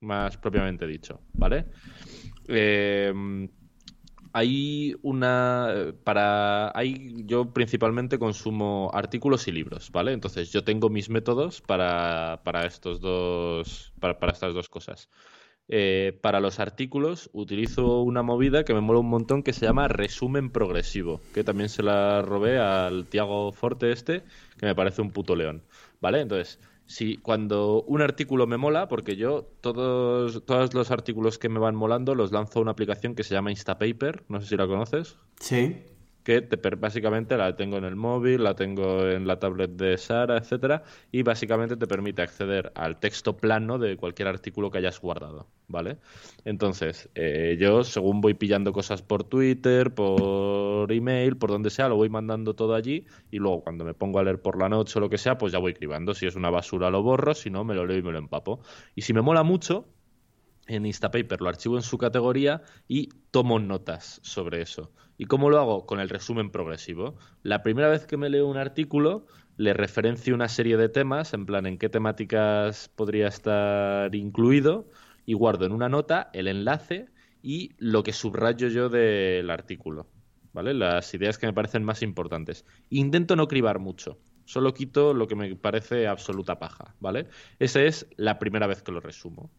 más 0.00 0.36
propiamente 0.36 0.86
dicho, 0.86 1.20
¿vale? 1.34 1.66
Em, 2.48 3.48
hay 4.36 4.94
una 5.00 5.94
para 6.04 6.70
hay 6.78 7.24
yo 7.24 7.54
principalmente 7.54 8.18
consumo 8.18 8.90
artículos 8.92 9.48
y 9.48 9.52
libros 9.52 9.90
vale 9.90 10.12
entonces 10.12 10.52
yo 10.52 10.62
tengo 10.62 10.90
mis 10.90 11.08
métodos 11.08 11.62
para, 11.62 12.42
para 12.44 12.66
estos 12.66 13.00
dos 13.00 13.94
para, 13.98 14.18
para 14.18 14.32
estas 14.32 14.52
dos 14.52 14.68
cosas 14.68 15.08
eh, 15.68 16.18
para 16.20 16.40
los 16.40 16.60
artículos 16.60 17.30
utilizo 17.32 18.02
una 18.02 18.22
movida 18.22 18.64
que 18.64 18.74
me 18.74 18.82
mola 18.82 19.00
un 19.00 19.08
montón 19.08 19.42
que 19.42 19.54
se 19.54 19.64
llama 19.64 19.88
resumen 19.88 20.50
progresivo 20.50 21.22
que 21.32 21.42
también 21.42 21.70
se 21.70 21.82
la 21.82 22.20
robé 22.20 22.58
al 22.58 23.06
Tiago 23.06 23.52
Forte 23.52 23.90
este 23.90 24.22
que 24.58 24.66
me 24.66 24.74
parece 24.74 25.00
un 25.00 25.12
puto 25.12 25.34
león 25.34 25.62
¿vale? 26.00 26.20
Entonces, 26.20 26.60
si 26.86 27.16
cuando 27.18 27.82
un 27.82 28.02
artículo 28.02 28.46
me 28.46 28.56
mola, 28.56 28.88
porque 28.88 29.16
yo 29.16 29.48
todos, 29.60 30.44
todos 30.44 30.74
los 30.74 30.90
artículos 30.90 31.38
que 31.38 31.48
me 31.48 31.58
van 31.58 31.74
molando 31.74 32.14
los 32.14 32.32
lanzo 32.32 32.58
a 32.58 32.62
una 32.62 32.70
aplicación 32.72 33.14
que 33.14 33.24
se 33.24 33.34
llama 33.34 33.50
Instapaper, 33.50 34.24
no 34.28 34.40
sé 34.40 34.48
si 34.48 34.56
la 34.56 34.66
conoces. 34.66 35.16
Sí 35.40 35.84
que 36.26 36.42
te, 36.42 36.56
básicamente 36.74 37.36
la 37.36 37.54
tengo 37.54 37.76
en 37.76 37.84
el 37.84 37.94
móvil, 37.94 38.42
la 38.42 38.56
tengo 38.56 39.06
en 39.06 39.28
la 39.28 39.38
tablet 39.38 39.70
de 39.70 39.96
Sara, 39.96 40.36
etcétera, 40.36 40.82
y 41.12 41.22
básicamente 41.22 41.76
te 41.76 41.86
permite 41.86 42.20
acceder 42.20 42.72
al 42.74 42.98
texto 42.98 43.36
plano 43.36 43.78
de 43.78 43.96
cualquier 43.96 44.26
artículo 44.26 44.68
que 44.68 44.78
hayas 44.78 45.00
guardado, 45.00 45.46
¿vale? 45.68 45.98
Entonces, 46.44 47.08
eh, 47.14 47.56
yo 47.60 47.84
según 47.84 48.20
voy 48.20 48.34
pillando 48.34 48.72
cosas 48.72 49.02
por 49.02 49.22
Twitter, 49.22 49.94
por 49.94 50.90
email, 50.90 51.36
por 51.36 51.50
donde 51.52 51.70
sea, 51.70 51.88
lo 51.88 51.94
voy 51.94 52.08
mandando 52.08 52.54
todo 52.54 52.74
allí 52.74 53.06
y 53.30 53.38
luego 53.38 53.62
cuando 53.62 53.84
me 53.84 53.94
pongo 53.94 54.18
a 54.18 54.24
leer 54.24 54.42
por 54.42 54.58
la 54.58 54.68
noche 54.68 54.98
o 54.98 55.00
lo 55.00 55.08
que 55.08 55.18
sea, 55.18 55.38
pues 55.38 55.52
ya 55.52 55.60
voy 55.60 55.74
cribando. 55.74 56.12
Si 56.12 56.26
es 56.26 56.34
una 56.34 56.50
basura 56.50 56.90
lo 56.90 57.04
borro, 57.04 57.34
si 57.34 57.50
no 57.50 57.62
me 57.62 57.76
lo 57.76 57.86
leo 57.86 57.98
y 57.98 58.02
me 58.02 58.10
lo 58.10 58.18
empapo. 58.18 58.62
Y 58.96 59.02
si 59.02 59.12
me 59.12 59.22
mola 59.22 59.44
mucho, 59.44 59.86
en 60.66 60.86
Instapaper, 60.86 61.40
lo 61.40 61.48
archivo 61.48 61.76
en 61.76 61.82
su 61.82 61.98
categoría 61.98 62.62
y 62.88 63.10
tomo 63.30 63.60
notas 63.60 64.18
sobre 64.24 64.62
eso. 64.62 64.90
¿Y 65.18 65.24
cómo 65.26 65.48
lo 65.48 65.58
hago? 65.58 65.86
Con 65.86 66.00
el 66.00 66.08
resumen 66.08 66.50
progresivo. 66.50 67.16
La 67.42 67.62
primera 67.62 67.88
vez 67.88 68.06
que 68.06 68.16
me 68.16 68.28
leo 68.28 68.46
un 68.46 68.58
artículo, 68.58 69.26
le 69.56 69.72
referencio 69.72 70.34
una 70.34 70.48
serie 70.48 70.76
de 70.76 70.88
temas, 70.88 71.32
en 71.32 71.46
plan 71.46 71.66
en 71.66 71.78
qué 71.78 71.88
temáticas 71.88 72.90
podría 72.94 73.28
estar 73.28 74.14
incluido, 74.14 74.88
y 75.24 75.34
guardo 75.34 75.64
en 75.64 75.72
una 75.72 75.88
nota 75.88 76.30
el 76.32 76.48
enlace 76.48 77.06
y 77.42 77.72
lo 77.78 78.02
que 78.02 78.12
subrayo 78.12 78.68
yo 78.68 78.88
del 78.88 79.50
artículo. 79.50 80.06
¿Vale? 80.52 80.72
Las 80.72 81.12
ideas 81.12 81.36
que 81.36 81.46
me 81.46 81.52
parecen 81.52 81.84
más 81.84 82.02
importantes. 82.02 82.64
Intento 82.88 83.36
no 83.36 83.46
cribar 83.46 83.78
mucho. 83.78 84.18
Solo 84.46 84.72
quito 84.72 85.12
lo 85.12 85.26
que 85.26 85.34
me 85.34 85.54
parece 85.56 86.06
absoluta 86.06 86.58
paja, 86.58 86.94
¿vale? 87.00 87.26
Esa 87.58 87.82
es 87.82 88.06
la 88.16 88.38
primera 88.38 88.66
vez 88.66 88.82
que 88.82 88.92
lo 88.92 89.00
resumo 89.00 89.50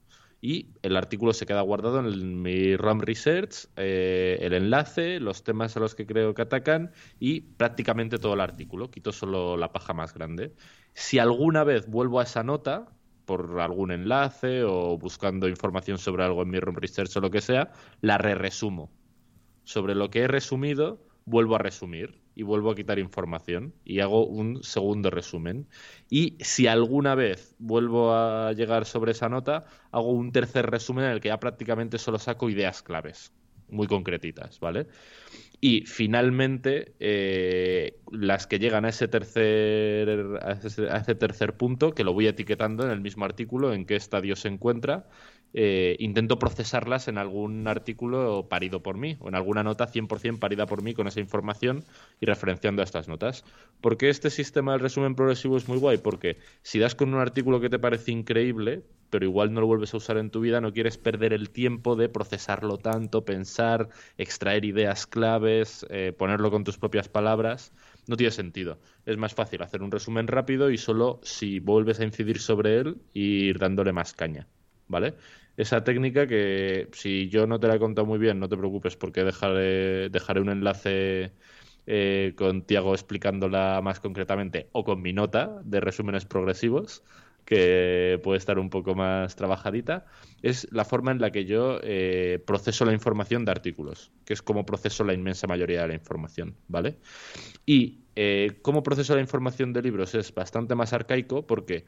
y 0.41 0.69
el 0.83 0.95
artículo 0.95 1.33
se 1.33 1.45
queda 1.45 1.61
guardado 1.61 1.99
en 1.99 2.41
mi 2.41 2.75
RAM 2.75 2.99
Research, 2.99 3.67
eh, 3.75 4.37
el 4.41 4.53
enlace, 4.53 5.19
los 5.19 5.43
temas 5.43 5.75
a 5.75 5.79
los 5.79 5.95
que 5.95 6.05
creo 6.05 6.33
que 6.33 6.43
atacan 6.43 6.91
y 7.19 7.41
prácticamente 7.41 8.19
todo 8.19 8.35
el 8.35 8.41
artículo. 8.41 8.91
Quito 8.91 9.11
solo 9.11 9.57
la 9.57 9.71
paja 9.71 9.93
más 9.93 10.13
grande. 10.13 10.53
Si 10.93 11.19
alguna 11.19 11.63
vez 11.63 11.87
vuelvo 11.87 12.19
a 12.19 12.23
esa 12.23 12.43
nota 12.43 12.87
por 13.25 13.59
algún 13.59 13.91
enlace 13.91 14.63
o 14.63 14.97
buscando 14.97 15.49
información 15.49 15.97
sobre 15.97 16.23
algo 16.23 16.43
en 16.43 16.49
mi 16.49 16.59
RAM 16.59 16.75
Research 16.75 17.17
o 17.17 17.19
lo 17.19 17.31
que 17.31 17.41
sea, 17.41 17.71
la 18.01 18.17
re-resumo. 18.17 18.91
Sobre 19.63 19.95
lo 19.95 20.09
que 20.09 20.21
he 20.21 20.27
resumido, 20.27 21.05
vuelvo 21.25 21.55
a 21.55 21.59
resumir 21.59 22.21
y 22.37 22.43
vuelvo 22.43 22.69
a 22.69 22.75
quitar 22.75 22.99
información 22.99 23.73
y 23.83 23.99
hago 23.99 24.27
un 24.27 24.61
segundo 24.63 25.09
resumen. 25.09 25.67
Y 26.07 26.37
si 26.39 26.67
alguna 26.67 27.15
vez 27.15 27.55
vuelvo 27.57 28.13
a 28.13 28.53
llegar 28.53 28.85
sobre 28.85 29.13
esa 29.13 29.27
nota, 29.27 29.65
hago 29.91 30.11
un 30.11 30.31
tercer 30.31 30.69
resumen 30.69 31.05
en 31.05 31.11
el 31.13 31.19
que 31.19 31.29
ya 31.29 31.39
prácticamente 31.39 31.97
solo 31.97 32.19
saco 32.19 32.51
ideas 32.51 32.83
claves, 32.83 33.33
muy 33.69 33.87
concretitas, 33.87 34.59
¿vale? 34.59 34.85
Y 35.59 35.81
finalmente, 35.87 36.93
eh, 36.99 37.97
las 38.11 38.45
que 38.45 38.59
llegan 38.59 38.85
a 38.85 38.89
ese, 38.89 39.07
tercer, 39.07 40.37
a 40.43 40.97
ese 40.97 41.15
tercer 41.15 41.57
punto, 41.57 41.95
que 41.95 42.03
lo 42.03 42.13
voy 42.13 42.27
etiquetando 42.27 42.85
en 42.85 42.91
el 42.91 43.01
mismo 43.01 43.25
artículo 43.25 43.73
en 43.73 43.87
qué 43.87 43.95
estadio 43.95 44.35
se 44.35 44.49
encuentra, 44.49 45.07
eh, 45.53 45.95
intento 45.99 46.39
procesarlas 46.39 47.07
en 47.07 47.17
algún 47.17 47.67
artículo 47.67 48.47
parido 48.49 48.83
por 48.83 48.97
mí 48.97 49.17
o 49.19 49.29
en 49.29 49.35
alguna 49.35 49.63
nota 49.63 49.87
100% 49.87 50.39
parida 50.39 50.65
por 50.65 50.81
mí 50.81 50.93
con 50.93 51.07
esa 51.07 51.19
información 51.19 51.83
y 52.19 52.25
referenciando 52.25 52.81
a 52.81 52.85
estas 52.85 53.07
notas. 53.07 53.43
¿Por 53.81 53.97
qué 53.97 54.09
este 54.09 54.29
sistema 54.29 54.73
del 54.73 54.81
resumen 54.81 55.15
progresivo 55.15 55.57
es 55.57 55.67
muy 55.67 55.77
guay? 55.77 55.97
Porque 55.97 56.37
si 56.61 56.79
das 56.79 56.95
con 56.95 57.13
un 57.13 57.19
artículo 57.19 57.59
que 57.59 57.69
te 57.69 57.79
parece 57.79 58.11
increíble, 58.11 58.83
pero 59.09 59.25
igual 59.25 59.53
no 59.53 59.61
lo 59.61 59.67
vuelves 59.67 59.93
a 59.93 59.97
usar 59.97 60.17
en 60.17 60.29
tu 60.29 60.41
vida, 60.41 60.61
no 60.61 60.73
quieres 60.73 60.97
perder 60.97 61.33
el 61.33 61.49
tiempo 61.49 61.95
de 61.95 62.09
procesarlo 62.09 62.77
tanto, 62.77 63.25
pensar, 63.25 63.89
extraer 64.17 64.65
ideas 64.65 65.07
claves, 65.07 65.85
eh, 65.89 66.13
ponerlo 66.17 66.51
con 66.51 66.63
tus 66.63 66.77
propias 66.77 67.07
palabras. 67.07 67.71
No 68.07 68.15
tiene 68.17 68.31
sentido. 68.31 68.79
Es 69.05 69.17
más 69.17 69.33
fácil 69.33 69.61
hacer 69.61 69.81
un 69.81 69.91
resumen 69.91 70.27
rápido 70.27 70.69
y 70.71 70.77
solo 70.77 71.19
si 71.23 71.59
vuelves 71.59 71.99
a 71.99 72.03
incidir 72.03 72.39
sobre 72.39 72.77
él, 72.79 72.97
ir 73.13 73.59
dándole 73.59 73.91
más 73.93 74.13
caña. 74.13 74.47
¿Vale? 74.87 75.15
Esa 75.57 75.83
técnica 75.83 76.27
que 76.27 76.87
si 76.93 77.29
yo 77.29 77.47
no 77.47 77.59
te 77.59 77.67
la 77.67 77.75
he 77.75 77.79
contado 77.79 78.05
muy 78.05 78.19
bien, 78.19 78.39
no 78.39 78.47
te 78.47 78.57
preocupes 78.57 78.95
porque 78.95 79.23
dejaré, 79.23 80.09
dejaré 80.09 80.41
un 80.41 80.49
enlace 80.49 81.31
eh, 81.87 82.33
con 82.35 82.63
Tiago 82.63 82.93
explicándola 82.93 83.81
más 83.81 83.99
concretamente 83.99 84.69
o 84.73 84.83
con 84.83 85.01
mi 85.01 85.13
nota 85.13 85.61
de 85.63 85.79
resúmenes 85.79 86.25
progresivos 86.25 87.03
que 87.47 88.19
puede 88.25 88.39
estar 88.39 88.59
un 88.59 88.69
poco 88.69 88.93
más 88.93 89.37
trabajadita, 89.37 90.05
es 90.41 90.67
la 90.69 90.83
forma 90.83 91.11
en 91.11 91.21
la 91.21 91.31
que 91.31 91.45
yo 91.45 91.79
eh, 91.81 92.43
proceso 92.45 92.83
la 92.83 92.91
información 92.91 93.45
de 93.45 93.51
artículos, 93.51 94.11
que 94.25 94.33
es 94.33 94.41
como 94.41 94.65
proceso 94.65 95.05
la 95.05 95.13
inmensa 95.13 95.47
mayoría 95.47 95.83
de 95.83 95.87
la 95.87 95.93
información, 95.93 96.57
¿vale? 96.67 96.97
Y 97.65 98.01
eh, 98.17 98.59
cómo 98.61 98.83
proceso 98.83 99.15
la 99.15 99.21
información 99.21 99.71
de 99.71 99.81
libros 99.81 100.13
es 100.13 100.35
bastante 100.35 100.75
más 100.75 100.91
arcaico 100.91 101.47
porque 101.47 101.85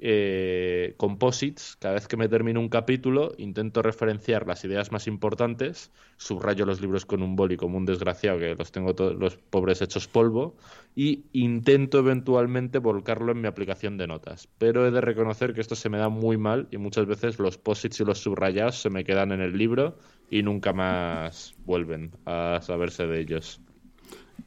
eh, 0.00 0.94
composites. 0.96 1.76
Cada 1.80 1.94
vez 1.94 2.06
que 2.06 2.16
me 2.16 2.28
termino 2.28 2.60
un 2.60 2.68
capítulo, 2.68 3.32
intento 3.36 3.82
referenciar 3.82 4.46
las 4.46 4.64
ideas 4.64 4.92
más 4.92 5.06
importantes, 5.06 5.90
subrayo 6.16 6.64
los 6.64 6.80
libros 6.80 7.04
con 7.04 7.22
un 7.22 7.34
boli 7.34 7.56
como 7.56 7.78
un 7.78 7.84
desgraciado, 7.84 8.38
que 8.38 8.54
los 8.54 8.70
tengo 8.70 8.94
todos 8.94 9.16
los 9.16 9.36
pobres 9.36 9.82
hechos 9.82 10.06
polvo, 10.06 10.56
y 10.94 11.24
intento 11.32 11.98
eventualmente 11.98 12.78
volcarlo 12.78 13.32
en 13.32 13.40
mi 13.40 13.48
aplicación 13.48 13.96
de 13.96 14.06
notas. 14.06 14.48
Pero 14.58 14.86
he 14.86 14.90
de 14.90 15.00
reconocer 15.00 15.52
que 15.52 15.60
esto 15.60 15.74
se 15.74 15.88
me 15.88 15.98
da 15.98 16.08
muy 16.08 16.36
mal 16.36 16.68
y 16.70 16.76
muchas 16.76 17.06
veces 17.06 17.38
los 17.38 17.58
posits 17.58 18.00
y 18.00 18.04
los 18.04 18.18
subrayados 18.18 18.80
se 18.80 18.90
me 18.90 19.04
quedan 19.04 19.32
en 19.32 19.40
el 19.40 19.58
libro 19.58 19.98
y 20.30 20.42
nunca 20.42 20.72
más 20.72 21.54
vuelven 21.64 22.12
a 22.24 22.60
saberse 22.62 23.06
de 23.06 23.20
ellos. 23.20 23.60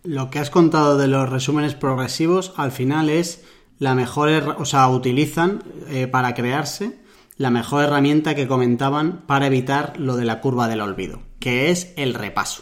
Lo 0.04 0.30
que 0.30 0.40
has 0.40 0.50
contado 0.50 0.98
de 0.98 1.08
los 1.08 1.30
resúmenes 1.30 1.76
progresivos 1.76 2.54
al 2.58 2.72
final 2.72 3.10
es 3.10 3.46
la 3.82 3.96
mejor, 3.96 4.58
o 4.60 4.66
sea, 4.66 4.88
utilizan 4.90 5.64
eh, 5.90 6.06
para 6.06 6.36
crearse 6.36 7.00
la 7.36 7.50
mejor 7.50 7.86
herramienta 7.86 8.36
que 8.36 8.48
comentaban 8.48 9.24
para 9.26 9.48
evitar 9.48 10.00
lo 10.00 10.18
de 10.18 10.26
la 10.26 10.40
curva 10.40 10.68
del 10.68 10.82
olvido, 10.82 11.24
que 11.40 11.72
es 11.72 11.92
el 11.98 12.14
repaso. 12.14 12.62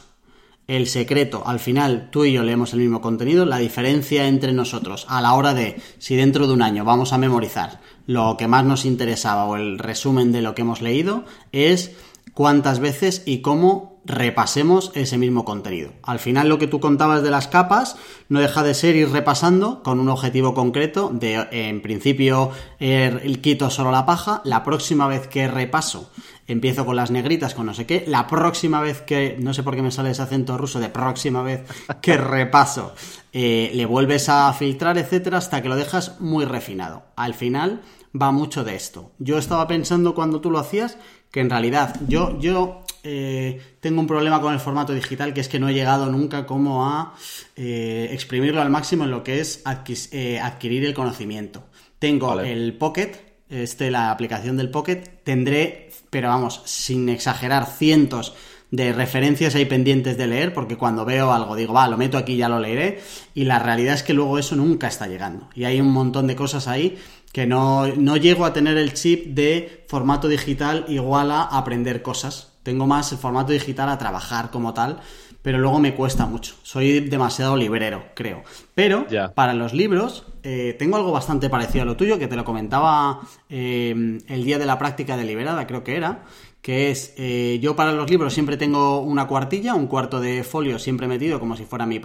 El 0.66 0.88
secreto, 0.88 1.44
al 1.46 1.60
final 1.60 2.08
tú 2.10 2.24
y 2.24 2.32
yo 2.32 2.44
leemos 2.44 2.72
el 2.72 2.80
mismo 2.80 3.02
contenido, 3.02 3.46
la 3.46 3.58
diferencia 3.58 4.30
entre 4.30 4.54
nosotros 4.54 5.06
a 5.10 5.22
la 5.22 5.34
hora 5.34 5.54
de 5.54 5.82
si 5.98 6.16
dentro 6.16 6.48
de 6.48 6.54
un 6.54 6.62
año 6.62 6.86
vamos 6.86 7.12
a 7.12 7.18
memorizar 7.18 7.82
lo 8.06 8.38
que 8.38 8.48
más 8.48 8.64
nos 8.64 8.86
interesaba 8.86 9.44
o 9.44 9.58
el 9.58 9.78
resumen 9.78 10.32
de 10.32 10.42
lo 10.42 10.56
que 10.56 10.62
hemos 10.62 10.82
leído 10.82 11.26
es 11.52 11.98
cuántas 12.34 12.80
veces 12.80 13.24
y 13.26 13.40
cómo 13.40 14.00
repasemos 14.06 14.92
ese 14.96 15.18
mismo 15.18 15.46
contenido. 15.46 15.92
Al 16.04 16.20
final 16.20 16.50
lo 16.50 16.58
que 16.58 16.68
tú 16.68 16.80
contabas 16.80 17.22
de 17.22 17.30
las 17.30 17.48
capas 17.48 17.96
no 18.28 18.40
deja 18.40 18.64
de 18.64 18.74
ser 18.74 18.96
ir 18.96 19.10
repasando 19.10 19.84
con 19.84 20.00
un 20.00 20.10
objetivo 20.10 20.54
concreto 20.54 21.12
de 21.14 21.48
en 21.52 21.82
principio 21.82 22.52
el 22.80 23.40
quito 23.42 23.70
solo 23.70 23.92
la 23.92 24.06
paja, 24.06 24.42
la 24.46 24.64
próxima 24.64 25.08
vez 25.08 25.28
que 25.28 25.48
repaso 25.48 26.10
empiezo 26.50 26.86
con 26.86 26.96
las 26.96 27.12
negritas, 27.12 27.54
con 27.54 27.68
no 27.68 27.74
sé 27.74 27.86
qué, 27.86 28.04
la 28.08 28.26
próxima 28.26 28.82
vez 28.82 29.02
que, 29.02 29.38
no 29.40 29.54
sé 29.54 29.62
por 29.62 29.76
qué 29.76 29.84
me 29.84 29.92
sale 29.92 30.10
ese 30.10 30.24
acento 30.24 30.58
ruso, 30.58 30.80
de 30.80 30.90
próxima 30.90 31.44
vez 31.44 31.64
que 32.02 32.18
repaso, 32.18 32.94
eh, 33.32 33.72
le 33.76 33.86
vuelves 33.86 34.30
a 34.30 34.52
filtrar, 34.54 34.98
etcétera, 34.98 35.38
hasta 35.38 35.62
que 35.62 35.70
lo 35.70 35.76
dejas 35.76 36.20
muy 36.20 36.46
refinado. 36.46 37.04
Al 37.16 37.36
final 37.36 37.82
va 38.20 38.32
mucho 38.32 38.64
de 38.64 38.76
esto. 38.76 39.12
Yo 39.20 39.38
estaba 39.38 39.68
pensando 39.68 40.16
cuando 40.16 40.42
tú 40.42 40.50
lo 40.50 40.58
hacías 40.58 40.98
que 41.32 41.42
en 41.42 41.50
realidad 41.50 41.96
yo, 42.08 42.40
yo 42.40 42.84
eh, 43.04 43.62
tengo 43.80 44.02
un 44.02 44.08
problema 44.08 44.42
con 44.42 44.54
el 44.54 44.60
formato 44.60 44.94
digital 44.94 45.34
que 45.34 45.42
es 45.42 45.48
que 45.48 45.60
no 45.60 45.70
he 45.70 45.74
llegado 45.74 46.08
nunca 46.08 46.46
como 46.46 46.86
a 46.86 47.16
eh, 47.56 48.10
exprimirlo 48.12 48.62
al 48.62 48.70
máximo 48.70 49.06
en 49.06 49.12
lo 49.12 49.24
que 49.24 49.40
es 49.40 49.64
eh, 50.12 50.40
adquirir 50.40 50.86
el 50.86 50.94
conocimiento. 50.94 51.64
Tengo 51.98 52.40
el 52.40 52.74
Pocket, 52.74 53.12
este, 53.50 53.92
la 53.92 54.12
aplicación 54.12 54.58
del 54.58 54.70
Pocket, 54.70 55.24
tendré, 55.24 55.90
pero 56.10 56.30
vamos, 56.30 56.62
sin 56.66 57.10
exagerar, 57.10 57.66
cientos 57.66 58.34
de 58.72 58.94
referencias 58.94 59.56
ahí 59.56 59.66
pendientes 59.66 60.18
de 60.18 60.28
leer, 60.28 60.54
porque 60.54 60.78
cuando 60.78 61.04
veo 61.04 61.34
algo 61.34 61.56
digo, 61.56 61.74
va, 61.74 61.88
lo 61.88 61.98
meto 61.98 62.18
aquí, 62.18 62.38
ya 62.38 62.48
lo 62.48 62.60
leeré, 62.60 63.02
y 63.34 63.46
la 63.46 63.60
realidad 63.60 63.96
es 63.96 64.04
que 64.04 64.14
luego 64.14 64.38
eso 64.38 64.56
nunca 64.56 64.88
está 64.88 65.08
llegando. 65.08 65.50
Y 65.56 65.64
hay 65.64 65.82
un 65.82 65.92
montón 65.92 66.28
de 66.28 66.36
cosas 66.36 66.68
ahí 66.68 66.98
que 67.34 67.48
no, 67.48 67.88
no 67.88 68.18
llego 68.18 68.46
a 68.46 68.54
tener 68.54 68.78
el 68.78 68.94
chip 68.94 69.28
de 69.28 69.79
formato 69.90 70.28
digital 70.28 70.86
igual 70.88 71.32
a 71.32 71.42
aprender 71.42 72.04
cosas. 72.04 72.54
Tengo 72.62 72.86
más 72.86 73.12
el 73.12 73.18
formato 73.18 73.52
digital 73.52 73.90
a 73.90 73.98
trabajar 73.98 74.52
como 74.52 74.72
tal, 74.72 75.00
pero 75.42 75.58
luego 75.58 75.80
me 75.80 75.96
cuesta 75.96 76.28
mucho. 76.28 76.54
Soy 76.62 77.00
demasiado 77.00 77.58
librero, 77.58 78.04
creo. 78.14 78.44
Pero 78.76 79.08
para 79.34 79.56
los 79.56 79.74
libros 79.74 80.26
eh, 80.44 80.76
tengo 80.78 80.96
algo 80.96 81.12
bastante 81.12 81.50
parecido 81.50 81.82
a 81.82 81.86
lo 81.86 81.98
tuyo, 81.98 82.20
que 82.20 82.28
te 82.28 82.36
lo 82.36 82.46
comentaba 82.46 83.22
eh, 83.50 84.20
el 84.28 84.44
día 84.44 84.60
de 84.60 84.68
la 84.68 84.78
práctica 84.78 85.18
deliberada, 85.18 85.66
creo 85.66 85.84
que 85.84 85.96
era, 85.96 86.24
que 86.62 86.92
es, 86.92 87.16
eh, 87.18 87.58
yo 87.60 87.76
para 87.76 87.92
los 87.92 88.12
libros 88.12 88.32
siempre 88.32 88.58
tengo 88.58 89.00
una 89.00 89.26
cuartilla, 89.26 89.74
un 89.74 89.88
cuarto 89.88 90.20
de 90.20 90.44
folio 90.44 90.78
siempre 90.78 91.08
metido 91.08 91.40
como 91.40 91.56
si 91.56 91.66
fuera 91.66 91.88
mi, 91.88 92.00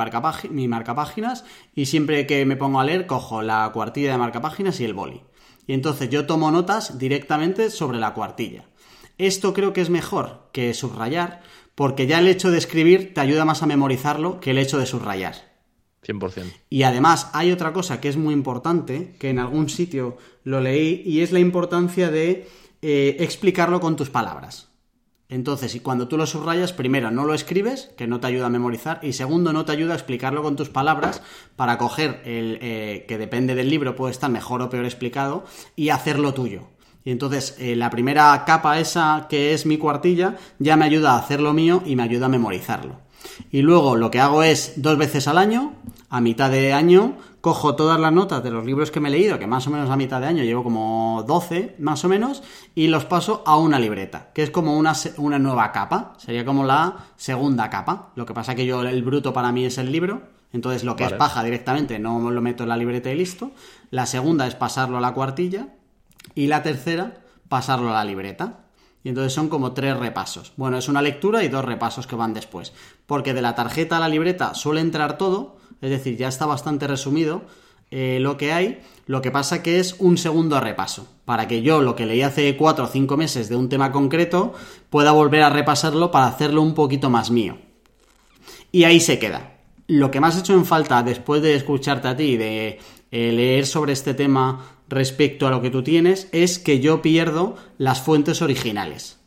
mi 0.49 0.69
marca 0.69 0.95
páginas 0.95 1.45
y 1.75 1.85
siempre 1.85 2.27
que 2.27 2.47
me 2.47 2.57
pongo 2.57 2.81
a 2.81 2.85
leer 2.85 3.07
cojo 3.07 3.43
la 3.43 3.71
cuartilla 3.75 4.13
de 4.13 4.19
marca 4.19 4.41
páginas 4.41 4.81
y 4.81 4.87
el 4.87 4.95
boli. 4.95 5.21
Y 5.67 5.73
entonces 5.73 6.11
yo 6.11 6.27
tomo 6.27 6.51
notas 6.51 6.99
directamente 6.99 7.71
sobre 7.71 7.99
la 7.99 8.15
cuartilla. 8.15 8.65
Esto 9.19 9.55
creo 9.55 9.73
que 9.73 9.81
es 9.81 9.91
mejor 9.91 10.51
que 10.53 10.75
subrayar, 10.75 11.43
porque 11.75 12.07
ya 12.07 12.19
el 12.19 12.29
hecho 12.29 12.51
de 12.51 12.59
escribir 12.59 13.15
te 13.15 13.21
ayuda 13.21 13.45
más 13.45 13.63
a 13.63 13.67
memorizarlo 13.67 14.41
que 14.41 14.51
el 14.51 14.59
hecho 14.59 14.79
de 14.79 14.87
subrayar. 14.87 15.55
100%. 16.07 16.53
Y 16.69 16.83
además 16.83 17.31
hay 17.33 17.51
otra 17.51 17.73
cosa 17.73 18.01
que 18.01 18.09
es 18.09 18.17
muy 18.17 18.35
importante, 18.35 19.15
que 19.19 19.31
en 19.31 19.39
algún 19.39 19.69
sitio 19.69 20.19
lo 20.43 20.61
leí, 20.61 21.03
y 21.07 21.21
es 21.21 21.33
la 21.33 21.39
importancia 21.39 22.11
de 22.11 22.49
eh, 22.83 23.17
explicarlo 23.21 23.81
con 23.81 23.97
tus 23.97 24.11
palabras. 24.11 24.74
Entonces, 25.29 25.75
y 25.75 25.81
cuando 25.81 26.07
tú 26.07 26.17
lo 26.17 26.27
subrayas, 26.27 26.73
primero 26.73 27.11
no 27.11 27.25
lo 27.25 27.35
escribes, 27.35 27.91
que 27.97 28.07
no 28.07 28.21
te 28.21 28.27
ayuda 28.27 28.47
a 28.47 28.51
memorizar, 28.51 29.01
y 29.03 29.15
segundo 29.15 29.53
no 29.53 29.65
te 29.65 29.73
ayuda 29.73 29.95
a 29.95 29.97
explicarlo 29.97 30.43
con 30.43 30.55
tus 30.55 30.69
palabras 30.69 31.23
para 31.57 31.79
coger 31.79 32.21
el 32.25 32.59
eh, 32.61 33.05
que 33.09 33.19
depende 33.19 33.55
del 33.55 33.71
libro, 33.71 33.97
puede 33.97 34.13
estar 34.13 34.31
mejor 34.31 34.61
o 34.61 34.69
peor 34.69 34.85
explicado, 34.85 35.45
y 35.77 35.89
hacerlo 35.89 36.35
tuyo. 36.35 36.69
Y 37.05 37.11
entonces 37.11 37.57
eh, 37.59 37.77
la 37.77 37.91
primera 37.91 38.45
capa 38.47 38.79
esa 38.79 39.27
que 39.29 39.53
es 39.53 39.67
mi 39.67 39.77
cuartilla 39.77 40.37
ya 40.59 40.77
me 40.77 40.87
ayuda 40.87 41.13
a 41.13 41.19
hacer 41.19 41.41
lo 41.41 41.53
mío 41.53 41.83
y 41.85 41.97
me 41.97 42.03
ayuda 42.03 42.27
a 42.27 42.31
memorizarlo. 42.31 43.01
Y 43.51 43.63
luego 43.63 43.97
lo 43.97 44.11
que 44.11 44.21
hago 44.21 44.43
es 44.43 44.75
dos 44.77 44.97
veces 44.99 45.29
al 45.29 45.39
año, 45.39 45.75
a 46.09 46.21
mitad 46.21 46.51
de 46.51 46.73
año, 46.73 47.17
cojo 47.45 47.77
todas 47.77 48.01
las 48.01 48.11
notas 48.11 48.43
de 48.43 48.51
los 48.51 48.65
libros 48.65 48.91
que 48.91 49.01
me 49.01 49.11
he 49.11 49.13
leído, 49.13 49.39
que 49.39 49.47
más 49.47 49.67
o 49.67 49.71
menos 49.71 49.91
a 49.91 49.97
mitad 49.97 50.19
de 50.19 50.29
año 50.29 50.43
llevo 50.45 50.65
como 50.65 51.23
12 51.29 51.77
más 51.79 52.03
o 52.03 52.09
menos, 52.09 52.43
y 52.75 52.87
los 52.87 53.05
paso 53.05 53.43
a 53.45 53.59
una 53.59 53.79
libreta, 53.79 54.31
que 54.33 54.43
es 54.43 54.51
como 54.51 54.79
una, 54.79 54.95
una 55.19 55.39
nueva 55.39 55.71
capa, 55.71 56.15
sería 56.17 56.47
como 56.47 56.65
la 56.65 57.09
segunda 57.17 57.69
capa. 57.69 58.13
Lo 58.15 58.25
que 58.25 58.33
pasa 58.33 58.55
que 58.55 58.65
yo 58.65 58.81
el 58.81 59.03
bruto 59.03 59.35
para 59.35 59.53
mí 59.53 59.67
es 59.67 59.77
el 59.77 59.93
libro, 59.93 60.23
entonces 60.55 60.85
lo 60.85 60.97
que 60.97 61.05
es 61.05 61.13
paja 61.13 61.45
directamente 61.45 61.99
no 61.99 62.31
lo 62.31 62.41
meto 62.41 62.63
en 62.63 62.71
la 62.71 62.79
libreta 62.79 63.13
y 63.13 63.15
listo. 63.15 63.51
La 63.91 64.07
segunda 64.07 64.47
es 64.47 64.55
pasarlo 64.55 64.97
a 64.97 65.03
la 65.03 65.13
cuartilla 65.13 65.69
y 66.35 66.47
la 66.47 66.63
tercera 66.63 67.19
pasarlo 67.51 67.91
a 67.91 67.93
la 67.93 68.07
libreta. 68.07 68.61
Y 69.03 69.11
entonces 69.11 69.35
son 69.35 69.51
como 69.51 69.75
tres 69.75 69.99
repasos. 69.99 70.55
Bueno, 70.57 70.79
es 70.79 70.89
una 70.89 71.03
lectura 71.03 71.45
y 71.45 71.49
dos 71.49 71.63
repasos 71.63 72.07
que 72.07 72.17
van 72.17 72.33
después. 72.33 72.73
Porque 73.05 73.35
de 73.35 73.43
la 73.43 73.55
tarjeta 73.55 73.99
a 73.99 74.01
la 74.01 74.09
libreta 74.09 74.55
suele 74.55 74.81
entrar 74.81 75.19
todo, 75.19 75.59
es 75.85 75.91
decir, 75.91 76.17
ya 76.17 76.29
está 76.29 76.47
bastante 76.47 76.87
resumido 76.87 77.43
eh, 77.91 78.17
lo 78.19 78.39
que 78.39 78.53
hay. 78.55 78.81
Lo 79.07 79.21
que 79.21 79.31
pasa 79.31 79.63
que 79.63 79.79
es 79.79 79.97
un 79.99 80.17
segundo 80.17 80.59
repaso. 80.59 81.07
Para 81.27 81.47
que 81.47 81.61
yo 81.61 81.83
lo 81.83 81.95
que 81.95 82.07
leí 82.07 82.23
hace 82.23 82.57
cuatro 82.57 82.87
o 82.87 82.89
cinco 82.89 83.19
meses 83.19 83.51
de 83.51 83.57
un 83.57 83.69
tema 83.69 83.93
concreto 83.93 84.55
pueda 84.89 85.13
volver 85.13 85.43
a 85.43 85.51
repasarlo 85.51 86.11
para 86.11 86.27
hacerlo 86.27 86.63
un 86.63 86.73
poquito 86.75 87.11
más 87.11 87.31
mío. 87.31 87.59
Y 88.73 88.85
ahí 88.85 88.99
se 88.99 89.19
queda. 89.19 89.59
Lo 89.87 90.11
que 90.11 90.21
más 90.21 90.37
he 90.37 90.41
hecho 90.41 90.55
en 90.55 90.65
falta 90.65 91.03
después 91.03 91.43
de 91.43 91.55
escucharte 91.55 92.09
a 92.09 92.17
ti, 92.17 92.39
de 92.39 92.79
eh, 93.11 93.33
leer 93.33 93.67
sobre 93.67 93.93
este 93.93 94.15
tema 94.15 94.79
respecto 94.89 95.47
a 95.47 95.51
lo 95.51 95.61
que 95.61 95.69
tú 95.69 95.83
tienes 95.83 96.29
es 96.33 96.59
que 96.59 96.81
yo 96.81 97.03
pierdo 97.03 97.57
las 97.77 98.01
fuentes 98.01 98.41
originales. 98.41 99.19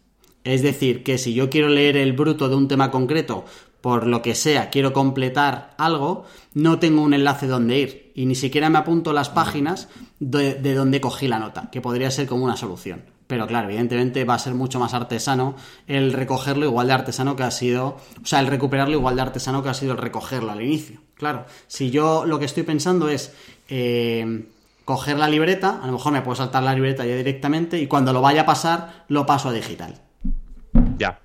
Es 0.44 0.62
decir, 0.62 1.04
que 1.04 1.18
si 1.18 1.34
yo 1.34 1.50
quiero 1.50 1.68
leer 1.68 1.98
el 1.98 2.14
bruto 2.14 2.48
de 2.48 2.56
un 2.56 2.70
tema 2.70 2.90
concreto, 2.90 3.44
por 3.88 4.06
lo 4.06 4.22
que 4.22 4.36
sea, 4.36 4.70
quiero 4.70 4.92
completar 4.92 5.74
algo, 5.78 6.26
no 6.54 6.78
tengo 6.78 7.02
un 7.02 7.14
enlace 7.14 7.48
donde 7.48 7.80
ir 7.80 8.12
y 8.16 8.26
ni 8.26 8.36
siquiera 8.36 8.70
me 8.70 8.80
apunto 8.80 9.14
las 9.14 9.30
páginas 9.30 9.88
de, 10.20 10.56
donde 10.74 11.00
cogí 11.00 11.30
la 11.30 11.40
nota, 11.40 11.70
que 11.72 11.80
podría 11.80 12.12
ser 12.12 12.28
como 12.28 12.44
una 12.44 12.58
solución. 12.58 13.06
Pero 13.28 13.48
claro, 13.48 13.70
evidentemente 13.70 14.26
va 14.26 14.34
a 14.34 14.40
ser 14.40 14.56
mucho 14.56 14.78
más 14.78 14.94
artesano 14.94 15.56
el 15.88 16.12
recogerlo 16.12 16.66
igual 16.66 16.88
de 16.88 16.94
artesano 16.96 17.38
que 17.38 17.44
ha 17.44 17.52
sido, 17.52 17.96
o 18.22 18.26
sea, 18.26 18.42
el 18.42 18.48
recuperarlo 18.48 18.94
igual 18.94 19.16
de 19.16 19.22
artesano 19.22 19.64
que 19.64 19.70
ha 19.70 19.74
sido 19.74 19.94
el 19.94 20.00
recogerlo 20.00 20.52
al 20.52 20.62
inicio. 20.62 21.00
Claro, 21.14 21.46
si 21.68 21.90
yo 21.90 22.26
lo 22.26 22.40
que 22.40 22.46
estoy 22.46 22.64
pensando 22.64 23.08
es 23.08 23.34
eh, 23.70 24.50
coger 24.84 25.18
la 25.18 25.30
libreta, 25.30 25.80
a 25.82 25.86
lo 25.86 25.94
mejor 25.94 26.12
me 26.12 26.22
puedo 26.24 26.36
saltar 26.36 26.62
la 26.62 26.74
libreta 26.74 27.06
ya 27.06 27.16
directamente 27.16 27.80
y 27.80 27.88
cuando 27.88 28.12
lo 28.12 28.20
vaya 28.20 28.42
a 28.42 28.46
pasar 28.46 29.06
lo 29.08 29.26
paso 29.26 29.48
a 29.48 29.54
digital. 29.54 30.02
Ya. 30.98 31.22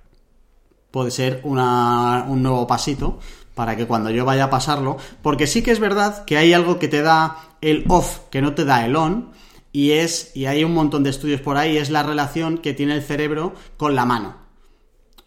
Puede 0.92 1.10
ser 1.10 1.40
un 1.42 2.42
nuevo 2.42 2.66
pasito 2.68 3.18
para 3.54 3.76
que 3.76 3.86
cuando 3.86 4.10
yo 4.10 4.24
vaya 4.24 4.44
a 4.44 4.50
pasarlo, 4.50 4.96
porque 5.22 5.46
sí 5.46 5.62
que 5.62 5.72
es 5.72 5.80
verdad 5.80 6.24
que 6.24 6.36
hay 6.36 6.52
algo 6.52 6.78
que 6.78 6.88
te 6.88 7.02
da 7.02 7.38
el 7.60 7.84
off, 7.88 8.20
que 8.30 8.40
no 8.40 8.54
te 8.54 8.64
da 8.64 8.86
el 8.86 8.94
on, 8.94 9.32
y 9.72 9.92
es, 9.92 10.36
y 10.36 10.46
hay 10.46 10.64
un 10.64 10.74
montón 10.74 11.02
de 11.02 11.10
estudios 11.10 11.40
por 11.40 11.56
ahí, 11.56 11.76
es 11.76 11.90
la 11.90 12.02
relación 12.02 12.58
que 12.58 12.74
tiene 12.74 12.94
el 12.94 13.02
cerebro 13.02 13.54
con 13.76 13.94
la 13.94 14.04
mano. 14.04 14.36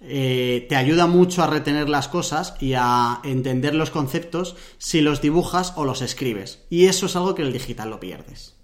Eh, 0.02 0.68
te 0.70 0.76
ayuda 0.76 1.08
mucho 1.08 1.42
a 1.42 1.48
retener 1.48 1.90
las 1.90 2.08
cosas 2.08 2.56
y 2.60 2.74
a 2.76 3.22
entender 3.24 3.74
los 3.74 3.90
conceptos 3.90 4.56
si 4.78 5.02
los 5.02 5.22
dibujas 5.22 5.74
o 5.78 5.86
los 5.86 6.02
escribes. 6.02 6.64
Y 6.70 6.86
eso 6.86 7.08
es 7.08 7.16
algo 7.16 7.34
que 7.34 7.42
en 7.42 7.48
el 7.48 7.54
digital 7.54 7.90
lo 7.90 8.00
pierdes. 8.00 8.56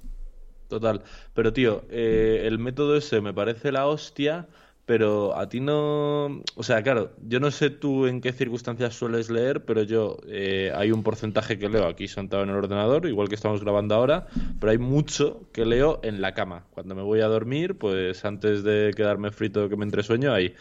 Total. 0.68 1.04
Pero 1.34 1.52
tío, 1.52 1.84
eh, 1.90 2.44
el 2.46 2.60
método 2.60 2.96
ese 2.96 3.22
me 3.22 3.34
parece 3.34 3.72
la 3.72 3.88
hostia, 3.88 4.48
pero 4.92 5.38
a 5.38 5.48
ti 5.48 5.62
no... 5.62 6.44
O 6.56 6.64
sea, 6.64 6.84
claro, 6.84 7.14
yo 7.26 7.40
no 7.40 7.50
sé 7.50 7.70
tú 7.70 8.08
en 8.08 8.20
qué 8.20 8.34
circunstancias 8.34 8.94
sueles 8.94 9.30
leer, 9.30 9.64
pero 9.64 9.84
yo 9.84 10.18
eh, 10.28 10.74
hay 10.76 10.92
un 10.92 11.02
porcentaje 11.02 11.58
que 11.58 11.70
leo 11.70 11.88
aquí 11.88 12.10
sentado 12.10 12.44
en 12.44 12.50
el 12.50 12.58
ordenador, 12.58 13.06
igual 13.06 13.30
que 13.30 13.36
estamos 13.36 13.62
grabando 13.62 13.96
ahora, 13.96 14.28
pero 14.60 14.70
hay 14.70 14.78
mucho 14.80 15.48
que 15.54 15.66
leo 15.66 16.02
en 16.04 16.20
la 16.20 16.34
cama. 16.34 16.66
Cuando 16.72 16.94
me 16.94 17.04
voy 17.04 17.22
a 17.22 17.28
dormir, 17.28 17.78
pues 17.78 18.26
antes 18.26 18.66
de 18.66 18.92
quedarme 18.94 19.32
frito 19.32 19.70
que 19.70 19.78
me 19.78 19.86
entre 19.86 20.04
sueño, 20.04 20.34
ahí 20.34 20.56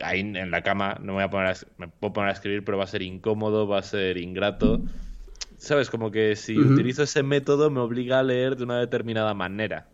ahí 0.00 0.20
en 0.20 0.52
la 0.52 0.62
cama 0.62 0.98
no 1.00 1.06
me 1.06 1.12
voy 1.14 1.22
a 1.24 1.30
poner 1.30 1.48
a, 1.48 1.54
me 1.76 1.88
puedo 1.88 2.12
poner 2.12 2.30
a 2.30 2.34
escribir, 2.34 2.64
pero 2.64 2.78
va 2.78 2.84
a 2.84 2.86
ser 2.86 3.02
incómodo, 3.02 3.66
va 3.66 3.80
a 3.80 3.82
ser 3.82 4.16
ingrato. 4.16 4.80
¿Sabes? 5.58 5.90
Como 5.90 6.12
que 6.12 6.36
si 6.36 6.56
utilizo 6.56 7.02
ese 7.02 7.24
método 7.24 7.68
me 7.68 7.80
obliga 7.80 8.20
a 8.20 8.22
leer 8.22 8.54
de 8.54 8.62
una 8.62 8.78
determinada 8.78 9.34
manera. 9.34 9.88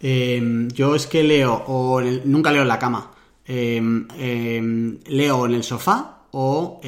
Em, 0.00 0.68
yo 0.70 0.94
es 0.94 1.06
que 1.06 1.22
leo, 1.22 1.62
o 1.66 2.00
nunca 2.24 2.50
leo 2.50 2.62
en 2.62 2.68
la 2.68 2.78
cama. 2.78 3.10
Em, 3.44 4.08
em, 4.16 4.98
leo 5.06 5.46
en 5.46 5.54
el 5.54 5.62
sofá 5.62 6.20
o 6.32 6.80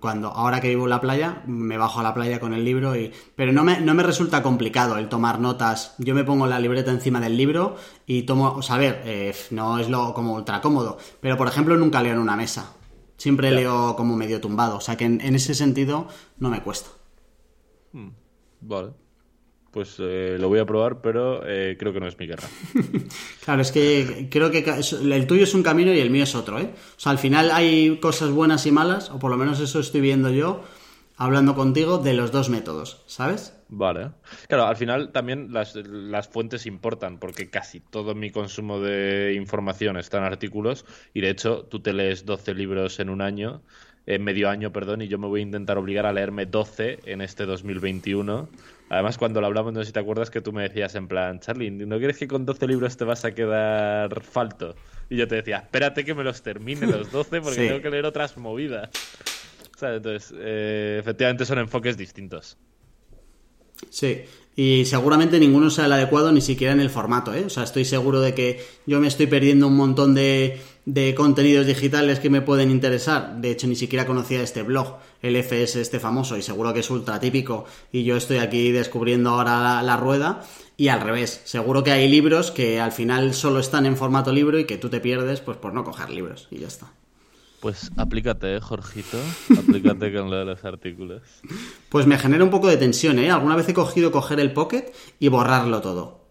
cuando 0.00 0.28
ahora 0.28 0.60
que 0.60 0.68
vivo 0.68 0.84
en 0.84 0.90
la 0.90 1.00
playa 1.00 1.42
me 1.46 1.78
bajo 1.78 2.00
a 2.00 2.02
la 2.02 2.12
playa 2.14 2.40
con 2.40 2.52
el 2.52 2.64
libro 2.64 2.96
y 2.96 3.12
pero 3.36 3.52
no 3.52 3.62
me, 3.62 3.80
no 3.80 3.94
me 3.94 4.02
resulta 4.02 4.42
complicado 4.42 4.98
el 4.98 5.08
tomar 5.08 5.38
notas. 5.38 5.94
Yo 5.98 6.14
me 6.14 6.24
pongo 6.24 6.46
la 6.46 6.58
libreta 6.58 6.90
encima 6.90 7.20
del 7.20 7.36
libro 7.36 7.76
y 8.06 8.22
tomo 8.22 8.48
o 8.50 8.62
sea 8.62 8.74
a 8.74 8.78
ver 8.78 9.02
eh, 9.04 9.34
no 9.50 9.78
es 9.78 9.88
lo 9.88 10.12
como 10.14 10.34
ultra 10.34 10.60
cómodo 10.60 10.98
pero 11.20 11.36
por 11.36 11.46
ejemplo 11.46 11.76
nunca 11.76 12.02
leo 12.02 12.14
en 12.14 12.18
una 12.18 12.36
mesa. 12.36 12.72
Siempre 13.16 13.50
leo 13.50 13.94
como 13.96 14.16
medio 14.16 14.40
tumbado 14.40 14.78
o 14.78 14.80
sea 14.80 14.96
que 14.96 15.04
en, 15.04 15.20
ese 15.34 15.54
sentido 15.54 16.08
no 16.38 16.50
me 16.50 16.62
cuesta. 16.62 16.90
Hmm, 17.92 18.10
vale 18.60 19.05
pues 19.76 19.96
eh, 19.98 20.38
lo 20.40 20.48
voy 20.48 20.58
a 20.58 20.64
probar, 20.64 21.02
pero 21.02 21.46
eh, 21.46 21.76
creo 21.78 21.92
que 21.92 22.00
no 22.00 22.06
es 22.06 22.18
mi 22.18 22.26
guerra. 22.26 22.48
claro, 23.44 23.60
es 23.60 23.70
que 23.70 24.26
creo 24.30 24.50
que 24.50 24.64
el 24.64 25.26
tuyo 25.26 25.44
es 25.44 25.52
un 25.52 25.62
camino 25.62 25.92
y 25.92 26.00
el 26.00 26.08
mío 26.08 26.22
es 26.22 26.34
otro, 26.34 26.58
¿eh? 26.58 26.70
O 26.72 26.98
sea, 26.98 27.12
al 27.12 27.18
final 27.18 27.50
hay 27.50 27.98
cosas 28.00 28.30
buenas 28.30 28.64
y 28.64 28.72
malas, 28.72 29.10
o 29.10 29.18
por 29.18 29.30
lo 29.30 29.36
menos 29.36 29.60
eso 29.60 29.78
estoy 29.78 30.00
viendo 30.00 30.30
yo, 30.30 30.64
hablando 31.18 31.54
contigo, 31.54 31.98
de 31.98 32.14
los 32.14 32.32
dos 32.32 32.48
métodos, 32.48 33.02
¿sabes? 33.04 33.54
Vale. 33.68 34.12
Claro, 34.48 34.64
al 34.64 34.76
final 34.76 35.12
también 35.12 35.52
las, 35.52 35.74
las, 35.74 36.26
fuentes 36.26 36.64
importan, 36.64 37.18
porque 37.18 37.50
casi 37.50 37.80
todo 37.80 38.14
mi 38.14 38.30
consumo 38.30 38.80
de 38.80 39.34
información 39.36 39.98
está 39.98 40.16
en 40.16 40.24
artículos, 40.24 40.86
y 41.12 41.20
de 41.20 41.28
hecho 41.28 41.64
tú 41.64 41.80
te 41.80 41.92
lees 41.92 42.24
12 42.24 42.54
libros 42.54 42.98
en 42.98 43.10
un 43.10 43.20
año, 43.20 43.60
en 44.06 44.24
medio 44.24 44.48
año, 44.48 44.72
perdón, 44.72 45.02
y 45.02 45.08
yo 45.08 45.18
me 45.18 45.26
voy 45.26 45.40
a 45.40 45.42
intentar 45.42 45.76
obligar 45.76 46.06
a 46.06 46.14
leerme 46.14 46.46
12 46.46 47.00
en 47.04 47.20
este 47.20 47.44
2021 47.44 48.48
Además, 48.88 49.18
cuando 49.18 49.40
lo 49.40 49.48
hablamos, 49.48 49.72
no 49.72 49.80
sé 49.80 49.86
si 49.86 49.92
te 49.92 49.98
acuerdas 49.98 50.30
que 50.30 50.40
tú 50.40 50.52
me 50.52 50.62
decías 50.62 50.94
en 50.94 51.08
plan, 51.08 51.40
Charlie, 51.40 51.70
¿no 51.70 51.98
crees 51.98 52.18
que 52.18 52.28
con 52.28 52.46
12 52.46 52.66
libros 52.68 52.96
te 52.96 53.04
vas 53.04 53.24
a 53.24 53.34
quedar 53.34 54.22
falto? 54.22 54.76
Y 55.10 55.16
yo 55.16 55.26
te 55.26 55.36
decía, 55.36 55.58
espérate 55.58 56.04
que 56.04 56.14
me 56.14 56.22
los 56.22 56.42
termine 56.42 56.86
los 56.86 57.10
12 57.10 57.40
porque 57.40 57.56
tengo 57.68 57.82
que 57.82 57.90
leer 57.90 58.06
otras 58.06 58.36
movidas. 58.36 58.90
Entonces, 59.80 60.32
eh, 60.38 60.98
efectivamente 61.00 61.44
son 61.44 61.58
enfoques 61.58 61.96
distintos. 61.96 62.56
Sí, 63.90 64.22
y 64.54 64.86
seguramente 64.86 65.38
ninguno 65.38 65.68
sea 65.68 65.84
el 65.84 65.92
adecuado 65.92 66.32
ni 66.32 66.40
siquiera 66.40 66.72
en 66.72 66.80
el 66.80 66.88
formato, 66.88 67.34
¿eh? 67.34 67.44
O 67.44 67.50
sea, 67.50 67.64
estoy 67.64 67.84
seguro 67.84 68.20
de 68.20 68.32
que 68.32 68.64
yo 68.86 69.00
me 69.00 69.08
estoy 69.08 69.26
perdiendo 69.26 69.66
un 69.66 69.76
montón 69.76 70.14
de, 70.14 70.60
de 70.86 71.14
contenidos 71.14 71.66
digitales 71.66 72.20
que 72.20 72.30
me 72.30 72.40
pueden 72.40 72.70
interesar. 72.70 73.36
De 73.36 73.50
hecho, 73.50 73.66
ni 73.66 73.76
siquiera 73.76 74.06
conocía 74.06 74.40
este 74.40 74.62
blog, 74.62 74.96
el 75.26 75.36
FS 75.36 75.80
este 75.80 76.00
famoso, 76.00 76.36
y 76.36 76.42
seguro 76.42 76.72
que 76.72 76.80
es 76.80 76.90
ultra 76.90 77.20
típico, 77.20 77.64
y 77.92 78.04
yo 78.04 78.16
estoy 78.16 78.38
aquí 78.38 78.72
descubriendo 78.72 79.30
ahora 79.30 79.82
la, 79.82 79.96
rueda. 79.96 80.42
Y 80.76 80.88
al 80.88 81.00
revés, 81.00 81.40
seguro 81.44 81.82
que 81.82 81.92
hay 81.92 82.08
libros 82.08 82.50
que 82.50 82.80
al 82.80 82.92
final 82.92 83.32
solo 83.32 83.60
están 83.60 83.86
en 83.86 83.96
formato 83.96 84.32
libro 84.32 84.58
y 84.58 84.66
que 84.66 84.76
tú 84.76 84.90
te 84.90 85.00
pierdes 85.00 85.40
pues 85.40 85.56
por 85.56 85.72
no 85.72 85.84
coger 85.84 86.10
libros, 86.10 86.48
y 86.50 86.58
ya 86.58 86.66
está. 86.66 86.92
Pues 87.60 87.90
aplícate, 87.96 88.56
¿eh, 88.56 88.60
Jorgito. 88.60 89.18
Aplícate 89.58 90.12
con 90.12 90.30
lo 90.30 90.36
de 90.36 90.44
los 90.44 90.64
artículos. 90.64 91.22
Pues 91.88 92.06
me 92.06 92.18
genera 92.18 92.44
un 92.44 92.50
poco 92.50 92.68
de 92.68 92.76
tensión, 92.76 93.18
¿eh? 93.18 93.30
Alguna 93.30 93.56
vez 93.56 93.68
he 93.68 93.74
cogido 93.74 94.12
coger 94.12 94.38
el 94.40 94.52
Pocket 94.52 94.92
y 95.18 95.28
borrarlo 95.28 95.80
todo. 95.80 96.25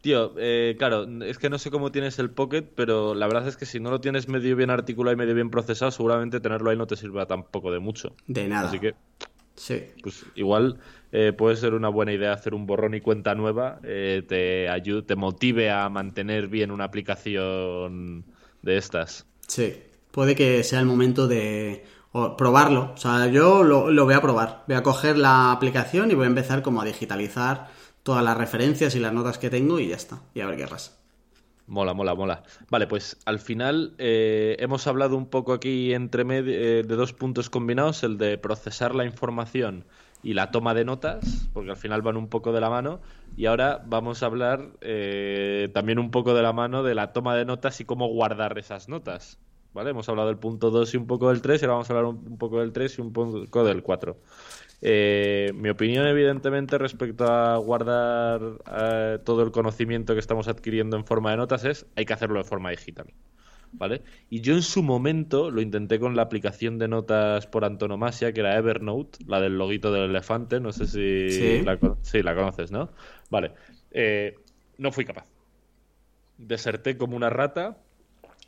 Tío, 0.00 0.32
eh, 0.38 0.76
claro, 0.78 1.06
es 1.22 1.38
que 1.38 1.50
no 1.50 1.58
sé 1.58 1.70
cómo 1.70 1.92
tienes 1.92 2.18
el 2.18 2.30
Pocket, 2.30 2.62
pero 2.62 3.14
la 3.14 3.26
verdad 3.26 3.48
es 3.48 3.56
que 3.56 3.66
si 3.66 3.80
no 3.80 3.90
lo 3.90 4.00
tienes 4.00 4.28
medio 4.28 4.56
bien 4.56 4.70
articulado 4.70 5.14
y 5.14 5.18
medio 5.18 5.34
bien 5.34 5.50
procesado, 5.50 5.90
seguramente 5.90 6.40
tenerlo 6.40 6.70
ahí 6.70 6.76
no 6.76 6.86
te 6.86 6.96
sirva 6.96 7.26
tampoco 7.26 7.70
de 7.70 7.80
mucho. 7.80 8.14
De 8.26 8.48
nada. 8.48 8.68
Así 8.68 8.78
que 8.78 8.94
Sí. 9.60 9.82
Pues 10.02 10.24
igual 10.36 10.78
eh, 11.12 11.34
puede 11.36 11.54
ser 11.54 11.74
una 11.74 11.90
buena 11.90 12.14
idea 12.14 12.32
hacer 12.32 12.54
un 12.54 12.66
borrón 12.66 12.94
y 12.94 13.02
cuenta 13.02 13.34
nueva, 13.34 13.78
eh, 13.82 14.22
te 14.26 14.70
ayude, 14.70 15.02
te 15.02 15.16
motive 15.16 15.70
a 15.70 15.86
mantener 15.90 16.48
bien 16.48 16.70
una 16.70 16.84
aplicación 16.84 18.24
de 18.62 18.78
estas. 18.78 19.26
Sí, 19.46 19.74
puede 20.12 20.34
que 20.34 20.64
sea 20.64 20.80
el 20.80 20.86
momento 20.86 21.28
de 21.28 21.84
probarlo. 22.38 22.92
O 22.94 22.96
sea, 22.96 23.26
yo 23.26 23.62
lo, 23.62 23.90
lo 23.90 24.06
voy 24.06 24.14
a 24.14 24.22
probar. 24.22 24.64
Voy 24.66 24.76
a 24.76 24.82
coger 24.82 25.18
la 25.18 25.52
aplicación 25.52 26.10
y 26.10 26.14
voy 26.14 26.24
a 26.24 26.28
empezar 26.28 26.62
como 26.62 26.80
a 26.80 26.86
digitalizar 26.86 27.68
todas 28.02 28.24
las 28.24 28.36
referencias 28.36 28.94
y 28.94 29.00
las 29.00 29.12
notas 29.12 29.38
que 29.38 29.50
tengo 29.50 29.78
y 29.78 29.88
ya 29.88 29.96
está. 29.96 30.20
Y 30.34 30.40
a 30.40 30.46
ver 30.46 30.56
qué 30.56 30.66
pasa. 30.66 31.00
Mola, 31.70 31.94
mola, 31.94 32.16
mola. 32.16 32.42
Vale, 32.68 32.88
pues 32.88 33.16
al 33.26 33.38
final 33.38 33.94
eh, 33.98 34.56
hemos 34.58 34.88
hablado 34.88 35.16
un 35.16 35.26
poco 35.26 35.52
aquí 35.52 35.94
entre 35.94 36.22
eh, 36.22 36.82
de 36.82 36.96
dos 36.96 37.12
puntos 37.12 37.48
combinados, 37.48 38.02
el 38.02 38.18
de 38.18 38.38
procesar 38.38 38.92
la 38.94 39.04
información 39.04 39.84
y 40.22 40.34
la 40.34 40.50
toma 40.50 40.74
de 40.74 40.84
notas, 40.84 41.48
porque 41.52 41.70
al 41.70 41.76
final 41.76 42.02
van 42.02 42.16
un 42.16 42.28
poco 42.28 42.52
de 42.52 42.60
la 42.60 42.70
mano, 42.70 43.00
y 43.36 43.46
ahora 43.46 43.82
vamos 43.86 44.22
a 44.22 44.26
hablar 44.26 44.70
eh, 44.80 45.70
también 45.72 46.00
un 46.00 46.10
poco 46.10 46.34
de 46.34 46.42
la 46.42 46.52
mano 46.52 46.82
de 46.82 46.96
la 46.96 47.12
toma 47.12 47.36
de 47.36 47.44
notas 47.44 47.80
y 47.80 47.84
cómo 47.84 48.08
guardar 48.08 48.58
esas 48.58 48.88
notas. 48.88 49.38
¿Vale? 49.72 49.90
Hemos 49.90 50.08
hablado 50.08 50.26
del 50.26 50.38
punto 50.38 50.70
2 50.70 50.94
y 50.94 50.96
un 50.96 51.06
poco 51.06 51.28
del 51.28 51.40
3, 51.40 51.62
y 51.62 51.64
ahora 51.64 51.74
vamos 51.74 51.90
a 51.90 51.92
hablar 51.92 52.06
un 52.06 52.36
poco 52.38 52.58
del 52.58 52.72
3 52.72 52.98
y 52.98 53.00
un 53.00 53.12
poco 53.12 53.64
del 53.64 53.84
4. 53.84 54.16
Eh, 54.82 55.52
mi 55.54 55.68
opinión, 55.68 56.06
evidentemente, 56.06 56.78
respecto 56.78 57.24
a 57.24 57.56
guardar 57.58 58.40
eh, 58.72 59.18
todo 59.24 59.42
el 59.42 59.50
conocimiento 59.50 60.14
que 60.14 60.20
estamos 60.20 60.48
adquiriendo 60.48 60.96
en 60.96 61.04
forma 61.04 61.30
de 61.30 61.36
notas 61.36 61.64
es 61.64 61.86
hay 61.96 62.06
que 62.06 62.12
hacerlo 62.12 62.38
de 62.38 62.44
forma 62.44 62.70
digital. 62.70 63.06
¿Vale? 63.72 64.02
Y 64.28 64.40
yo 64.40 64.54
en 64.54 64.62
su 64.62 64.82
momento 64.82 65.48
lo 65.48 65.60
intenté 65.60 66.00
con 66.00 66.16
la 66.16 66.22
aplicación 66.22 66.78
de 66.78 66.88
notas 66.88 67.46
por 67.46 67.64
antonomasia, 67.64 68.32
que 68.32 68.40
era 68.40 68.56
Evernote, 68.56 69.18
la 69.28 69.40
del 69.40 69.56
loguito 69.58 69.92
del 69.92 70.10
elefante, 70.10 70.58
no 70.58 70.72
sé 70.72 70.88
si 70.88 71.62
La, 71.62 71.78
la 72.24 72.34
conoces, 72.34 72.72
¿no? 72.72 72.90
Vale. 73.30 73.52
Eh, 73.92 74.34
no 74.78 74.90
fui 74.90 75.04
capaz. 75.04 75.24
Deserté 76.36 76.96
como 76.96 77.16
una 77.16 77.30
rata 77.30 77.78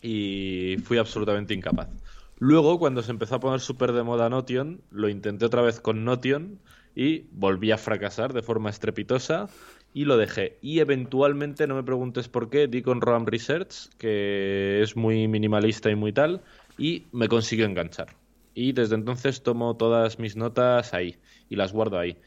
y 0.00 0.76
fui 0.82 0.98
absolutamente 0.98 1.54
incapaz. 1.54 1.88
Luego, 2.45 2.80
cuando 2.80 3.05
se 3.05 3.12
empezó 3.12 3.36
a 3.36 3.40
poner 3.40 3.61
súper 3.61 3.93
de 3.93 4.03
moda 4.03 4.28
Notion, 4.28 4.82
lo 4.90 5.09
intenté 5.09 5.45
otra 5.45 5.62
vez 5.62 5.78
con 5.78 6.05
Notion 6.05 6.59
y 6.93 7.26
volví 7.30 7.70
a 7.70 7.78
fracasar 7.78 8.32
de 8.32 8.43
forma 8.43 8.68
estrepitosa 8.68 9.49
y 9.95 10.07
lo 10.07 10.16
dejé. 10.16 10.59
Y 10.61 10.80
eventualmente, 10.80 11.68
no 11.68 11.76
me 11.76 11.84
preguntes 11.84 12.26
por 12.26 12.51
qué, 12.51 12.66
di 12.66 12.82
con 12.82 13.01
Roam 13.01 13.26
Research, 13.26 13.90
que 13.97 14.82
es 14.82 14.97
muy 14.97 15.28
minimalista 15.28 15.88
y 15.88 15.95
muy 15.95 16.12
tal, 16.12 16.43
y 16.76 17.07
me 17.12 17.28
consiguió 17.28 17.64
enganchar. 17.64 18.16
Y 18.55 18.72
desde 18.72 18.97
entonces 18.97 19.45
tomo 19.45 19.76
todas 19.76 20.18
mis 20.18 20.34
notas 20.34 20.95
ahí 20.95 21.18
y 21.49 21.55
las 21.55 21.72
guardo 21.72 21.97
ahí. 21.97 22.18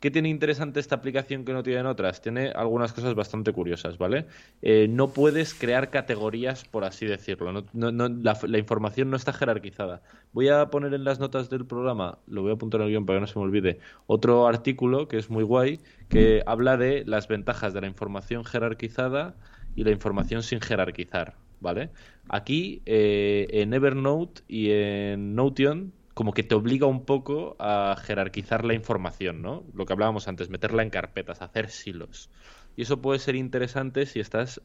¿Qué 0.00 0.10
tiene 0.10 0.30
interesante 0.30 0.80
esta 0.80 0.94
aplicación 0.94 1.44
que 1.44 1.52
no 1.52 1.62
tienen 1.62 1.84
otras? 1.84 2.22
Tiene 2.22 2.52
algunas 2.52 2.94
cosas 2.94 3.14
bastante 3.14 3.52
curiosas, 3.52 3.98
¿vale? 3.98 4.24
Eh, 4.62 4.88
no 4.88 5.12
puedes 5.12 5.52
crear 5.52 5.90
categorías, 5.90 6.64
por 6.64 6.84
así 6.84 7.04
decirlo. 7.04 7.66
la, 7.74 8.58
información 8.58 9.10
no 9.10 9.16
está 9.18 9.34
jerarquizada. 9.34 10.00
Voy 10.32 10.48
a 10.48 10.70
poner 10.70 10.94
en 10.94 11.04
las 11.04 11.20
notas 11.20 11.50
del 11.50 11.66
programa, 11.66 12.18
lo 12.26 12.40
voy 12.40 12.50
a 12.50 12.54
apuntar 12.54 12.80
en 12.80 12.86
el 12.86 12.92
guion 12.92 13.04
para 13.04 13.18
que 13.18 13.20
no 13.20 13.26
se 13.26 13.38
me 13.38 13.44
olvide, 13.44 13.78
otro 14.06 14.46
artículo 14.46 15.06
que 15.06 15.18
es 15.18 15.28
muy 15.28 15.44
guay, 15.44 15.80
que 16.08 16.42
habla 16.46 16.78
de 16.78 17.04
las 17.04 17.28
ventajas 17.28 17.74
de 17.74 17.82
la 17.82 17.86
información 17.86 18.44
jerarquizada 18.46 19.36
y 19.76 19.84
la 19.84 19.90
información 19.90 20.42
sin 20.42 20.62
jerarquizar, 20.62 21.34
¿vale? 21.60 21.90
Aquí, 22.30 22.80
eh, 22.86 23.48
en 23.50 23.74
Evernote 23.74 24.42
y 24.48 24.70
en 24.70 25.34
Notion 25.34 25.92
como 26.14 26.32
que 26.32 26.42
te 26.42 26.54
obliga 26.54 26.86
un 26.86 27.04
poco 27.04 27.56
a 27.58 27.96
jerarquizar 28.02 28.64
la 28.64 28.74
información, 28.74 29.42
¿no? 29.42 29.64
Lo 29.74 29.86
que 29.86 29.92
hablábamos 29.92 30.28
antes, 30.28 30.50
meterla 30.50 30.82
en 30.82 30.90
carpetas, 30.90 31.42
hacer 31.42 31.70
silos. 31.70 32.30
Y 32.76 32.82
eso 32.82 33.00
puede 33.00 33.18
ser 33.18 33.36
interesante 33.36 34.06
si 34.06 34.20
estás 34.20 34.60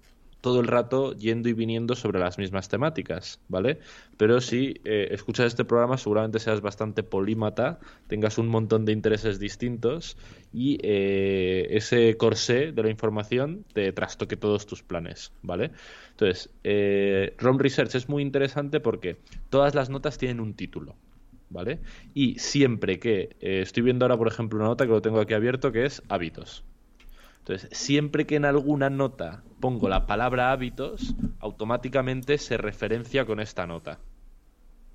todo 0.45 0.59
el 0.59 0.67
rato 0.67 1.13
yendo 1.13 1.49
y 1.49 1.53
viniendo 1.53 1.95
sobre 1.95 2.19
las 2.19 2.37
mismas 2.37 2.69
temáticas, 2.69 3.41
¿vale? 3.47 3.79
Pero 4.15 4.41
si 4.41 4.79
eh, 4.85 5.07
escuchas 5.09 5.47
este 5.47 5.65
programa 5.65 5.97
seguramente 5.97 6.37
seas 6.37 6.61
bastante 6.61 7.01
polímata, 7.01 7.79
tengas 8.05 8.37
un 8.37 8.49
montón 8.49 8.85
de 8.85 8.91
intereses 8.91 9.39
distintos 9.39 10.17
y 10.53 10.77
eh, 10.83 11.65
ese 11.71 12.15
corsé 12.15 12.71
de 12.73 12.83
la 12.83 12.91
información 12.91 13.65
te 13.73 13.91
trastoque 13.91 14.37
todos 14.37 14.67
tus 14.67 14.83
planes, 14.83 15.31
¿vale? 15.41 15.71
Entonces, 16.11 16.51
eh, 16.63 17.33
ROM 17.39 17.57
Research 17.57 17.95
es 17.95 18.07
muy 18.07 18.21
interesante 18.21 18.79
porque 18.79 19.17
todas 19.49 19.73
las 19.73 19.89
notas 19.89 20.19
tienen 20.19 20.39
un 20.39 20.53
título, 20.53 20.95
¿vale? 21.49 21.79
Y 22.13 22.39
siempre 22.39 22.99
que 22.99 23.35
eh, 23.39 23.61
estoy 23.61 23.83
viendo 23.83 24.05
ahora, 24.05 24.17
por 24.17 24.27
ejemplo, 24.27 24.57
una 24.59 24.67
nota 24.67 24.85
que 24.85 24.91
lo 24.91 25.01
tengo 25.01 25.19
aquí 25.19 25.33
abierto 25.33 25.71
que 25.71 25.85
es 25.85 26.01
hábitos. 26.09 26.63
Entonces, 27.39 27.69
siempre 27.77 28.25
que 28.25 28.35
en 28.35 28.45
alguna 28.45 28.89
nota 28.89 29.43
pongo 29.59 29.87
la 29.87 30.07
palabra 30.07 30.51
hábitos, 30.51 31.15
automáticamente 31.39 32.37
se 32.37 32.57
referencia 32.57 33.25
con 33.25 33.39
esta 33.39 33.67
nota. 33.67 33.99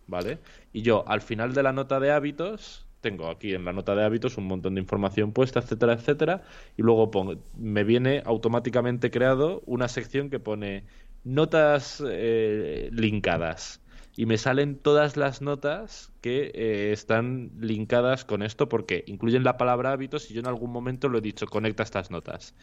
¿Vale? 0.09 0.41
Y 0.73 0.83
yo, 0.83 1.05
al 1.07 1.21
final 1.21 1.55
de 1.55 1.63
la 1.63 1.73
nota 1.73 2.01
de 2.01 2.11
hábitos, 2.11 2.87
tengo 3.01 3.29
aquí 3.29 3.55
en 3.55 3.65
la 3.65 3.73
nota 3.73 3.95
de 3.95 4.05
hábitos 4.05 4.37
un 4.37 4.47
montón 4.47 4.75
de 4.75 4.81
información 4.81 5.33
puesta, 5.33 5.61
etcétera, 5.61 5.93
etcétera, 5.93 6.43
y 6.77 6.83
luego 6.83 7.11
pongo, 7.13 7.37
me 7.57 7.85
viene 7.85 8.23
automáticamente 8.27 9.13
creado 9.13 9.63
una 9.67 9.87
sección 9.87 10.29
que 10.29 10.41
pone 10.41 10.85
notas 11.23 12.03
eh, 12.07 12.91
linkadas 12.93 13.81
y 14.17 14.27
me 14.27 14.39
salen 14.39 14.77
todas 14.77 15.17
las 15.17 15.41
notas 15.41 16.13
que 16.21 16.51
eh, 16.55 16.93
están 16.93 17.51
linkadas 17.61 18.25
con 18.25 18.43
esto 18.43 18.69
porque 18.69 19.05
incluyen 19.07 19.45
la 19.45 19.57
palabra 19.57 19.93
hábitos 19.93 20.31
y 20.31 20.35
yo 20.35 20.41
en 20.41 20.47
algún 20.47 20.71
momento 20.71 21.09
lo 21.09 21.19
he 21.19 21.23
dicho, 21.23 21.47
conecta 21.47 21.83
estas 21.83 22.11
notas. 22.11 22.55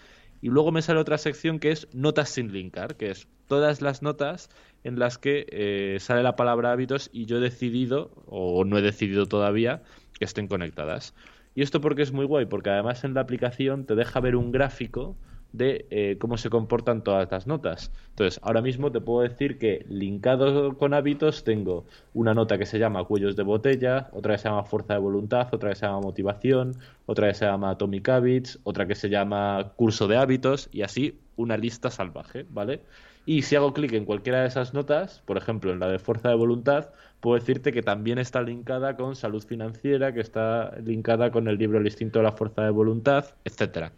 Y 0.41 0.49
luego 0.49 0.71
me 0.71 0.81
sale 0.81 0.99
otra 0.99 1.17
sección 1.17 1.59
que 1.59 1.71
es 1.71 1.87
notas 1.93 2.29
sin 2.29 2.51
linkar, 2.51 2.95
que 2.95 3.09
es 3.09 3.27
todas 3.47 3.81
las 3.81 4.01
notas 4.01 4.49
en 4.83 4.99
las 4.99 5.17
que 5.17 5.47
eh, 5.49 5.97
sale 5.99 6.21
la 6.21 6.35
palabra 6.35 6.71
hábitos 6.71 7.09
y 7.11 7.25
yo 7.25 7.37
he 7.37 7.41
decidido, 7.41 8.11
o 8.27 8.63
no 8.63 8.77
he 8.77 8.81
decidido 8.81 9.25
todavía, 9.25 9.81
que 10.19 10.25
estén 10.25 10.47
conectadas. 10.47 11.15
Y 11.55 11.63
esto 11.63 11.81
porque 11.81 12.03
es 12.03 12.11
muy 12.11 12.25
guay, 12.25 12.45
porque 12.45 12.69
además 12.69 13.03
en 13.03 13.15
la 13.15 13.21
aplicación 13.21 13.85
te 13.85 13.95
deja 13.95 14.19
ver 14.19 14.35
un 14.35 14.51
gráfico 14.51 15.15
de 15.53 15.85
eh, 15.89 16.17
cómo 16.19 16.37
se 16.37 16.49
comportan 16.49 17.03
todas 17.03 17.29
las 17.31 17.47
notas. 17.47 17.91
Entonces, 18.09 18.39
ahora 18.43 18.61
mismo 18.61 18.91
te 18.91 19.01
puedo 19.01 19.27
decir 19.27 19.57
que 19.57 19.85
linkado 19.89 20.77
con 20.77 20.93
hábitos 20.93 21.43
tengo 21.43 21.85
una 22.13 22.33
nota 22.33 22.57
que 22.57 22.65
se 22.65 22.79
llama 22.79 23.03
cuellos 23.05 23.35
de 23.35 23.43
botella, 23.43 24.09
otra 24.11 24.35
que 24.35 24.39
se 24.39 24.49
llama 24.49 24.63
fuerza 24.63 24.93
de 24.93 24.99
voluntad, 24.99 25.47
otra 25.53 25.69
que 25.69 25.75
se 25.75 25.85
llama 25.85 26.01
motivación, 26.01 26.75
otra 27.05 27.27
que 27.27 27.33
se 27.33 27.45
llama 27.45 27.71
Atomic 27.71 28.07
Habits, 28.09 28.59
otra 28.63 28.87
que 28.87 28.95
se 28.95 29.09
llama 29.09 29.71
curso 29.75 30.07
de 30.07 30.17
hábitos 30.17 30.69
y 30.71 30.81
así 30.81 31.19
una 31.35 31.57
lista 31.57 31.89
salvaje, 31.89 32.45
¿vale? 32.49 32.81
Y 33.25 33.41
si 33.41 33.57
hago 33.57 33.73
clic 33.73 33.91
en 33.91 34.05
cualquiera 34.05 34.41
de 34.41 34.47
esas 34.47 34.73
notas, 34.73 35.21
por 35.25 35.37
ejemplo 35.37 35.73
en 35.73 35.79
la 35.79 35.89
de 35.89 35.99
fuerza 35.99 36.29
de 36.29 36.35
voluntad, 36.35 36.91
puedo 37.19 37.37
decirte 37.37 37.73
que 37.73 37.81
también 37.81 38.19
está 38.19 38.41
linkada 38.41 38.95
con 38.95 39.17
salud 39.17 39.43
financiera, 39.43 40.13
que 40.13 40.21
está 40.21 40.73
linkada 40.83 41.29
con 41.29 41.49
el 41.49 41.57
libro 41.57 41.77
El 41.77 41.85
instinto 41.85 42.19
de 42.19 42.23
la 42.23 42.31
fuerza 42.31 42.63
de 42.63 42.69
voluntad, 42.69 43.25
etcétera. 43.43 43.91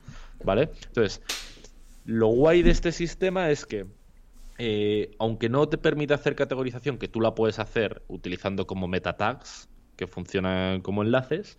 ¿Vale? 0.44 0.70
Entonces, 0.88 1.22
lo 2.06 2.28
guay 2.28 2.64
de 2.64 2.72
este 2.72 2.92
sistema 2.92 3.50
es 3.50 3.66
que, 3.66 3.86
eh, 4.58 5.12
aunque 5.20 5.50
no 5.50 5.68
te 5.70 5.78
permite 5.78 6.14
hacer 6.14 6.36
categorización, 6.36 6.98
que 6.98 7.08
tú 7.08 7.22
la 7.22 7.36
puedes 7.36 7.60
hacer 7.60 8.04
utilizando 8.08 8.66
como 8.68 8.88
meta 8.88 9.18
tags, 9.18 9.70
que 9.96 10.08
funcionan 10.08 10.82
como 10.82 11.04
enlaces, 11.04 11.58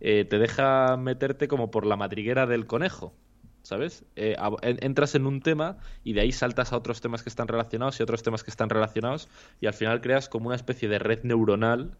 eh, 0.00 0.24
te 0.24 0.38
deja 0.38 0.96
meterte 0.96 1.46
como 1.46 1.70
por 1.70 1.86
la 1.86 1.96
madriguera 1.96 2.46
del 2.46 2.66
conejo. 2.66 3.14
¿Sabes? 3.62 4.04
Eh, 4.16 4.34
entras 4.62 5.14
en 5.14 5.24
un 5.24 5.40
tema 5.40 5.78
y 6.02 6.14
de 6.14 6.22
ahí 6.22 6.32
saltas 6.32 6.72
a 6.72 6.76
otros 6.76 7.00
temas 7.00 7.22
que 7.22 7.28
están 7.28 7.46
relacionados 7.46 8.00
y 8.00 8.02
otros 8.02 8.24
temas 8.24 8.42
que 8.42 8.50
están 8.50 8.68
relacionados 8.68 9.28
y 9.60 9.66
al 9.66 9.72
final 9.72 10.00
creas 10.00 10.28
como 10.28 10.48
una 10.48 10.56
especie 10.56 10.88
de 10.88 10.98
red 10.98 11.22
neuronal 11.22 11.96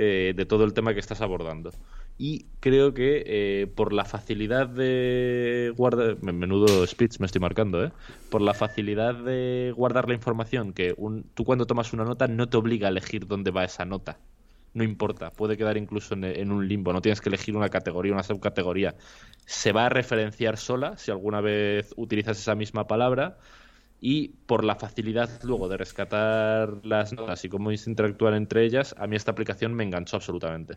de 0.00 0.46
todo 0.46 0.64
el 0.64 0.74
tema 0.74 0.92
que 0.94 1.00
estás 1.00 1.20
abordando. 1.20 1.70
Y 2.18 2.46
creo 2.60 2.94
que 2.94 3.24
eh, 3.26 3.66
por 3.66 3.92
la 3.92 4.06
facilidad 4.06 4.68
de 4.68 5.72
guardar 5.76 6.22
menudo 6.22 6.86
speech 6.86 7.20
me 7.20 7.26
estoy 7.26 7.42
marcando 7.42 7.84
eh 7.84 7.92
por 8.30 8.40
la 8.40 8.54
facilidad 8.54 9.14
de 9.14 9.72
guardar 9.76 10.08
la 10.08 10.14
información 10.14 10.72
que 10.72 10.94
un, 10.96 11.24
tú 11.34 11.44
cuando 11.44 11.66
tomas 11.66 11.92
una 11.92 12.04
nota 12.04 12.26
no 12.26 12.48
te 12.48 12.56
obliga 12.56 12.88
a 12.88 12.90
elegir 12.90 13.26
dónde 13.26 13.50
va 13.50 13.64
esa 13.64 13.84
nota. 13.84 14.18
No 14.72 14.82
importa 14.82 15.30
puede 15.30 15.58
quedar 15.58 15.76
incluso 15.76 16.14
en, 16.14 16.24
en 16.24 16.52
un 16.52 16.66
limbo 16.66 16.92
no 16.92 17.02
tienes 17.02 17.20
que 17.20 17.28
elegir 17.28 17.54
una 17.54 17.68
categoría 17.68 18.14
una 18.14 18.22
subcategoría. 18.22 18.94
Se 19.44 19.72
va 19.72 19.86
a 19.86 19.88
referenciar 19.90 20.56
sola 20.56 20.96
si 20.96 21.10
alguna 21.10 21.42
vez 21.42 21.92
utilizas 21.96 22.38
esa 22.38 22.54
misma 22.54 22.86
palabra 22.86 23.36
y 24.00 24.28
por 24.46 24.64
la 24.64 24.76
facilidad 24.76 25.30
luego 25.42 25.68
de 25.68 25.76
rescatar 25.76 26.74
las 26.82 27.12
notas 27.12 27.44
y 27.44 27.48
cómo 27.48 27.72
interactuar 27.72 28.34
entre 28.34 28.64
ellas, 28.64 28.94
a 28.98 29.06
mí 29.06 29.16
esta 29.16 29.30
aplicación 29.30 29.74
me 29.74 29.84
enganchó 29.84 30.16
absolutamente. 30.16 30.74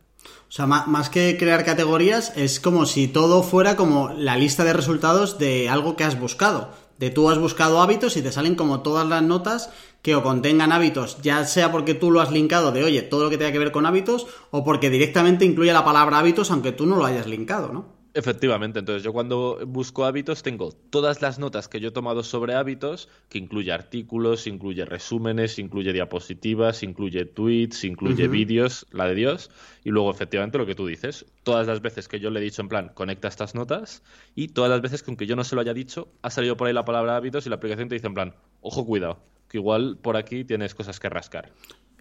O 0.48 0.52
sea, 0.52 0.66
más 0.66 1.10
que 1.10 1.38
crear 1.38 1.66
categorías, 1.66 2.36
es 2.36 2.60
como 2.60 2.86
si 2.86 3.08
todo 3.08 3.44
fuera 3.44 3.76
como 3.76 4.10
la 4.10 4.38
lista 4.38 4.64
de 4.64 4.74
resultados 4.74 5.38
de 5.38 5.70
algo 5.70 5.96
que 5.96 6.04
has 6.04 6.20
buscado. 6.20 6.72
de 6.98 7.10
tú 7.10 7.30
has 7.30 7.38
buscado 7.38 7.82
hábitos 7.82 8.18
y 8.18 8.22
te 8.22 8.32
salen 8.32 8.56
como 8.56 8.82
todas 8.82 9.08
las 9.08 9.24
notas 9.24 9.70
que 10.02 10.16
o 10.16 10.24
contengan 10.24 10.72
hábitos, 10.72 11.22
ya 11.22 11.46
sea 11.46 11.72
porque 11.72 11.94
tú 11.94 12.12
lo 12.12 12.22
has 12.22 12.32
linkado 12.32 12.72
de, 12.72 12.84
oye, 12.84 13.02
todo 13.02 13.24
lo 13.24 13.30
que 13.30 13.38
tenga 13.38 13.52
que 13.52 13.60
ver 13.60 13.72
con 13.72 13.86
hábitos, 13.86 14.28
o 14.52 14.64
porque 14.64 14.90
directamente 14.90 15.46
incluye 15.46 15.74
la 15.74 15.86
palabra 15.86 16.20
hábitos 16.20 16.52
aunque 16.52 16.72
tú 16.72 16.86
no 16.86 16.98
lo 16.98 17.06
hayas 17.06 17.28
linkado, 17.28 17.72
¿no? 17.72 17.99
Efectivamente, 18.20 18.80
entonces 18.80 19.02
yo 19.02 19.14
cuando 19.14 19.60
busco 19.66 20.04
hábitos 20.04 20.44
tengo 20.44 20.74
todas 20.74 21.22
las 21.22 21.40
notas 21.40 21.70
que 21.70 21.80
yo 21.80 21.88
he 21.88 21.92
tomado 21.92 22.22
sobre 22.22 22.54
hábitos, 22.54 23.08
que 23.30 23.38
incluye 23.38 23.72
artículos, 23.72 24.46
incluye 24.46 24.84
resúmenes, 24.84 25.58
incluye 25.58 25.94
diapositivas, 25.94 26.84
incluye 26.84 27.24
tweets, 27.24 27.86
incluye 27.86 28.28
vídeos, 28.28 28.86
la 28.92 29.06
de 29.06 29.16
Dios, 29.16 29.52
y 29.86 29.92
luego 29.92 30.12
efectivamente 30.12 30.58
lo 30.58 30.66
que 30.66 30.76
tú 30.76 30.86
dices, 30.86 31.28
todas 31.44 31.66
las 31.66 31.82
veces 31.82 32.10
que 32.10 32.20
yo 32.20 32.30
le 32.30 32.42
he 32.42 32.44
dicho 32.44 32.62
en 32.62 32.68
plan, 32.68 32.92
conecta 32.94 33.30
estas 33.30 33.56
notas, 33.56 34.04
y 34.36 34.50
todas 34.50 34.70
las 34.70 34.82
veces 34.82 35.02
que 35.02 35.12
aunque 35.12 35.26
yo 35.26 35.38
no 35.38 35.46
se 35.46 35.56
lo 35.56 35.62
haya 35.62 35.74
dicho, 35.74 36.10
ha 36.22 36.30
salido 36.30 36.58
por 36.58 36.68
ahí 36.68 36.74
la 36.74 36.84
palabra 36.84 37.16
hábitos 37.16 37.46
y 37.46 37.50
la 37.50 37.56
aplicación 37.56 37.88
te 37.88 37.96
dice 37.96 38.08
en 38.08 38.16
plan, 38.16 38.36
ojo, 38.60 38.86
cuidado, 38.86 39.22
que 39.48 39.60
igual 39.60 39.98
por 40.02 40.18
aquí 40.18 40.44
tienes 40.44 40.76
cosas 40.76 41.00
que 41.00 41.08
rascar 41.08 41.54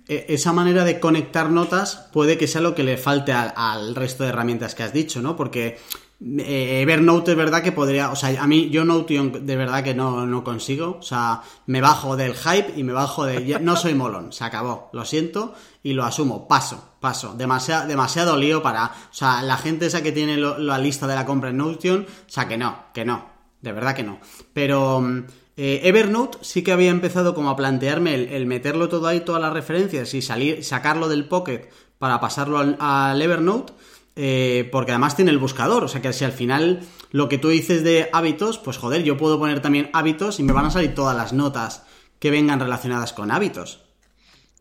e, 0.08 0.24
esa 0.28 0.52
manera 0.52 0.84
de 0.84 0.98
conectar 0.98 1.50
notas 1.50 2.08
puede 2.12 2.38
que 2.38 2.48
sea 2.48 2.62
lo 2.62 2.74
que 2.74 2.82
le 2.82 2.96
falte 2.96 3.32
al, 3.32 3.94
resto 3.94 4.24
de 4.24 4.30
herramientas 4.30 4.74
que 4.74 4.82
has 4.82 4.92
dicho, 4.92 5.20
¿no? 5.20 5.36
Porque 5.36 5.78
eh, 6.20 6.80
Evernote 6.82 7.30
es 7.30 7.36
verdad 7.36 7.62
que 7.62 7.72
podría, 7.72 8.10
o 8.10 8.16
sea, 8.16 8.42
a 8.42 8.46
mí 8.46 8.70
yo 8.70 8.84
Notion 8.84 9.46
de 9.46 9.56
verdad 9.56 9.84
que 9.84 9.94
no, 9.94 10.26
no 10.26 10.42
consigo, 10.42 10.96
o 10.98 11.02
sea, 11.02 11.42
me 11.66 11.80
bajo 11.80 12.16
del 12.16 12.34
hype 12.34 12.74
y 12.76 12.82
me 12.82 12.92
bajo 12.92 13.24
de, 13.24 13.58
no 13.60 13.76
soy 13.76 13.94
molón, 13.94 14.32
se 14.32 14.44
acabó, 14.44 14.90
lo 14.92 15.04
siento 15.04 15.54
y 15.82 15.92
lo 15.92 16.04
asumo, 16.04 16.48
paso, 16.48 16.96
paso, 17.00 17.34
demasiado, 17.34 17.86
demasiado 17.86 18.36
lío 18.36 18.62
para, 18.62 18.86
o 18.86 19.14
sea, 19.14 19.42
la 19.42 19.56
gente 19.56 19.86
esa 19.86 20.02
que 20.02 20.12
tiene 20.12 20.36
la 20.36 20.78
lista 20.78 21.06
de 21.06 21.14
la 21.14 21.24
compra 21.24 21.50
en 21.50 21.58
Notion, 21.58 22.06
o 22.08 22.30
sea, 22.30 22.48
que 22.48 22.58
no, 22.58 22.86
que 22.92 23.04
no, 23.04 23.26
de 23.60 23.72
verdad 23.72 23.94
que 23.94 24.02
no, 24.02 24.18
pero 24.52 25.02
eh, 25.60 25.88
Evernote 25.88 26.38
sí 26.42 26.62
que 26.62 26.70
había 26.70 26.90
empezado 26.90 27.34
como 27.34 27.50
a 27.50 27.56
plantearme 27.56 28.14
el, 28.14 28.46
meterlo 28.46 28.88
todo 28.88 29.08
ahí, 29.08 29.22
todas 29.22 29.42
las 29.42 29.52
referencias 29.52 30.14
y 30.14 30.22
salir, 30.22 30.62
sacarlo 30.62 31.08
del 31.08 31.26
Pocket 31.26 31.68
para 31.98 32.20
pasarlo 32.20 32.60
al, 32.78 33.20
Evernote, 33.20 33.72
eh, 34.20 34.68
porque 34.72 34.90
además 34.90 35.14
tiene 35.14 35.30
el 35.30 35.38
buscador, 35.38 35.84
o 35.84 35.88
sea 35.88 36.02
que 36.02 36.12
si 36.12 36.24
al 36.24 36.32
final 36.32 36.80
lo 37.12 37.28
que 37.28 37.38
tú 37.38 37.50
dices 37.50 37.84
de 37.84 38.08
hábitos, 38.12 38.58
pues 38.58 38.76
joder, 38.76 39.04
yo 39.04 39.16
puedo 39.16 39.38
poner 39.38 39.60
también 39.60 39.90
hábitos 39.92 40.40
y 40.40 40.42
me 40.42 40.52
van 40.52 40.66
a 40.66 40.72
salir 40.72 40.92
todas 40.92 41.16
las 41.16 41.32
notas 41.32 41.86
que 42.18 42.32
vengan 42.32 42.58
relacionadas 42.58 43.12
con 43.12 43.30
hábitos. 43.30 43.80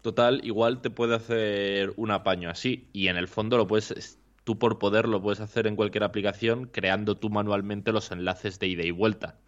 Total, 0.03 0.41
igual 0.43 0.80
te 0.80 0.91
puede 0.91 1.16
hacer 1.16 1.91
un 1.95 2.12
apaño 2.12 2.51
así 2.51 2.88
y 2.93 3.08
en 3.08 3.18
el 3.18 3.28
fondo 3.28 3.58
lo 3.58 3.66
puedes 3.66 4.20
tú 4.43 4.60
por 4.60 4.78
poder 4.78 5.08
lo 5.08 5.24
puedes 5.24 5.39
hacer 5.39 5.66
en 5.66 5.76
cualquier 5.76 6.03
aplicación 6.03 6.70
creando 6.72 7.18
tú 7.18 7.32
manualmente 7.32 7.91
los 7.91 8.12
enlaces 8.12 8.60
de 8.60 8.68
ida 8.68 8.84
y 8.84 8.91
vuelta. 8.91 9.39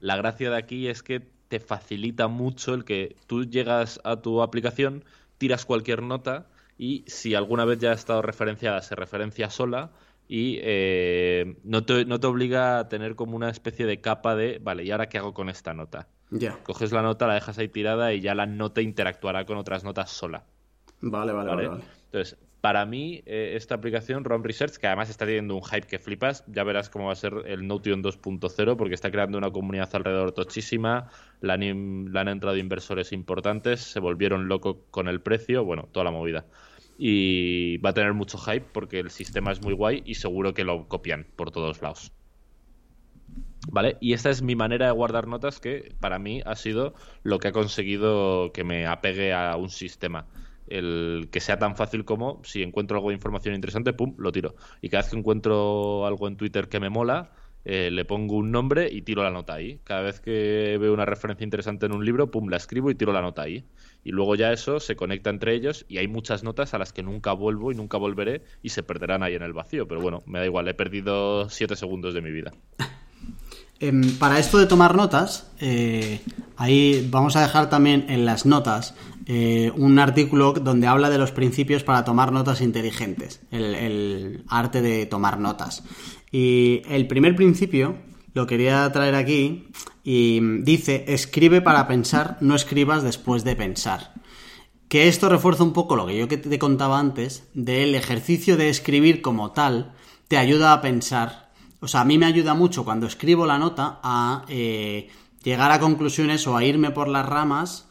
La 0.00 0.16
gracia 0.16 0.50
de 0.50 0.56
aquí 0.56 0.86
es 0.86 1.02
que 1.02 1.20
te 1.48 1.58
facilita 1.58 2.28
mucho 2.28 2.74
el 2.74 2.84
que 2.84 3.16
tú 3.26 3.44
llegas 3.44 4.00
a 4.04 4.22
tu 4.22 4.40
aplicación, 4.40 5.04
tiras 5.36 5.64
cualquier 5.64 6.04
nota 6.04 6.46
y 6.78 7.04
si 7.08 7.34
alguna 7.34 7.64
vez 7.64 7.78
ya 7.78 7.90
ha 7.90 7.94
estado 7.94 8.22
referenciada, 8.22 8.80
se 8.82 8.94
referencia 8.94 9.50
sola 9.50 9.90
y 10.28 10.58
eh, 10.62 11.56
no, 11.64 11.84
te, 11.84 12.04
no, 12.04 12.20
te, 12.20 12.26
obliga 12.26 12.78
a 12.78 12.88
tener 12.88 13.16
como 13.16 13.34
una 13.34 13.50
especie 13.50 13.84
de 13.84 14.00
capa 14.00 14.36
de, 14.36 14.60
vale, 14.62 14.84
¿y 14.84 14.90
ahora 14.90 15.08
qué 15.08 15.18
hago 15.18 15.34
con 15.34 15.48
esta 15.48 15.74
nota? 15.74 16.06
Ya. 16.30 16.58
Coges 16.62 16.92
la 16.92 17.02
nota, 17.02 17.26
la 17.26 17.34
dejas 17.34 17.58
ahí 17.58 17.68
tirada 17.68 18.12
y 18.12 18.20
ya 18.20 18.34
la 18.34 18.46
nota 18.46 18.80
interactuará 18.80 19.44
con 19.44 19.56
otras 19.56 19.82
notas 19.82 20.10
sola. 20.10 20.44
Vale, 21.00 21.32
vale, 21.32 21.50
vale. 21.50 21.68
vale. 21.68 21.84
Entonces, 22.06 22.38
para 22.60 22.84
mí, 22.84 23.22
eh, 23.24 23.52
esta 23.54 23.76
aplicación, 23.76 24.24
ROM 24.24 24.42
Research, 24.42 24.76
que 24.76 24.88
además 24.88 25.10
está 25.10 25.24
teniendo 25.24 25.54
un 25.54 25.62
hype 25.62 25.86
que 25.86 25.98
flipas, 25.98 26.44
ya 26.48 26.64
verás 26.64 26.90
cómo 26.90 27.06
va 27.06 27.12
a 27.12 27.16
ser 27.16 27.32
el 27.46 27.66
Notion 27.66 28.02
2.0, 28.02 28.76
porque 28.76 28.94
está 28.94 29.10
creando 29.10 29.38
una 29.38 29.50
comunidad 29.50 29.88
alrededor 29.94 30.32
tochísima, 30.32 31.08
le 31.40 31.52
han, 31.52 32.16
han 32.16 32.28
entrado 32.28 32.56
inversores 32.56 33.12
importantes, 33.12 33.80
se 33.80 34.00
volvieron 34.00 34.48
locos 34.48 34.76
con 34.90 35.08
el 35.08 35.20
precio, 35.20 35.64
bueno, 35.64 35.88
toda 35.92 36.04
la 36.04 36.10
movida. 36.10 36.46
Y 36.98 37.78
va 37.78 37.90
a 37.90 37.94
tener 37.94 38.12
mucho 38.12 38.38
hype 38.38 38.66
porque 38.72 38.98
el 38.98 39.10
sistema 39.10 39.52
es 39.52 39.62
muy 39.62 39.72
guay 39.72 40.02
y 40.04 40.16
seguro 40.16 40.52
que 40.52 40.64
lo 40.64 40.88
copian 40.88 41.26
por 41.36 41.50
todos 41.50 41.80
lados. 41.80 42.12
¿Vale? 43.70 43.96
Y 44.00 44.14
esta 44.14 44.30
es 44.30 44.42
mi 44.42 44.56
manera 44.56 44.86
de 44.86 44.92
guardar 44.92 45.28
notas 45.28 45.60
que 45.60 45.94
para 46.00 46.18
mí 46.18 46.42
ha 46.44 46.56
sido 46.56 46.94
lo 47.22 47.38
que 47.38 47.48
ha 47.48 47.52
conseguido 47.52 48.52
que 48.52 48.64
me 48.64 48.86
apegue 48.86 49.32
a 49.32 49.56
un 49.56 49.70
sistema 49.70 50.26
el 50.70 51.28
que 51.30 51.40
sea 51.40 51.58
tan 51.58 51.76
fácil 51.76 52.04
como 52.04 52.42
si 52.44 52.62
encuentro 52.62 52.96
algo 52.96 53.08
de 53.08 53.14
información 53.14 53.54
interesante, 53.54 53.92
pum, 53.92 54.14
lo 54.18 54.32
tiro. 54.32 54.54
Y 54.80 54.88
cada 54.88 55.02
vez 55.02 55.10
que 55.10 55.18
encuentro 55.18 56.06
algo 56.06 56.28
en 56.28 56.36
Twitter 56.36 56.68
que 56.68 56.80
me 56.80 56.90
mola, 56.90 57.32
eh, 57.64 57.90
le 57.90 58.04
pongo 58.04 58.36
un 58.36 58.50
nombre 58.50 58.88
y 58.90 59.02
tiro 59.02 59.22
la 59.22 59.30
nota 59.30 59.54
ahí. 59.54 59.80
Cada 59.84 60.02
vez 60.02 60.20
que 60.20 60.78
veo 60.80 60.92
una 60.92 61.04
referencia 61.04 61.44
interesante 61.44 61.86
en 61.86 61.92
un 61.92 62.04
libro, 62.04 62.30
pum, 62.30 62.48
la 62.48 62.56
escribo 62.56 62.90
y 62.90 62.94
tiro 62.94 63.12
la 63.12 63.22
nota 63.22 63.42
ahí. 63.42 63.64
Y 64.08 64.10
luego 64.10 64.36
ya 64.36 64.54
eso 64.54 64.80
se 64.80 64.96
conecta 64.96 65.28
entre 65.28 65.54
ellos 65.54 65.84
y 65.86 65.98
hay 65.98 66.08
muchas 66.08 66.42
notas 66.42 66.72
a 66.72 66.78
las 66.78 66.94
que 66.94 67.02
nunca 67.02 67.34
vuelvo 67.34 67.72
y 67.72 67.74
nunca 67.74 67.98
volveré 67.98 68.40
y 68.62 68.70
se 68.70 68.82
perderán 68.82 69.22
ahí 69.22 69.34
en 69.34 69.42
el 69.42 69.52
vacío. 69.52 69.86
Pero 69.86 70.00
bueno, 70.00 70.22
me 70.24 70.38
da 70.38 70.46
igual, 70.46 70.66
he 70.66 70.72
perdido 70.72 71.50
siete 71.50 71.76
segundos 71.76 72.14
de 72.14 72.22
mi 72.22 72.30
vida. 72.30 72.52
Em, 73.80 74.18
para 74.18 74.40
esto 74.40 74.58
de 74.58 74.66
tomar 74.66 74.96
notas, 74.96 75.52
eh, 75.60 76.20
ahí 76.56 77.06
vamos 77.12 77.36
a 77.36 77.42
dejar 77.42 77.70
también 77.70 78.06
en 78.08 78.24
las 78.24 78.44
notas 78.44 78.96
eh, 79.26 79.70
un 79.76 80.00
artículo 80.00 80.52
donde 80.52 80.88
habla 80.88 81.10
de 81.10 81.18
los 81.18 81.30
principios 81.30 81.84
para 81.84 82.04
tomar 82.04 82.32
notas 82.32 82.60
inteligentes, 82.60 83.40
el, 83.52 84.42
arte 84.48 84.82
de 84.82 85.06
tomar 85.06 85.38
notas. 85.38 85.84
Y 86.32 86.82
el 86.88 87.06
primer 87.06 87.36
principio 87.36 87.98
lo 88.34 88.48
quería 88.48 88.90
traer 88.90 89.14
aquí 89.14 89.68
y 90.10 90.40
dice, 90.62 91.04
escribe 91.08 91.60
para 91.60 91.86
pensar, 91.86 92.38
no 92.40 92.54
escribas 92.54 93.02
después 93.02 93.44
de 93.44 93.56
pensar. 93.56 94.14
Que 94.88 95.08
esto 95.08 95.28
refuerza 95.28 95.64
un 95.64 95.74
poco 95.74 95.96
lo 95.96 96.06
que 96.06 96.16
yo 96.16 96.28
te 96.28 96.58
contaba 96.58 96.98
antes, 96.98 97.48
del 97.52 97.94
ejercicio 97.94 98.56
de 98.56 98.70
escribir 98.70 99.20
como 99.20 99.50
tal, 99.50 99.92
te 100.28 100.38
ayuda 100.38 100.72
a 100.72 100.80
pensar. 100.80 101.50
O 101.80 101.88
sea, 101.88 102.00
a 102.00 102.04
mí 102.04 102.16
me 102.16 102.26
ayuda 102.26 102.54
mucho 102.54 102.84
cuando 102.84 103.06
escribo 103.06 103.44
la 103.44 103.58
nota 103.58 104.00
a 104.02 104.46
eh, 104.48 105.10
llegar 105.42 105.72
a 105.72 105.80
conclusiones 105.80 106.46
o 106.46 106.56
a 106.56 106.64
irme 106.64 106.90
por 106.90 107.08
las 107.08 107.26
ramas 107.26 107.88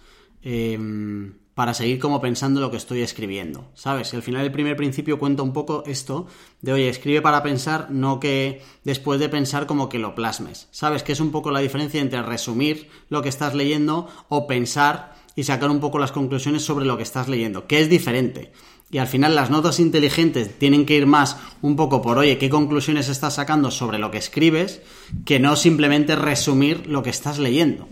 Em, 0.49 1.33
para 1.57 1.73
seguir 1.73 1.97
como 1.97 2.21
pensando 2.21 2.61
lo 2.61 2.69
que 2.69 2.77
estoy 2.77 3.01
escribiendo, 3.01 3.71
¿sabes? 3.73 4.13
al 4.13 4.21
final 4.21 4.45
el 4.45 4.51
primer 4.51 4.75
principio 4.75 5.17
cuenta 5.17 5.41
un 5.41 5.53
poco 5.53 5.81
esto 5.87 6.27
de, 6.61 6.71
oye, 6.71 6.87
escribe 6.87 7.19
para 7.23 7.41
pensar, 7.41 7.89
no 7.89 8.19
que 8.19 8.61
después 8.83 9.19
de 9.19 9.27
pensar 9.27 9.65
como 9.65 9.89
que 9.89 9.97
lo 9.97 10.13
plasmes, 10.13 10.67
¿sabes? 10.69 11.01
Que 11.01 11.13
es 11.13 11.19
un 11.19 11.31
poco 11.31 11.49
la 11.49 11.59
diferencia 11.59 11.99
entre 11.99 12.21
resumir 12.21 12.89
lo 13.09 13.23
que 13.23 13.29
estás 13.29 13.55
leyendo 13.55 14.07
o 14.29 14.45
pensar 14.45 15.15
y 15.35 15.45
sacar 15.45 15.71
un 15.71 15.79
poco 15.79 15.97
las 15.97 16.11
conclusiones 16.11 16.63
sobre 16.63 16.85
lo 16.85 16.95
que 16.95 17.01
estás 17.01 17.27
leyendo, 17.27 17.65
que 17.65 17.79
es 17.79 17.89
diferente. 17.89 18.51
Y 18.91 18.99
al 18.99 19.07
final 19.07 19.33
las 19.33 19.49
notas 19.49 19.79
inteligentes 19.79 20.59
tienen 20.59 20.85
que 20.85 20.95
ir 20.95 21.07
más 21.07 21.37
un 21.63 21.75
poco 21.75 22.03
por, 22.03 22.19
oye, 22.19 22.37
qué 22.37 22.51
conclusiones 22.51 23.09
estás 23.09 23.33
sacando 23.33 23.71
sobre 23.71 23.97
lo 23.97 24.11
que 24.11 24.19
escribes, 24.19 24.83
que 25.25 25.39
no 25.39 25.55
simplemente 25.55 26.15
resumir 26.15 26.85
lo 26.85 27.01
que 27.01 27.09
estás 27.09 27.39
leyendo. 27.39 27.87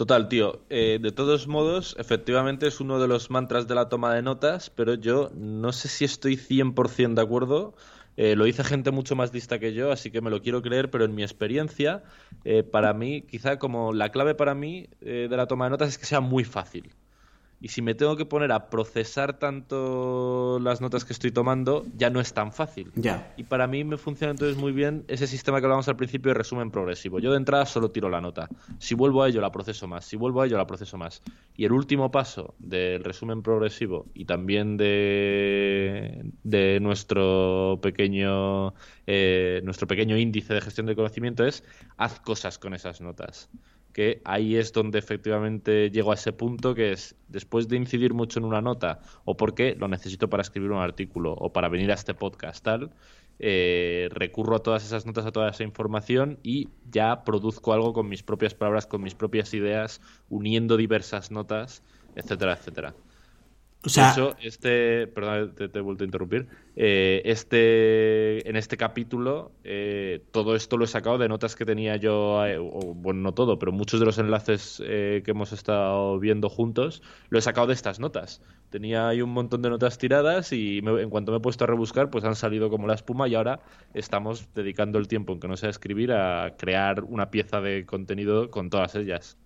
Total, 0.00 0.30
tío. 0.30 0.64
Eh, 0.70 0.98
de 0.98 1.12
todos 1.12 1.46
modos, 1.46 1.94
efectivamente 1.98 2.66
es 2.66 2.80
uno 2.80 2.98
de 2.98 3.06
los 3.06 3.28
mantras 3.28 3.68
de 3.68 3.74
la 3.74 3.90
toma 3.90 4.14
de 4.14 4.22
notas, 4.22 4.70
pero 4.70 4.94
yo 4.94 5.30
no 5.34 5.72
sé 5.72 5.88
si 5.88 6.06
estoy 6.06 6.38
100% 6.38 7.16
de 7.16 7.20
acuerdo. 7.20 7.74
Eh, 8.16 8.34
lo 8.34 8.46
dice 8.46 8.64
gente 8.64 8.92
mucho 8.92 9.14
más 9.14 9.34
lista 9.34 9.58
que 9.58 9.74
yo, 9.74 9.92
así 9.92 10.10
que 10.10 10.22
me 10.22 10.30
lo 10.30 10.40
quiero 10.40 10.62
creer, 10.62 10.90
pero 10.90 11.04
en 11.04 11.14
mi 11.14 11.22
experiencia, 11.22 12.02
eh, 12.44 12.62
para 12.62 12.94
mí, 12.94 13.20
quizá 13.20 13.58
como 13.58 13.92
la 13.92 14.10
clave 14.10 14.34
para 14.34 14.54
mí 14.54 14.88
de 15.02 15.28
la 15.28 15.46
toma 15.46 15.66
de 15.66 15.72
notas 15.72 15.90
es 15.90 15.98
que 15.98 16.06
sea 16.06 16.20
muy 16.20 16.44
fácil. 16.44 16.94
Y 17.60 17.68
si 17.68 17.82
me 17.82 17.94
tengo 17.94 18.16
que 18.16 18.24
poner 18.24 18.52
a 18.52 18.70
procesar 18.70 19.38
tanto 19.38 20.58
las 20.62 20.80
notas 20.80 21.04
que 21.04 21.12
estoy 21.12 21.30
tomando, 21.30 21.84
ya 21.96 22.08
no 22.08 22.20
es 22.20 22.32
tan 22.32 22.52
fácil. 22.52 22.90
Ya. 22.94 23.34
Y 23.36 23.44
para 23.44 23.66
mí 23.66 23.84
me 23.84 23.98
funciona 23.98 24.30
entonces 24.30 24.56
muy 24.56 24.72
bien 24.72 25.04
ese 25.08 25.26
sistema 25.26 25.58
que 25.58 25.66
hablábamos 25.66 25.88
al 25.88 25.96
principio 25.96 26.30
de 26.30 26.34
resumen 26.34 26.70
progresivo. 26.70 27.18
Yo 27.18 27.32
de 27.32 27.36
entrada 27.36 27.66
solo 27.66 27.90
tiro 27.90 28.08
la 28.08 28.20
nota. 28.20 28.48
Si 28.78 28.94
vuelvo 28.94 29.22
a 29.22 29.28
ello, 29.28 29.42
la 29.42 29.52
proceso 29.52 29.86
más. 29.86 30.06
Si 30.06 30.16
vuelvo 30.16 30.40
a 30.40 30.46
ello, 30.46 30.56
la 30.56 30.66
proceso 30.66 30.96
más. 30.96 31.22
Y 31.54 31.66
el 31.66 31.72
último 31.72 32.10
paso 32.10 32.54
del 32.58 33.04
resumen 33.04 33.42
progresivo 33.42 34.06
y 34.14 34.24
también 34.24 34.78
de, 34.78 36.24
de 36.42 36.80
nuestro 36.80 37.78
pequeño 37.82 38.72
eh, 39.06 39.60
nuestro 39.64 39.86
pequeño 39.86 40.16
índice 40.16 40.54
de 40.54 40.60
gestión 40.60 40.86
de 40.86 40.94
conocimiento 40.94 41.44
es 41.44 41.64
haz 41.96 42.20
cosas 42.20 42.58
con 42.58 42.74
esas 42.74 43.00
notas 43.00 43.50
que 43.92 44.20
ahí 44.24 44.56
es 44.56 44.72
donde 44.72 44.98
efectivamente 44.98 45.90
llego 45.90 46.12
a 46.12 46.14
ese 46.14 46.32
punto 46.32 46.74
que 46.74 46.92
es 46.92 47.16
después 47.28 47.68
de 47.68 47.76
incidir 47.76 48.14
mucho 48.14 48.38
en 48.38 48.44
una 48.44 48.60
nota 48.60 49.00
o 49.24 49.36
porque 49.36 49.74
lo 49.78 49.88
necesito 49.88 50.28
para 50.28 50.42
escribir 50.42 50.70
un 50.70 50.82
artículo 50.82 51.32
o 51.32 51.52
para 51.52 51.68
venir 51.68 51.90
a 51.90 51.94
este 51.94 52.14
podcast 52.14 52.64
tal 52.64 52.90
eh, 53.38 54.08
recurro 54.12 54.56
a 54.56 54.62
todas 54.62 54.84
esas 54.84 55.06
notas 55.06 55.26
a 55.26 55.32
toda 55.32 55.50
esa 55.50 55.64
información 55.64 56.38
y 56.42 56.68
ya 56.90 57.24
produzco 57.24 57.72
algo 57.72 57.92
con 57.92 58.08
mis 58.08 58.22
propias 58.22 58.54
palabras 58.54 58.86
con 58.86 59.02
mis 59.02 59.14
propias 59.14 59.54
ideas 59.54 60.00
uniendo 60.28 60.76
diversas 60.76 61.30
notas 61.30 61.82
etcétera 62.14 62.52
etcétera 62.54 62.94
O 63.82 63.88
hecho, 64.12 64.36
este, 64.42 65.06
perdón, 65.06 65.54
te, 65.54 65.68
te, 65.70 65.78
he 65.78 65.82
vuelto 65.82 66.04
a 66.04 66.06
interrumpir. 66.06 66.48
Eh, 66.76 67.22
este, 67.24 68.46
en 68.48 68.56
este 68.56 68.76
capítulo, 68.76 69.52
eh, 69.64 70.22
todo 70.32 70.54
esto 70.54 70.76
lo 70.76 70.84
he 70.84 70.86
sacado 70.86 71.16
de 71.16 71.28
notas 71.28 71.56
que 71.56 71.64
tenía 71.64 71.96
yo, 71.96 72.44
eh, 72.44 72.58
o, 72.58 72.92
bueno, 72.94 73.20
no 73.20 73.32
todo, 73.32 73.58
pero 73.58 73.72
muchos 73.72 73.98
de 73.98 74.04
los 74.04 74.18
enlaces 74.18 74.82
eh, 74.84 75.22
que 75.24 75.30
hemos 75.30 75.52
estado 75.52 76.18
viendo 76.18 76.50
juntos, 76.50 77.02
lo 77.30 77.38
he 77.38 77.42
sacado 77.42 77.68
de 77.68 77.72
estas 77.72 78.00
notas. 78.00 78.42
Tenía 78.68 79.08
ahí 79.08 79.22
un 79.22 79.30
montón 79.30 79.62
de 79.62 79.70
notas 79.70 79.96
tiradas 79.96 80.52
y 80.52 80.80
me- 80.82 81.00
en 81.00 81.08
cuanto 81.08 81.32
me 81.32 81.38
he 81.38 81.40
puesto 81.40 81.64
a 81.64 81.66
rebuscar, 81.66 82.10
pues 82.10 82.24
han 82.24 82.36
salido 82.36 82.68
como 82.68 82.86
la 82.86 82.94
espuma 82.94 83.28
y 83.28 83.34
ahora 83.34 83.60
estamos 83.94 84.46
dedicando 84.54 84.98
el 84.98 85.08
tiempo, 85.08 85.32
aunque 85.32 85.48
no 85.48 85.56
sea 85.56 85.70
escribir, 85.70 86.12
a 86.12 86.54
crear 86.58 87.02
una 87.04 87.30
pieza 87.30 87.60
de 87.62 87.86
contenido 87.86 88.50
con 88.50 88.68
todas 88.68 88.94
ellas. 88.94 89.38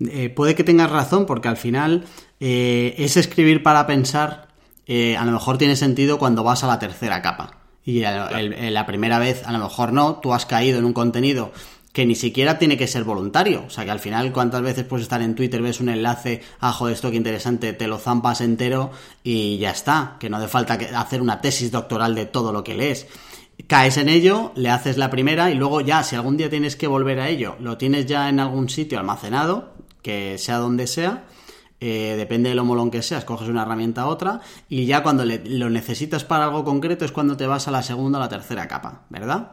Eh, 0.00 0.30
puede 0.30 0.54
que 0.54 0.64
tengas 0.64 0.90
razón, 0.90 1.26
porque 1.26 1.48
al 1.48 1.56
final 1.56 2.04
eh, 2.40 2.94
ese 2.98 3.20
escribir 3.20 3.62
para 3.62 3.86
pensar 3.86 4.48
eh, 4.86 5.16
a 5.16 5.24
lo 5.24 5.32
mejor 5.32 5.58
tiene 5.58 5.76
sentido 5.76 6.18
cuando 6.18 6.42
vas 6.42 6.64
a 6.64 6.66
la 6.66 6.78
tercera 6.78 7.20
capa. 7.22 7.58
Y 7.84 8.02
el- 8.02 8.52
el- 8.54 8.74
la 8.74 8.86
primera 8.86 9.18
vez 9.18 9.42
a 9.46 9.52
lo 9.52 9.58
mejor 9.58 9.92
no, 9.92 10.16
tú 10.16 10.32
has 10.34 10.46
caído 10.46 10.78
en 10.78 10.84
un 10.84 10.92
contenido 10.92 11.52
que 11.92 12.06
ni 12.06 12.14
siquiera 12.14 12.58
tiene 12.58 12.76
que 12.76 12.86
ser 12.86 13.04
voluntario. 13.04 13.64
O 13.66 13.70
sea 13.70 13.84
que 13.84 13.90
al 13.90 13.98
final, 14.00 14.32
¿cuántas 14.32 14.62
veces 14.62 14.84
puedes 14.84 15.02
estar 15.04 15.22
en 15.22 15.34
Twitter, 15.34 15.60
ves 15.60 15.80
un 15.80 15.88
enlace, 15.88 16.40
ah, 16.60 16.72
joder, 16.72 16.94
esto 16.94 17.10
qué 17.10 17.16
interesante, 17.16 17.72
te 17.72 17.86
lo 17.88 17.98
zampas 17.98 18.40
entero 18.40 18.90
y 19.24 19.58
ya 19.58 19.70
está. 19.70 20.16
Que 20.20 20.30
no 20.30 20.36
hace 20.36 20.48
falta 20.48 20.78
que- 20.78 20.86
hacer 20.86 21.20
una 21.20 21.40
tesis 21.40 21.70
doctoral 21.72 22.14
de 22.14 22.26
todo 22.26 22.52
lo 22.52 22.62
que 22.64 22.74
lees 22.74 23.06
caes 23.70 23.96
en 23.98 24.08
ello, 24.08 24.50
le 24.56 24.68
haces 24.68 24.96
la 24.98 25.10
primera 25.10 25.48
y 25.52 25.54
luego 25.54 25.80
ya, 25.80 26.02
si 26.02 26.16
algún 26.16 26.36
día 26.36 26.50
tienes 26.50 26.74
que 26.74 26.88
volver 26.88 27.20
a 27.20 27.28
ello, 27.28 27.54
lo 27.60 27.78
tienes 27.78 28.04
ya 28.06 28.28
en 28.28 28.40
algún 28.40 28.68
sitio 28.68 28.98
almacenado, 28.98 29.74
que 30.02 30.38
sea 30.38 30.56
donde 30.58 30.88
sea, 30.88 31.26
eh, 31.78 32.14
depende 32.18 32.48
de 32.48 32.56
lo 32.56 32.64
molón 32.64 32.90
que 32.90 33.00
seas, 33.00 33.24
coges 33.24 33.48
una 33.48 33.62
herramienta 33.62 34.02
a 34.02 34.06
otra 34.08 34.40
y 34.68 34.86
ya 34.86 35.04
cuando 35.04 35.24
le- 35.24 35.42
lo 35.46 35.70
necesitas 35.70 36.24
para 36.24 36.46
algo 36.46 36.64
concreto 36.64 37.04
es 37.04 37.12
cuando 37.12 37.36
te 37.36 37.46
vas 37.46 37.68
a 37.68 37.70
la 37.70 37.82
segunda 37.84 38.18
o 38.18 38.20
la 38.22 38.28
tercera 38.28 38.66
capa, 38.66 39.02
¿verdad? 39.08 39.52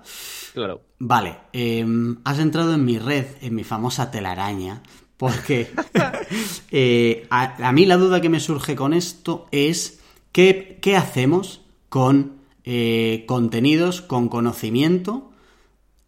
Claro. 0.55 0.82
Vale, 0.97 1.38
em, 1.53 2.18
has 2.26 2.39
entrado 2.39 2.74
en 2.74 2.84
mi 2.86 2.97
red, 2.97 3.26
en 3.41 3.53
mi 3.53 3.63
famosa 3.63 4.09
telaraña, 4.09 4.82
porque 5.15 5.72
eh, 6.72 7.28
a, 7.30 7.68
a 7.68 7.72
mí 7.72 7.86
la 7.86 7.97
duda 7.97 8.20
que 8.20 8.30
me 8.30 8.39
surge 8.39 8.76
con 8.76 8.93
esto 8.93 9.45
es 9.51 9.99
¿qué, 10.32 10.80
qué 10.82 10.97
hacemos 10.97 11.61
con 11.89 12.36
eh, 12.70 13.24
contenidos, 13.28 14.01
con 14.01 14.28
conocimiento, 14.28 15.32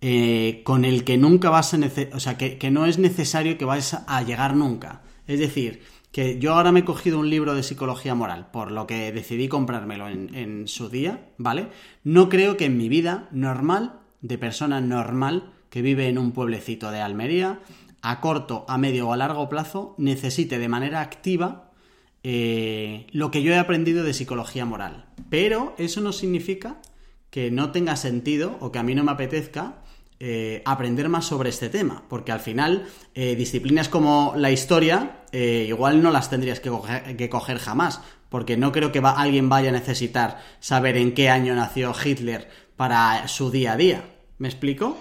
eh, 0.02 0.60
con 0.66 0.84
el 0.84 1.06
que 1.06 1.18
nunca 1.18 1.50
vas 1.50 1.74
a 1.74 1.80
o 2.12 2.20
sea, 2.20 2.38
que, 2.38 2.58
que 2.58 2.70
no 2.70 2.86
es 2.86 3.00
necesario 3.00 3.58
que 3.58 3.64
vayas 3.64 4.04
a 4.06 4.22
llegar 4.24 4.58
nunca. 4.58 5.02
Es 5.26 5.40
decir, 5.40 5.84
que 6.12 6.38
yo 6.38 6.54
ahora 6.54 6.74
me 6.74 6.82
he 6.82 6.84
cogido 6.84 7.18
un 7.18 7.30
libro 7.30 7.56
de 7.56 7.64
psicología 7.64 8.14
moral, 8.14 8.50
por 8.52 8.74
lo 8.74 8.88
que 8.88 9.14
decidí 9.14 9.48
comprármelo 9.48 10.10
en, 10.10 10.36
en 10.36 10.68
su 10.68 10.90
día, 10.90 11.30
¿vale? 11.38 11.70
No 12.04 12.28
creo 12.28 12.58
que 12.58 12.66
en 12.66 12.76
mi 12.76 12.90
vida 12.90 13.30
normal, 13.32 14.02
de 14.20 14.38
persona 14.38 14.82
normal, 14.82 15.54
que 15.70 15.82
vive 15.82 16.10
en 16.10 16.18
un 16.18 16.34
pueblecito 16.34 16.92
de 16.92 17.00
Almería, 17.00 17.62
a 18.02 18.20
corto, 18.20 18.66
a 18.68 18.78
medio 18.78 19.08
o 19.08 19.14
a 19.14 19.18
largo 19.18 19.48
plazo, 19.48 19.96
necesite 19.98 20.60
de 20.60 20.68
manera 20.68 21.00
activa 21.00 21.69
eh, 22.24 23.08
lo 23.12 23.32
que 23.32 23.44
yo 23.44 23.54
he 23.54 23.58
aprendido 23.58 24.04
de 24.04 24.14
psicología 24.14 24.66
moral. 24.66 25.06
Pero 25.30 25.76
eso 25.78 26.02
no 26.02 26.12
significa 26.12 26.82
que 27.30 27.52
no 27.52 27.72
tenga 27.72 27.96
sentido 27.96 28.58
o 28.60 28.72
que 28.72 28.80
a 28.80 28.84
mí 28.84 28.96
no 28.96 29.04
me 29.04 29.12
apetezca 29.12 29.84
eh, 30.22 30.62
aprender 30.66 31.08
más 31.08 31.26
sobre 31.26 31.50
este 31.50 31.70
tema, 31.70 32.04
porque 32.10 32.34
al 32.34 32.42
final 32.42 32.88
eh, 33.16 33.36
disciplinas 33.38 33.88
como 33.88 34.34
la 34.36 34.52
historia 34.52 35.24
eh, 35.32 35.66
igual 35.70 36.04
no 36.04 36.12
las 36.12 36.30
tendrías 36.30 36.60
que 36.60 36.70
coger, 37.30 37.58
jamás, 37.58 38.02
porque 38.28 38.58
no 38.58 38.74
creo 38.74 38.92
que 38.92 39.00
alguien 39.00 39.48
vaya 39.48 39.70
a 39.70 39.72
necesitar 39.72 40.40
saber 40.60 40.98
en 40.98 41.14
qué 41.14 41.30
año 41.30 41.56
nació 41.56 41.94
Hitler 42.04 42.50
para 42.76 43.30
su 43.30 43.50
día 43.50 43.72
a 43.74 43.78
día. 43.78 44.04
¿Me 44.40 44.50
explico? 44.50 44.98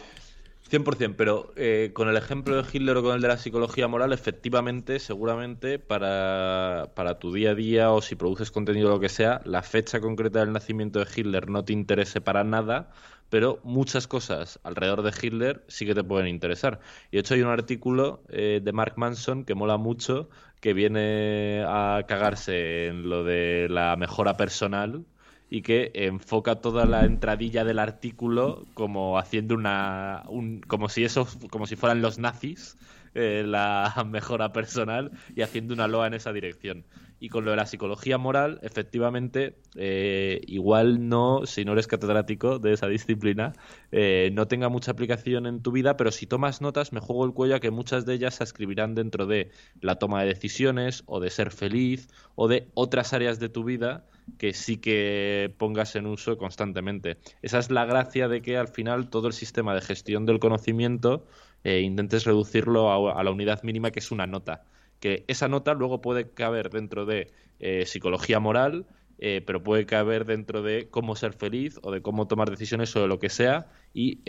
100%, 0.69 1.14
pero 1.16 1.53
eh, 1.57 1.93
con 1.95 2.09
el 2.09 2.16
ejemplo 2.16 2.61
de 2.61 2.69
Hitler 2.71 2.97
o 2.99 3.03
con 3.03 3.14
el 3.14 3.23
de 3.23 3.29
la 3.29 3.39
psicología 3.39 3.89
moral, 3.89 4.12
efectivamente, 4.12 4.99
seguramente 4.99 5.79
para, 5.79 6.93
para 6.95 7.19
tu 7.19 7.33
día 7.33 7.53
a 7.53 7.55
día 7.55 7.91
o 7.91 8.03
si 8.03 8.16
produces 8.16 8.51
contenido 8.51 8.91
lo 8.91 9.01
que 9.01 9.09
sea, 9.09 9.41
la 9.45 9.62
fecha 9.62 10.01
concreta 10.01 10.41
del 10.41 10.53
nacimiento 10.53 10.99
de 10.99 11.07
Hitler 11.14 11.49
no 11.49 11.64
te 11.64 11.73
interese 11.73 12.21
para 12.21 12.45
nada, 12.45 12.91
pero 13.31 13.61
muchas 13.62 14.07
cosas 14.07 14.59
alrededor 14.62 15.03
de 15.03 15.12
Hitler 15.21 15.64
sí 15.69 15.87
que 15.87 15.95
te 15.95 16.05
pueden 16.05 16.29
interesar. 16.29 16.81
Y 17.11 17.16
de 17.16 17.21
hecho 17.21 17.35
hay 17.35 17.43
un 17.43 17.51
artículo 17.51 18.23
eh, 18.29 18.61
de 18.62 18.73
Mark 18.73 18.95
Manson 18.97 19.45
que 19.45 19.55
mola 19.55 19.77
mucho, 19.79 20.29
que 20.61 20.75
viene 20.75 21.62
a 21.66 22.05
cagarse 22.07 22.89
en 22.89 23.09
lo 23.09 23.25
de 23.25 23.69
la 23.71 23.97
mejora 23.97 24.37
personal 24.37 25.05
y 25.51 25.63
que 25.63 25.91
enfoca 25.95 26.57
toda 26.57 26.85
la 26.87 27.05
entradilla 27.05 27.65
del 27.65 27.79
artículo 27.79 28.67
como 28.75 29.19
haciendo 29.19 29.55
una 29.55 30.25
un, 30.29 30.61
como 30.61 30.89
si 30.89 31.05
eso 31.05 31.27
como 31.51 31.67
si 31.67 31.77
fueran 31.77 32.03
los 32.03 32.19
nazis 32.19 32.77
eh, 33.15 33.43
la 33.45 34.05
mejora 34.09 34.53
personal 34.53 35.11
y 35.35 35.43
haciendo 35.43 35.75
una 35.75 35.89
loa 35.89 36.07
en 36.07 36.15
esa 36.15 36.33
dirección. 36.33 36.85
Y 37.21 37.31
con 37.31 37.45
lo 37.45 37.51
de 37.51 37.57
la 37.57 37.67
psicología 37.67 38.17
moral 38.17 38.61
efectivamente 38.63 39.57
eh, 39.75 40.41
igual 40.47 41.09
no 41.09 41.45
si 41.45 41.65
no 41.65 41.73
eres 41.73 41.89
catedrático 41.89 42.61
de 42.61 42.75
esa 42.75 42.87
disciplina 42.87 43.55
eh, 43.91 44.31
no 44.35 44.47
tenga 44.47 44.69
mucha 44.69 44.93
aplicación 44.93 45.47
en 45.47 45.61
tu 45.61 45.73
vida 45.73 45.97
pero 45.97 46.13
si 46.13 46.29
tomas 46.29 46.61
notas 46.61 46.93
me 46.93 47.01
juego 47.01 47.25
el 47.25 47.33
cuello 47.33 47.57
a 47.57 47.61
que 47.61 47.73
muchas 47.73 48.07
de 48.07 48.15
ellas 48.15 48.37
se 48.37 48.45
escribirán 48.45 48.95
dentro 48.95 49.27
de 49.27 49.51
la 49.81 49.97
toma 49.97 50.23
de 50.23 50.29
decisiones 50.29 51.03
o 51.07 51.19
de 51.19 51.31
ser 51.31 51.51
feliz 51.51 52.09
o 52.37 52.47
de 52.47 52.69
otras 52.75 53.13
áreas 53.13 53.41
de 53.41 53.49
tu 53.49 53.65
vida 53.65 54.07
que 54.37 54.53
sí 54.53 54.79
que 54.79 55.55
pongas 55.59 55.97
en 55.97 56.07
uso 56.07 56.37
constantemente. 56.37 57.18
Esa 57.43 57.59
es 57.59 57.70
la 57.70 57.85
gracia 57.85 58.29
de 58.29 58.43
que 58.43 58.57
al 58.57 58.68
final 58.68 59.11
todo 59.11 59.29
el 59.29 59.33
sistema 59.33 59.74
de 59.74 59.81
gestión 59.81 60.26
del 60.26 60.39
conocimiento 60.39 61.26
eh, 61.64 61.81
intentes 61.81 62.24
reducirlo 62.24 62.93
a, 63.16 63.22
la 63.22 63.31
unidad 63.31 63.62
mínima 63.62 63.91
que 63.91 63.99
es 63.99 64.11
una 64.11 64.26
nota. 64.26 64.64
Que 65.01 65.24
esa 65.29 65.49
nota 65.49 65.74
luego 65.74 66.01
puede 66.01 66.31
caber 66.31 66.70
dentro 66.70 67.07
de 67.07 67.33
eh, 67.61 67.87
psicología 67.87 68.41
moral, 68.41 68.87
eh, 69.18 69.43
pero 69.45 69.62
puede 69.62 69.87
caber 69.87 70.24
dentro 70.24 70.62
de 70.62 70.89
cómo 70.89 71.16
ser 71.16 71.33
feliz 71.33 71.79
o 71.83 71.91
de 71.91 72.03
cómo 72.03 72.29
tomar 72.29 72.51
decisiones 72.51 72.95
o 72.97 73.01
de 73.01 73.09
lo 73.09 73.18
que 73.18 73.29
sea 73.29 73.66
y 73.93 74.20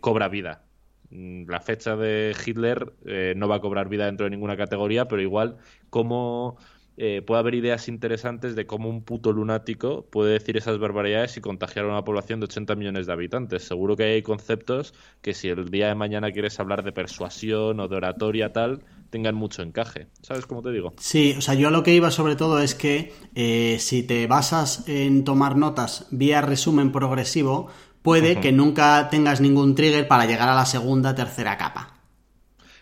cobra 0.00 0.28
vida. 0.28 0.64
Mm, 1.10 1.48
La 1.48 1.60
fecha 1.60 1.96
de 1.96 2.34
Hitler 2.44 2.92
no 3.36 3.48
va 3.48 3.56
a 3.56 3.60
cobrar 3.60 3.88
vida 3.88 4.06
dentro 4.06 4.24
de 4.24 4.30
ninguna 4.30 4.56
categoría, 4.56 5.06
pero 5.06 5.22
igual 5.22 5.56
cómo 5.90 6.56
eh, 6.96 7.22
puede 7.26 7.40
haber 7.40 7.54
ideas 7.56 7.88
interesantes 7.88 8.54
de 8.54 8.66
cómo 8.66 8.88
un 8.88 9.02
puto 9.02 9.32
lunático 9.32 10.06
puede 10.10 10.34
decir 10.34 10.56
esas 10.56 10.78
barbaridades 10.78 11.36
y 11.36 11.40
contagiar 11.40 11.86
a 11.86 11.88
una 11.88 12.04
población 12.04 12.40
de 12.40 12.44
80 12.44 12.76
millones 12.76 13.06
de 13.06 13.12
habitantes. 13.12 13.64
Seguro 13.64 13.96
que 13.96 14.04
hay 14.04 14.22
conceptos 14.22 14.94
que 15.20 15.34
si 15.34 15.48
el 15.48 15.70
día 15.70 15.88
de 15.88 15.94
mañana 15.94 16.30
quieres 16.30 16.60
hablar 16.60 16.84
de 16.84 16.92
persuasión 16.92 17.80
o 17.80 17.88
de 17.88 17.96
oratoria 17.96 18.52
tal, 18.52 18.82
tengan 19.10 19.34
mucho 19.34 19.62
encaje. 19.62 20.06
¿Sabes 20.22 20.46
cómo 20.46 20.62
te 20.62 20.70
digo? 20.70 20.92
Sí, 20.98 21.34
o 21.36 21.40
sea, 21.40 21.54
yo 21.54 21.68
a 21.68 21.70
lo 21.70 21.82
que 21.82 21.94
iba 21.94 22.10
sobre 22.10 22.36
todo 22.36 22.60
es 22.60 22.74
que 22.74 23.12
eh, 23.34 23.76
si 23.80 24.02
te 24.02 24.26
basas 24.26 24.88
en 24.88 25.24
tomar 25.24 25.56
notas 25.56 26.06
vía 26.10 26.40
resumen 26.40 26.92
progresivo, 26.92 27.68
puede 28.02 28.32
uh 28.32 28.36
-huh. 28.36 28.40
que 28.40 28.52
nunca 28.52 29.08
tengas 29.10 29.40
ningún 29.40 29.74
trigger 29.74 30.06
para 30.06 30.26
llegar 30.26 30.48
a 30.48 30.54
la 30.54 30.66
segunda, 30.66 31.14
tercera 31.14 31.56
capa. 31.56 31.93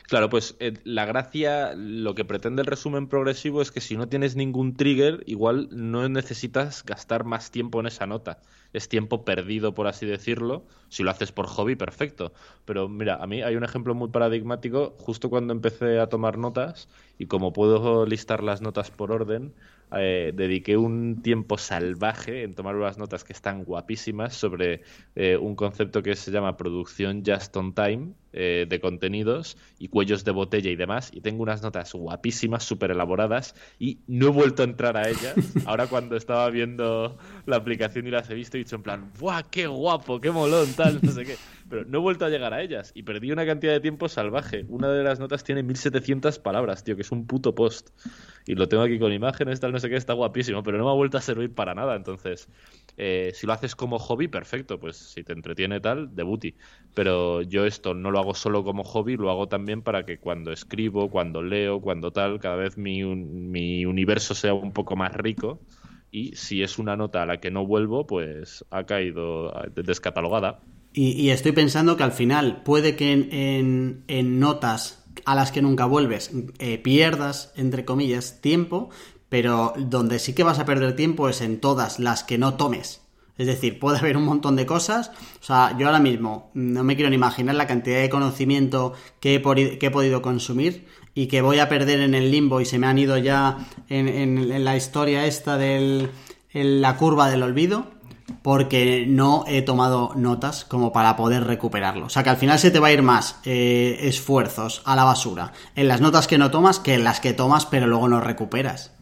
Claro, 0.08 0.28
pues 0.28 0.56
eh, 0.60 0.74
la 0.84 1.06
gracia, 1.06 1.72
lo 1.74 2.14
que 2.14 2.24
pretende 2.24 2.62
el 2.62 2.66
resumen 2.66 3.08
progresivo 3.08 3.62
es 3.62 3.70
que 3.70 3.80
si 3.80 3.96
no 3.96 4.08
tienes 4.08 4.36
ningún 4.36 4.76
trigger, 4.76 5.22
igual 5.26 5.68
no 5.70 6.08
necesitas 6.08 6.84
gastar 6.84 7.24
más 7.24 7.50
tiempo 7.50 7.80
en 7.80 7.86
esa 7.86 8.06
nota. 8.06 8.40
Es 8.72 8.88
tiempo 8.88 9.24
perdido, 9.24 9.74
por 9.74 9.86
así 9.86 10.04
decirlo. 10.06 10.66
Si 10.88 11.02
lo 11.02 11.10
haces 11.10 11.32
por 11.32 11.46
hobby, 11.46 11.76
perfecto. 11.76 12.32
Pero 12.64 12.88
mira, 12.88 13.16
a 13.22 13.26
mí 13.26 13.42
hay 13.42 13.56
un 13.56 13.64
ejemplo 13.64 13.94
muy 13.94 14.08
paradigmático. 14.10 14.96
Justo 14.98 15.30
cuando 15.30 15.52
empecé 15.52 15.98
a 15.98 16.08
tomar 16.08 16.36
notas, 16.38 16.88
y 17.18 17.26
como 17.26 17.52
puedo 17.52 18.04
listar 18.06 18.42
las 18.42 18.60
notas 18.60 18.90
por 18.90 19.12
orden, 19.12 19.54
eh, 19.96 20.32
dediqué 20.34 20.76
un 20.76 21.22
tiempo 21.22 21.58
salvaje 21.58 22.42
en 22.42 22.54
tomar 22.54 22.76
unas 22.76 22.98
notas 22.98 23.24
que 23.24 23.32
están 23.32 23.64
guapísimas 23.64 24.34
sobre 24.34 24.82
eh, 25.14 25.36
un 25.36 25.54
concepto 25.56 26.02
que 26.02 26.16
se 26.16 26.30
llama 26.30 26.56
producción 26.56 27.22
just 27.24 27.56
on 27.56 27.74
time 27.74 28.14
eh, 28.34 28.64
de 28.66 28.80
contenidos 28.80 29.58
y 29.78 29.88
cuellos 29.88 30.24
de 30.24 30.30
botella 30.30 30.70
y 30.70 30.76
demás. 30.76 31.10
Y 31.12 31.20
tengo 31.20 31.42
unas 31.42 31.62
notas 31.62 31.92
guapísimas, 31.92 32.64
súper 32.64 32.92
elaboradas 32.92 33.54
y 33.78 33.98
no 34.06 34.28
he 34.28 34.30
vuelto 34.30 34.62
a 34.62 34.64
entrar 34.64 34.96
a 34.96 35.08
ellas. 35.08 35.34
Ahora 35.66 35.86
cuando 35.86 36.16
estaba 36.16 36.48
viendo 36.48 37.18
la 37.44 37.56
aplicación 37.56 38.06
y 38.06 38.10
las 38.10 38.30
he 38.30 38.34
visto, 38.34 38.56
he 38.56 38.60
dicho 38.60 38.76
en 38.76 38.82
plan, 38.82 39.12
¡buah, 39.18 39.42
qué 39.50 39.66
guapo, 39.66 40.18
qué 40.18 40.30
molón, 40.30 40.72
tal, 40.74 41.00
no 41.02 41.12
sé 41.12 41.26
qué! 41.26 41.36
Pero 41.68 41.84
no 41.84 41.98
he 41.98 42.00
vuelto 42.00 42.24
a 42.24 42.30
llegar 42.30 42.54
a 42.54 42.62
ellas 42.62 42.92
y 42.94 43.02
perdí 43.02 43.30
una 43.32 43.44
cantidad 43.44 43.72
de 43.72 43.80
tiempo 43.80 44.08
salvaje. 44.08 44.64
Una 44.68 44.88
de 44.88 45.02
las 45.04 45.20
notas 45.20 45.44
tiene 45.44 45.62
1700 45.62 46.38
palabras, 46.38 46.84
tío, 46.84 46.96
que 46.96 47.02
es 47.02 47.12
un 47.12 47.26
puto 47.26 47.54
post. 47.54 47.90
Y 48.46 48.54
lo 48.54 48.66
tengo 48.66 48.82
aquí 48.82 48.98
con 48.98 49.12
imágenes, 49.12 49.60
tal, 49.60 49.72
no 49.72 49.78
sé 49.82 49.90
qué, 49.90 49.96
está 49.96 50.14
guapísimo, 50.14 50.62
pero 50.62 50.78
no 50.78 50.84
me 50.84 50.90
ha 50.90 50.94
vuelto 50.94 51.18
a 51.18 51.20
servir 51.20 51.54
para 51.54 51.74
nada. 51.74 51.94
Entonces, 51.94 52.48
eh, 52.96 53.32
si 53.34 53.46
lo 53.46 53.52
haces 53.52 53.76
como 53.76 53.98
hobby, 53.98 54.28
perfecto, 54.28 54.80
pues 54.80 54.96
si 54.96 55.22
te 55.22 55.34
entretiene 55.34 55.80
tal, 55.80 56.14
debuti. 56.14 56.54
Pero 56.94 57.42
yo 57.42 57.66
esto 57.66 57.92
no 57.92 58.10
lo 58.10 58.18
hago 58.18 58.34
solo 58.34 58.64
como 58.64 58.84
hobby, 58.84 59.16
lo 59.16 59.30
hago 59.30 59.48
también 59.48 59.82
para 59.82 60.06
que 60.06 60.18
cuando 60.18 60.52
escribo, 60.52 61.10
cuando 61.10 61.42
leo, 61.42 61.80
cuando 61.80 62.10
tal, 62.12 62.40
cada 62.40 62.56
vez 62.56 62.78
mi, 62.78 63.04
mi 63.04 63.84
universo 63.84 64.34
sea 64.34 64.54
un 64.54 64.72
poco 64.72 64.96
más 64.96 65.12
rico. 65.12 65.60
Y 66.10 66.36
si 66.36 66.62
es 66.62 66.78
una 66.78 66.96
nota 66.96 67.22
a 67.22 67.26
la 67.26 67.40
que 67.40 67.50
no 67.50 67.66
vuelvo, 67.66 68.06
pues 68.06 68.64
ha 68.70 68.84
caído 68.84 69.52
descatalogada. 69.74 70.60
Y, 70.94 71.30
estoy 71.30 71.52
pensando 71.52 71.96
que 71.96 72.02
al 72.02 72.12
final 72.12 72.62
puede 72.64 72.96
que 72.96 73.12
en, 73.12 74.04
en, 74.08 74.38
notas 74.38 75.02
a 75.24 75.34
las 75.34 75.50
que 75.50 75.62
nunca 75.62 75.86
vuelves 75.86 76.30
eh, 76.58 76.76
pierdas, 76.76 77.50
entre 77.56 77.86
comillas, 77.86 78.42
tiempo, 78.42 78.90
pero 79.32 79.72
donde 79.78 80.18
sí 80.18 80.34
que 80.34 80.42
vas 80.42 80.58
a 80.58 80.66
perder 80.66 80.94
tiempo 80.94 81.26
es 81.26 81.40
en 81.40 81.58
todas 81.58 81.98
las 81.98 82.22
que 82.22 82.36
no 82.36 82.52
tomes. 82.52 83.00
Es 83.38 83.46
decir, 83.46 83.78
puede 83.78 83.96
haber 83.96 84.18
un 84.18 84.26
montón 84.26 84.56
de 84.56 84.66
cosas. 84.66 85.10
O 85.40 85.42
sea, 85.42 85.74
yo 85.78 85.86
ahora 85.86 86.00
mismo 86.00 86.50
no 86.52 86.84
me 86.84 86.96
quiero 86.96 87.08
ni 87.08 87.16
imaginar 87.16 87.54
la 87.54 87.66
cantidad 87.66 87.98
de 88.02 88.10
conocimiento 88.10 88.92
que 89.20 89.36
he, 89.36 89.40
podido 89.90 90.20
consumir 90.20 90.86
y 91.14 91.28
que 91.28 91.40
voy 91.40 91.60
a 91.60 91.70
perder 91.70 92.00
en 92.00 92.14
el 92.14 92.30
limbo 92.30 92.60
y 92.60 92.66
se 92.66 92.78
me 92.78 92.86
han 92.86 92.98
ido 92.98 93.16
ya 93.16 93.56
en, 93.88 94.06
en, 94.06 94.64
la 94.64 94.76
historia 94.76 95.24
esta 95.24 95.56
de 95.56 96.10
la 96.52 96.96
curva 96.98 97.30
del 97.30 97.42
olvido 97.42 97.86
porque 98.42 99.06
no 99.08 99.44
he 99.48 99.62
tomado 99.62 100.12
notas 100.14 100.66
como 100.66 100.92
para 100.92 101.16
poder 101.16 101.44
recuperarlo. 101.44 102.04
O 102.04 102.10
sea 102.10 102.22
que 102.22 102.28
al 102.28 102.36
final 102.36 102.58
se 102.58 102.70
te 102.70 102.80
va 102.80 102.88
a 102.88 102.92
ir 102.92 103.00
más 103.00 103.36
eh, 103.46 103.96
esfuerzos 104.02 104.82
a 104.84 104.94
la 104.94 105.04
basura 105.04 105.54
en 105.74 105.88
las 105.88 106.02
notas 106.02 106.26
que 106.26 106.36
no 106.36 106.50
tomas 106.50 106.80
que 106.80 106.92
en 106.92 107.04
las 107.04 107.20
que 107.20 107.32
tomas 107.32 107.64
pero 107.64 107.86
luego 107.86 108.10
no 108.10 108.20
recuperas. 108.20 108.92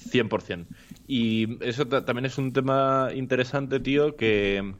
100%. 0.00 0.66
Y 1.06 1.62
eso 1.64 1.86
también 1.86 2.26
es 2.26 2.38
un 2.38 2.52
tema 2.52 3.10
interesante, 3.14 3.80
tío, 3.80 4.16
que 4.16 4.74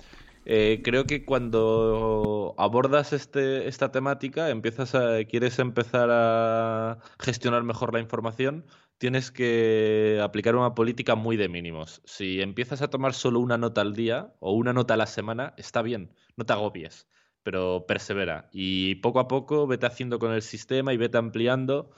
eh, 0.46 0.80
creo 0.82 1.04
que 1.04 1.24
cuando 1.24 2.54
abordas 2.58 3.12
este, 3.12 3.68
esta 3.68 3.92
temática, 3.92 4.50
empiezas 4.50 4.94
a, 4.94 5.24
quieres 5.24 5.58
empezar 5.58 6.08
a 6.10 6.98
gestionar 7.18 7.62
mejor 7.62 7.92
la 7.92 8.00
información, 8.00 8.64
tienes 8.98 9.30
que 9.30 10.20
aplicar 10.22 10.56
una 10.56 10.74
política 10.74 11.14
muy 11.14 11.36
de 11.36 11.48
mínimos. 11.48 12.02
Si 12.04 12.40
empiezas 12.40 12.82
a 12.82 12.88
tomar 12.90 13.14
solo 13.14 13.40
una 13.40 13.58
nota 13.58 13.80
al 13.80 13.94
día 13.94 14.34
o 14.40 14.52
una 14.52 14.72
nota 14.72 14.94
a 14.94 14.96
la 14.96 15.06
semana, 15.06 15.54
está 15.56 15.82
bien, 15.82 16.12
no 16.36 16.44
te 16.46 16.52
agobies, 16.52 17.06
pero 17.42 17.86
persevera. 17.86 18.48
Y 18.52 18.96
poco 18.96 19.20
a 19.20 19.28
poco 19.28 19.66
vete 19.66 19.86
haciendo 19.86 20.18
con 20.18 20.32
el 20.32 20.42
sistema 20.42 20.92
y 20.92 20.96
vete 20.96 21.18
ampliando 21.18 21.90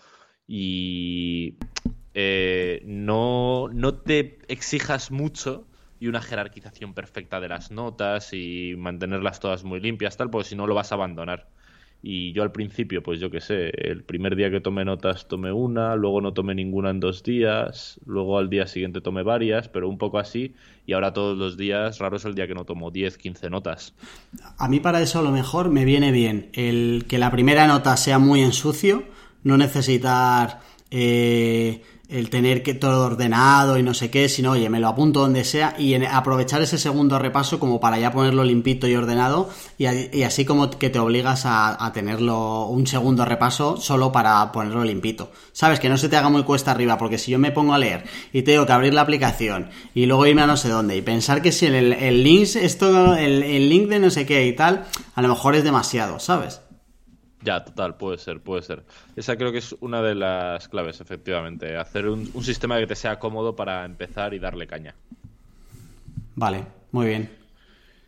y 0.46 1.58
eh, 2.14 2.82
no, 2.84 3.68
no 3.72 3.94
te 3.94 4.38
exijas 4.48 5.10
mucho 5.10 5.66
y 5.98 6.08
una 6.08 6.20
jerarquización 6.20 6.94
perfecta 6.94 7.40
de 7.40 7.48
las 7.48 7.70
notas 7.70 8.32
y 8.32 8.74
mantenerlas 8.76 9.38
todas 9.38 9.62
muy 9.62 9.80
limpias, 9.80 10.16
tal, 10.16 10.30
porque 10.30 10.48
si 10.48 10.56
no 10.56 10.66
lo 10.66 10.74
vas 10.74 10.90
a 10.90 10.96
abandonar. 10.96 11.46
Y 12.02 12.32
yo 12.32 12.42
al 12.42 12.50
principio, 12.50 13.04
pues 13.04 13.20
yo 13.20 13.30
qué 13.30 13.40
sé, 13.40 13.70
el 13.72 14.02
primer 14.02 14.34
día 14.34 14.50
que 14.50 14.60
tomé 14.60 14.84
notas 14.84 15.28
tomé 15.28 15.52
una, 15.52 15.94
luego 15.94 16.20
no 16.20 16.32
tomé 16.32 16.56
ninguna 16.56 16.90
en 16.90 16.98
dos 16.98 17.22
días, 17.22 18.00
luego 18.04 18.38
al 18.38 18.50
día 18.50 18.66
siguiente 18.66 19.00
tomé 19.00 19.22
varias, 19.22 19.68
pero 19.68 19.88
un 19.88 19.98
poco 19.98 20.18
así, 20.18 20.56
y 20.84 20.94
ahora 20.94 21.12
todos 21.12 21.38
los 21.38 21.56
días, 21.56 22.00
raro 22.00 22.16
es 22.16 22.24
el 22.24 22.34
día 22.34 22.48
que 22.48 22.54
no 22.54 22.64
tomo 22.64 22.90
10, 22.90 23.16
15 23.18 23.50
notas. 23.50 23.94
A 24.58 24.68
mí 24.68 24.80
para 24.80 25.00
eso 25.00 25.20
a 25.20 25.22
lo 25.22 25.30
mejor 25.30 25.70
me 25.70 25.84
viene 25.84 26.10
bien 26.10 26.50
el 26.54 27.04
que 27.08 27.18
la 27.18 27.30
primera 27.30 27.68
nota 27.68 27.96
sea 27.96 28.18
muy 28.18 28.40
en 28.42 28.52
sucio, 28.52 29.04
no 29.44 29.56
necesitar... 29.56 30.58
Eh 30.90 31.80
el 32.12 32.30
tener 32.30 32.62
que 32.62 32.74
todo 32.74 33.06
ordenado 33.06 33.78
y 33.78 33.82
no 33.82 33.94
sé 33.94 34.10
qué, 34.10 34.28
sino 34.28 34.52
oye, 34.52 34.68
me 34.68 34.80
lo 34.80 34.88
apunto 34.88 35.20
donde 35.20 35.44
sea 35.44 35.74
y 35.78 35.94
aprovechar 36.04 36.62
ese 36.62 36.78
segundo 36.78 37.18
repaso 37.18 37.58
como 37.58 37.80
para 37.80 37.98
ya 37.98 38.12
ponerlo 38.12 38.44
limpito 38.44 38.86
y 38.86 38.94
ordenado 38.94 39.50
y, 39.78 40.22
así 40.22 40.44
como 40.44 40.70
que 40.70 40.90
te 40.90 40.98
obligas 40.98 41.42
a, 41.44 41.90
tenerlo 41.92 42.66
un 42.66 42.86
segundo 42.86 43.24
repaso 43.24 43.76
solo 43.76 44.12
para 44.12 44.50
ponerlo 44.52 44.84
limpito. 44.84 45.30
Sabes, 45.52 45.80
que 45.80 45.88
no 45.88 45.98
se 45.98 46.08
te 46.08 46.16
haga 46.16 46.28
muy 46.28 46.44
cuesta 46.44 46.70
arriba 46.70 46.96
porque 46.98 47.18
si 47.18 47.30
yo 47.30 47.38
me 47.38 47.50
pongo 47.50 47.74
a 47.74 47.78
leer 47.78 48.04
y 48.32 48.42
tengo 48.42 48.66
que 48.66 48.72
abrir 48.72 48.94
la 48.94 49.02
aplicación 49.02 49.70
y 49.94 50.06
luego 50.06 50.26
irme 50.26 50.42
a 50.42 50.46
no 50.46 50.56
sé 50.56 50.68
dónde 50.68 50.96
y 50.96 51.02
pensar 51.02 51.42
que 51.42 51.52
si 51.52 51.66
el, 51.66 51.92
el 51.92 52.22
link, 52.22 52.56
esto, 52.56 53.14
el, 53.14 53.42
el 53.42 53.68
link 53.68 53.88
de 53.88 53.98
no 53.98 54.10
sé 54.10 54.26
qué 54.26 54.46
y 54.46 54.54
tal, 54.54 54.84
a 55.14 55.22
lo 55.22 55.28
mejor 55.28 55.54
es 55.54 55.64
demasiado, 55.64 56.18
¿sabes? 56.18 56.61
Ya, 57.42 57.64
total, 57.64 57.96
puede 57.96 58.18
ser, 58.18 58.40
puede 58.40 58.62
ser. 58.62 58.84
Esa 59.16 59.36
creo 59.36 59.50
que 59.50 59.58
es 59.58 59.74
una 59.80 60.00
de 60.00 60.14
las 60.14 60.68
claves, 60.68 61.00
efectivamente. 61.00 61.76
Hacer 61.76 62.08
un, 62.08 62.26
sistema 62.42 62.78
que 62.78 62.86
te 62.86 62.94
sea 62.94 63.18
cómodo 63.18 63.56
para 63.56 63.84
empezar 63.84 64.32
y 64.34 64.38
darle 64.38 64.66
caña. 64.66 64.94
Vale, 66.36 66.64
muy 66.92 67.06
bien. 67.06 67.30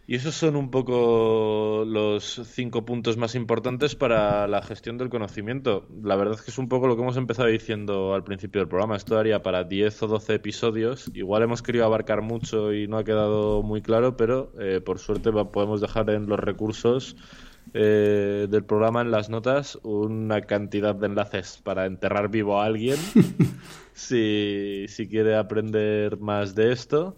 Y 0.07 0.17
esos 0.17 0.35
son 0.35 0.55
un 0.55 0.71
poco 0.71 1.85
los 1.87 2.43
cinco 2.45 2.85
puntos 2.85 3.17
más 3.17 3.35
importantes 3.35 3.95
para 3.95 4.47
la 4.47 4.61
gestión 4.61 4.99
del 4.99 5.09
conocimiento. 5.09 5.89
La 6.03 6.15
verdad 6.15 6.35
es 6.35 6.43
que 6.43 6.51
es 6.51 6.59
un 6.59 6.69
poco 6.69 6.87
lo 6.87 6.95
que 6.95 7.03
hemos 7.03 7.17
empezado 7.17 7.49
diciendo 7.49 8.15
al 8.15 8.23
principio 8.23 8.61
del 8.61 8.69
programa. 8.69 8.97
Esto 8.97 9.19
haría 9.19 9.43
para 9.43 9.65
10 9.65 10.03
o 10.03 10.07
12 10.07 10.35
episodios. 10.35 11.11
Igual 11.15 11.43
hemos 11.43 11.63
querido 11.63 11.87
abarcar 11.87 12.21
mucho 12.21 12.75
y 12.75 12.87
no 12.87 12.99
ha 12.99 13.05
quedado 13.05 13.63
muy 13.63 13.81
claro, 13.81 14.15
pero 14.17 14.53
eh, 14.61 14.83
por 14.85 14.99
suerte 14.99 15.33
podemos 15.33 15.81
dejar 15.81 16.11
en 16.11 16.27
los 16.27 16.39
recursos 16.39 17.17
eh, 17.77 18.47
del 18.49 18.65
programa 18.65 19.01
en 19.01 19.11
las 19.11 19.29
notas 19.29 19.79
una 19.83 20.43
cantidad 20.43 20.95
de 20.95 21.07
enlaces 21.07 21.61
para 21.61 21.87
enterrar 21.87 22.29
vivo 22.29 22.61
a 22.61 22.67
alguien 22.67 22.97
si, 23.95 24.87
si 24.89 25.09
quiere 25.09 25.37
aprender 25.37 26.19
más 26.19 26.55
de 26.55 26.73
esto. 26.73 27.17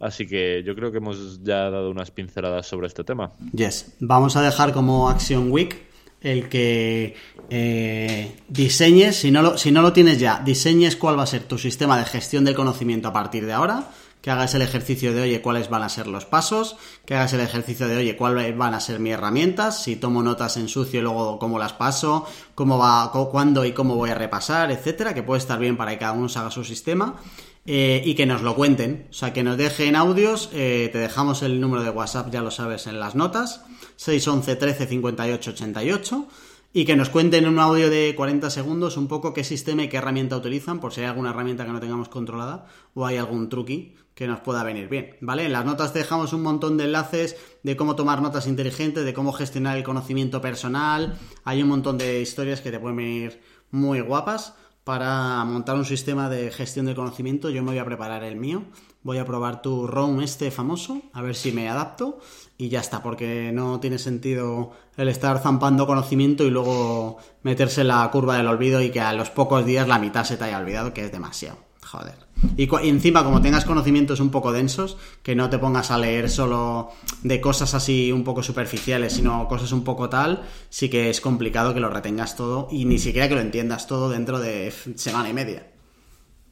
Así 0.00 0.26
que 0.26 0.64
yo 0.64 0.74
creo 0.74 0.90
que 0.90 0.98
hemos 0.98 1.42
ya 1.44 1.70
dado 1.70 1.90
unas 1.90 2.10
pinceladas 2.10 2.66
sobre 2.66 2.88
este 2.88 3.04
tema. 3.04 3.32
Yes. 3.52 3.94
Vamos 4.00 4.36
a 4.36 4.42
dejar 4.42 4.72
como 4.72 5.08
Action 5.08 5.50
Week 5.50 5.88
el 6.20 6.48
que 6.48 7.14
eh, 7.48 8.36
diseñes, 8.48 9.14
si 9.14 9.30
no, 9.30 9.42
lo, 9.42 9.58
si 9.58 9.70
no 9.70 9.82
lo 9.82 9.92
tienes 9.92 10.18
ya, 10.18 10.42
diseñes 10.44 10.96
cuál 10.96 11.16
va 11.16 11.22
a 11.22 11.26
ser 11.26 11.44
tu 11.44 11.58
sistema 11.58 11.96
de 11.96 12.04
gestión 12.04 12.44
del 12.44 12.56
conocimiento 12.56 13.08
a 13.08 13.12
partir 13.12 13.46
de 13.46 13.52
ahora 13.52 13.88
que 14.28 14.32
hagas 14.32 14.54
el 14.54 14.60
ejercicio 14.60 15.14
de, 15.14 15.22
oye, 15.22 15.40
cuáles 15.40 15.70
van 15.70 15.82
a 15.82 15.88
ser 15.88 16.06
los 16.06 16.26
pasos, 16.26 16.76
que 17.06 17.14
hagas 17.14 17.32
el 17.32 17.40
ejercicio 17.40 17.88
de, 17.88 17.96
oye, 17.96 18.14
cuáles 18.14 18.54
van 18.54 18.74
a 18.74 18.80
ser 18.80 19.00
mis 19.00 19.14
herramientas, 19.14 19.82
si 19.82 19.96
tomo 19.96 20.22
notas 20.22 20.58
en 20.58 20.68
sucio, 20.68 21.00
luego 21.00 21.38
cómo 21.38 21.58
las 21.58 21.72
paso, 21.72 22.26
cómo 22.54 22.76
va, 22.76 23.10
cuándo 23.10 23.64
y 23.64 23.72
cómo 23.72 23.96
voy 23.96 24.10
a 24.10 24.14
repasar, 24.14 24.70
etcétera, 24.70 25.14
que 25.14 25.22
puede 25.22 25.38
estar 25.38 25.58
bien 25.58 25.78
para 25.78 25.92
que 25.92 25.98
cada 26.00 26.12
uno 26.12 26.26
haga 26.36 26.50
su 26.50 26.62
sistema. 26.62 27.16
Eh, 27.64 28.02
y 28.04 28.14
que 28.14 28.24
nos 28.24 28.42
lo 28.42 28.54
cuenten, 28.54 29.08
o 29.10 29.12
sea, 29.12 29.32
que 29.34 29.42
nos 29.42 29.58
dejen 29.58 29.94
audios, 29.96 30.48
eh, 30.52 30.88
te 30.90 30.98
dejamos 30.98 31.42
el 31.42 31.60
número 31.60 31.82
de 31.82 31.90
WhatsApp, 31.90 32.30
ya 32.30 32.40
lo 32.40 32.50
sabes, 32.50 32.86
en 32.86 32.98
las 32.98 33.14
notas, 33.14 33.64
611 33.96 34.56
13 34.56 34.86
58 34.86 35.50
88 35.50 36.28
y 36.72 36.84
que 36.84 36.96
nos 36.96 37.08
cuenten 37.08 37.44
en 37.44 37.50
un 37.50 37.58
audio 37.58 37.88
de 37.90 38.14
40 38.14 38.50
segundos 38.50 38.96
un 38.96 39.08
poco 39.08 39.32
qué 39.32 39.42
sistema 39.42 39.82
y 39.82 39.88
qué 39.88 39.96
herramienta 39.96 40.36
utilizan, 40.36 40.80
por 40.80 40.92
si 40.92 41.00
hay 41.00 41.06
alguna 41.06 41.30
herramienta 41.30 41.64
que 41.64 41.72
no 41.72 41.80
tengamos 41.80 42.08
controlada 42.08 42.66
o 42.94 43.06
hay 43.06 43.16
algún 43.16 43.48
truqui 43.48 43.96
que 44.18 44.26
nos 44.26 44.40
pueda 44.40 44.64
venir 44.64 44.88
bien, 44.88 45.16
¿vale? 45.20 45.44
En 45.44 45.52
las 45.52 45.64
notas 45.64 45.92
te 45.92 46.00
dejamos 46.00 46.32
un 46.32 46.42
montón 46.42 46.76
de 46.76 46.86
enlaces 46.86 47.36
de 47.62 47.76
cómo 47.76 47.94
tomar 47.94 48.20
notas 48.20 48.48
inteligentes, 48.48 49.04
de 49.04 49.14
cómo 49.14 49.32
gestionar 49.32 49.76
el 49.76 49.84
conocimiento 49.84 50.40
personal, 50.40 51.16
hay 51.44 51.62
un 51.62 51.68
montón 51.68 51.98
de 51.98 52.20
historias 52.20 52.60
que 52.60 52.72
te 52.72 52.80
pueden 52.80 52.96
venir 52.96 53.40
muy 53.70 54.00
guapas 54.00 54.54
para 54.82 55.44
montar 55.44 55.76
un 55.76 55.84
sistema 55.84 56.28
de 56.28 56.50
gestión 56.50 56.86
de 56.86 56.96
conocimiento. 56.96 57.48
Yo 57.48 57.62
me 57.62 57.70
voy 57.70 57.78
a 57.78 57.84
preparar 57.84 58.24
el 58.24 58.34
mío, 58.34 58.64
voy 59.04 59.18
a 59.18 59.24
probar 59.24 59.62
tu 59.62 59.86
ROM 59.86 60.20
este 60.20 60.50
famoso, 60.50 61.00
a 61.12 61.22
ver 61.22 61.36
si 61.36 61.52
me 61.52 61.68
adapto 61.68 62.18
y 62.56 62.70
ya 62.70 62.80
está, 62.80 63.04
porque 63.04 63.52
no 63.52 63.78
tiene 63.78 63.98
sentido 63.98 64.72
el 64.96 65.08
estar 65.08 65.38
zampando 65.38 65.86
conocimiento 65.86 66.42
y 66.42 66.50
luego 66.50 67.18
meterse 67.44 67.82
en 67.82 67.88
la 67.88 68.10
curva 68.10 68.36
del 68.36 68.48
olvido 68.48 68.82
y 68.82 68.90
que 68.90 69.00
a 69.00 69.12
los 69.12 69.30
pocos 69.30 69.64
días 69.64 69.86
la 69.86 70.00
mitad 70.00 70.24
se 70.24 70.36
te 70.36 70.42
haya 70.42 70.58
olvidado, 70.58 70.92
que 70.92 71.04
es 71.04 71.12
demasiado. 71.12 71.67
Joder. 71.90 72.16
Y, 72.58 72.68
encima, 72.86 73.24
como 73.24 73.40
tengas 73.40 73.64
conocimientos 73.64 74.20
un 74.20 74.30
poco 74.30 74.52
densos, 74.52 74.98
que 75.22 75.34
no 75.34 75.48
te 75.48 75.58
pongas 75.58 75.90
a 75.90 75.96
leer 75.96 76.28
solo 76.28 76.90
de 77.22 77.40
cosas 77.40 77.72
así 77.72 78.12
un 78.12 78.24
poco 78.24 78.42
superficiales, 78.42 79.14
sino 79.14 79.48
cosas 79.48 79.72
un 79.72 79.84
poco 79.84 80.10
tal, 80.10 80.42
sí 80.68 80.90
que 80.90 81.08
es 81.08 81.22
complicado 81.22 81.72
que 81.72 81.80
lo 81.80 81.88
retengas 81.88 82.36
todo 82.36 82.68
y 82.70 82.84
ni 82.84 82.98
siquiera 82.98 83.26
que 83.26 83.36
lo 83.36 83.40
entiendas 83.40 83.86
todo 83.86 84.10
dentro 84.10 84.38
de 84.38 84.70
semana 84.96 85.30
y 85.30 85.32
media. 85.32 85.66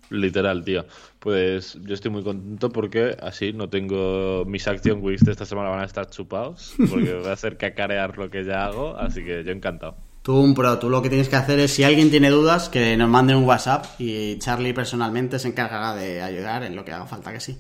Literal, 0.09 0.65
tío. 0.65 0.87
Pues 1.19 1.79
yo 1.83 1.93
estoy 1.93 2.11
muy 2.11 2.23
contento 2.23 2.71
porque 2.71 3.15
así 3.21 3.53
no 3.53 3.69
tengo 3.69 4.45
mis 4.47 4.67
action 4.67 5.03
weeks 5.03 5.25
de 5.27 5.33
esta 5.33 5.45
semana 5.45 5.69
van 5.69 5.81
a 5.81 5.85
estar 5.85 6.09
chupados, 6.09 6.75
porque 6.89 7.13
voy 7.13 7.27
a 7.27 7.33
hacer 7.33 7.59
cacarear 7.59 8.17
lo 8.17 8.31
que 8.31 8.43
ya 8.43 8.65
hago, 8.65 8.97
así 8.97 9.23
que 9.23 9.45
yo 9.45 9.53
encantado. 9.53 10.06
Tú 10.27 10.41
un 10.41 10.55
pro, 10.55 10.77
tú 10.81 10.91
lo 10.91 11.03
que 11.03 11.09
tienes 11.09 11.29
que 11.29 11.37
hacer 11.37 11.61
es, 11.61 11.73
si 11.73 11.85
alguien 11.85 12.11
tiene 12.11 12.31
dudas, 12.31 12.69
que 12.69 12.97
nos 12.97 13.09
mande 13.09 13.37
un 13.37 13.45
WhatsApp 13.45 13.87
y 14.01 14.37
Charlie 14.41 14.75
personalmente 14.75 15.39
se 15.39 15.47
encargará 15.47 15.95
de 15.95 16.21
ayudar 16.21 16.65
en 16.65 16.75
lo 16.75 16.85
que 16.85 16.91
haga 16.91 17.07
falta 17.07 17.33
que 17.33 17.39
sí. 17.39 17.57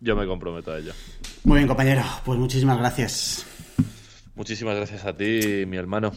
Yo 0.00 0.14
me 0.14 0.26
comprometo 0.26 0.70
a 0.70 0.80
ello. 0.80 0.92
Muy 1.44 1.56
bien, 1.56 1.66
compañero, 1.66 2.02
pues 2.26 2.38
muchísimas 2.38 2.76
gracias. 2.76 3.46
Muchísimas 4.34 4.76
gracias 4.76 5.06
a 5.06 5.16
ti, 5.16 5.64
mi 5.66 5.78
hermano. 5.78 6.12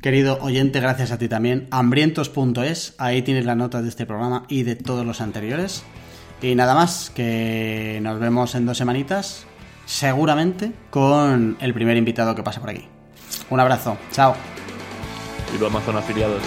Querido 0.00 0.38
oyente, 0.40 0.78
gracias 0.78 1.10
a 1.10 1.18
ti 1.18 1.26
también. 1.26 1.66
Hambrientos.es, 1.72 2.94
ahí 2.98 3.22
tienes 3.22 3.44
las 3.44 3.56
notas 3.56 3.82
de 3.82 3.88
este 3.88 4.06
programa 4.06 4.44
y 4.48 4.62
de 4.62 4.76
todos 4.76 5.04
los 5.04 5.20
anteriores. 5.20 5.82
Y 6.40 6.54
nada 6.54 6.76
más, 6.76 7.10
que 7.10 7.98
nos 8.04 8.20
vemos 8.20 8.54
en 8.54 8.66
dos 8.66 8.78
semanitas, 8.78 9.46
seguramente 9.84 10.70
con 10.90 11.56
el 11.58 11.74
primer 11.74 11.96
invitado 11.96 12.36
que 12.36 12.44
pase 12.44 12.60
por 12.60 12.70
aquí. 12.70 12.86
Un 13.50 13.58
abrazo, 13.58 13.98
chao. 14.12 14.36
Y 15.54 15.58
lo 15.58 15.66
Amazon 15.66 15.96
afiliados. 15.96 16.42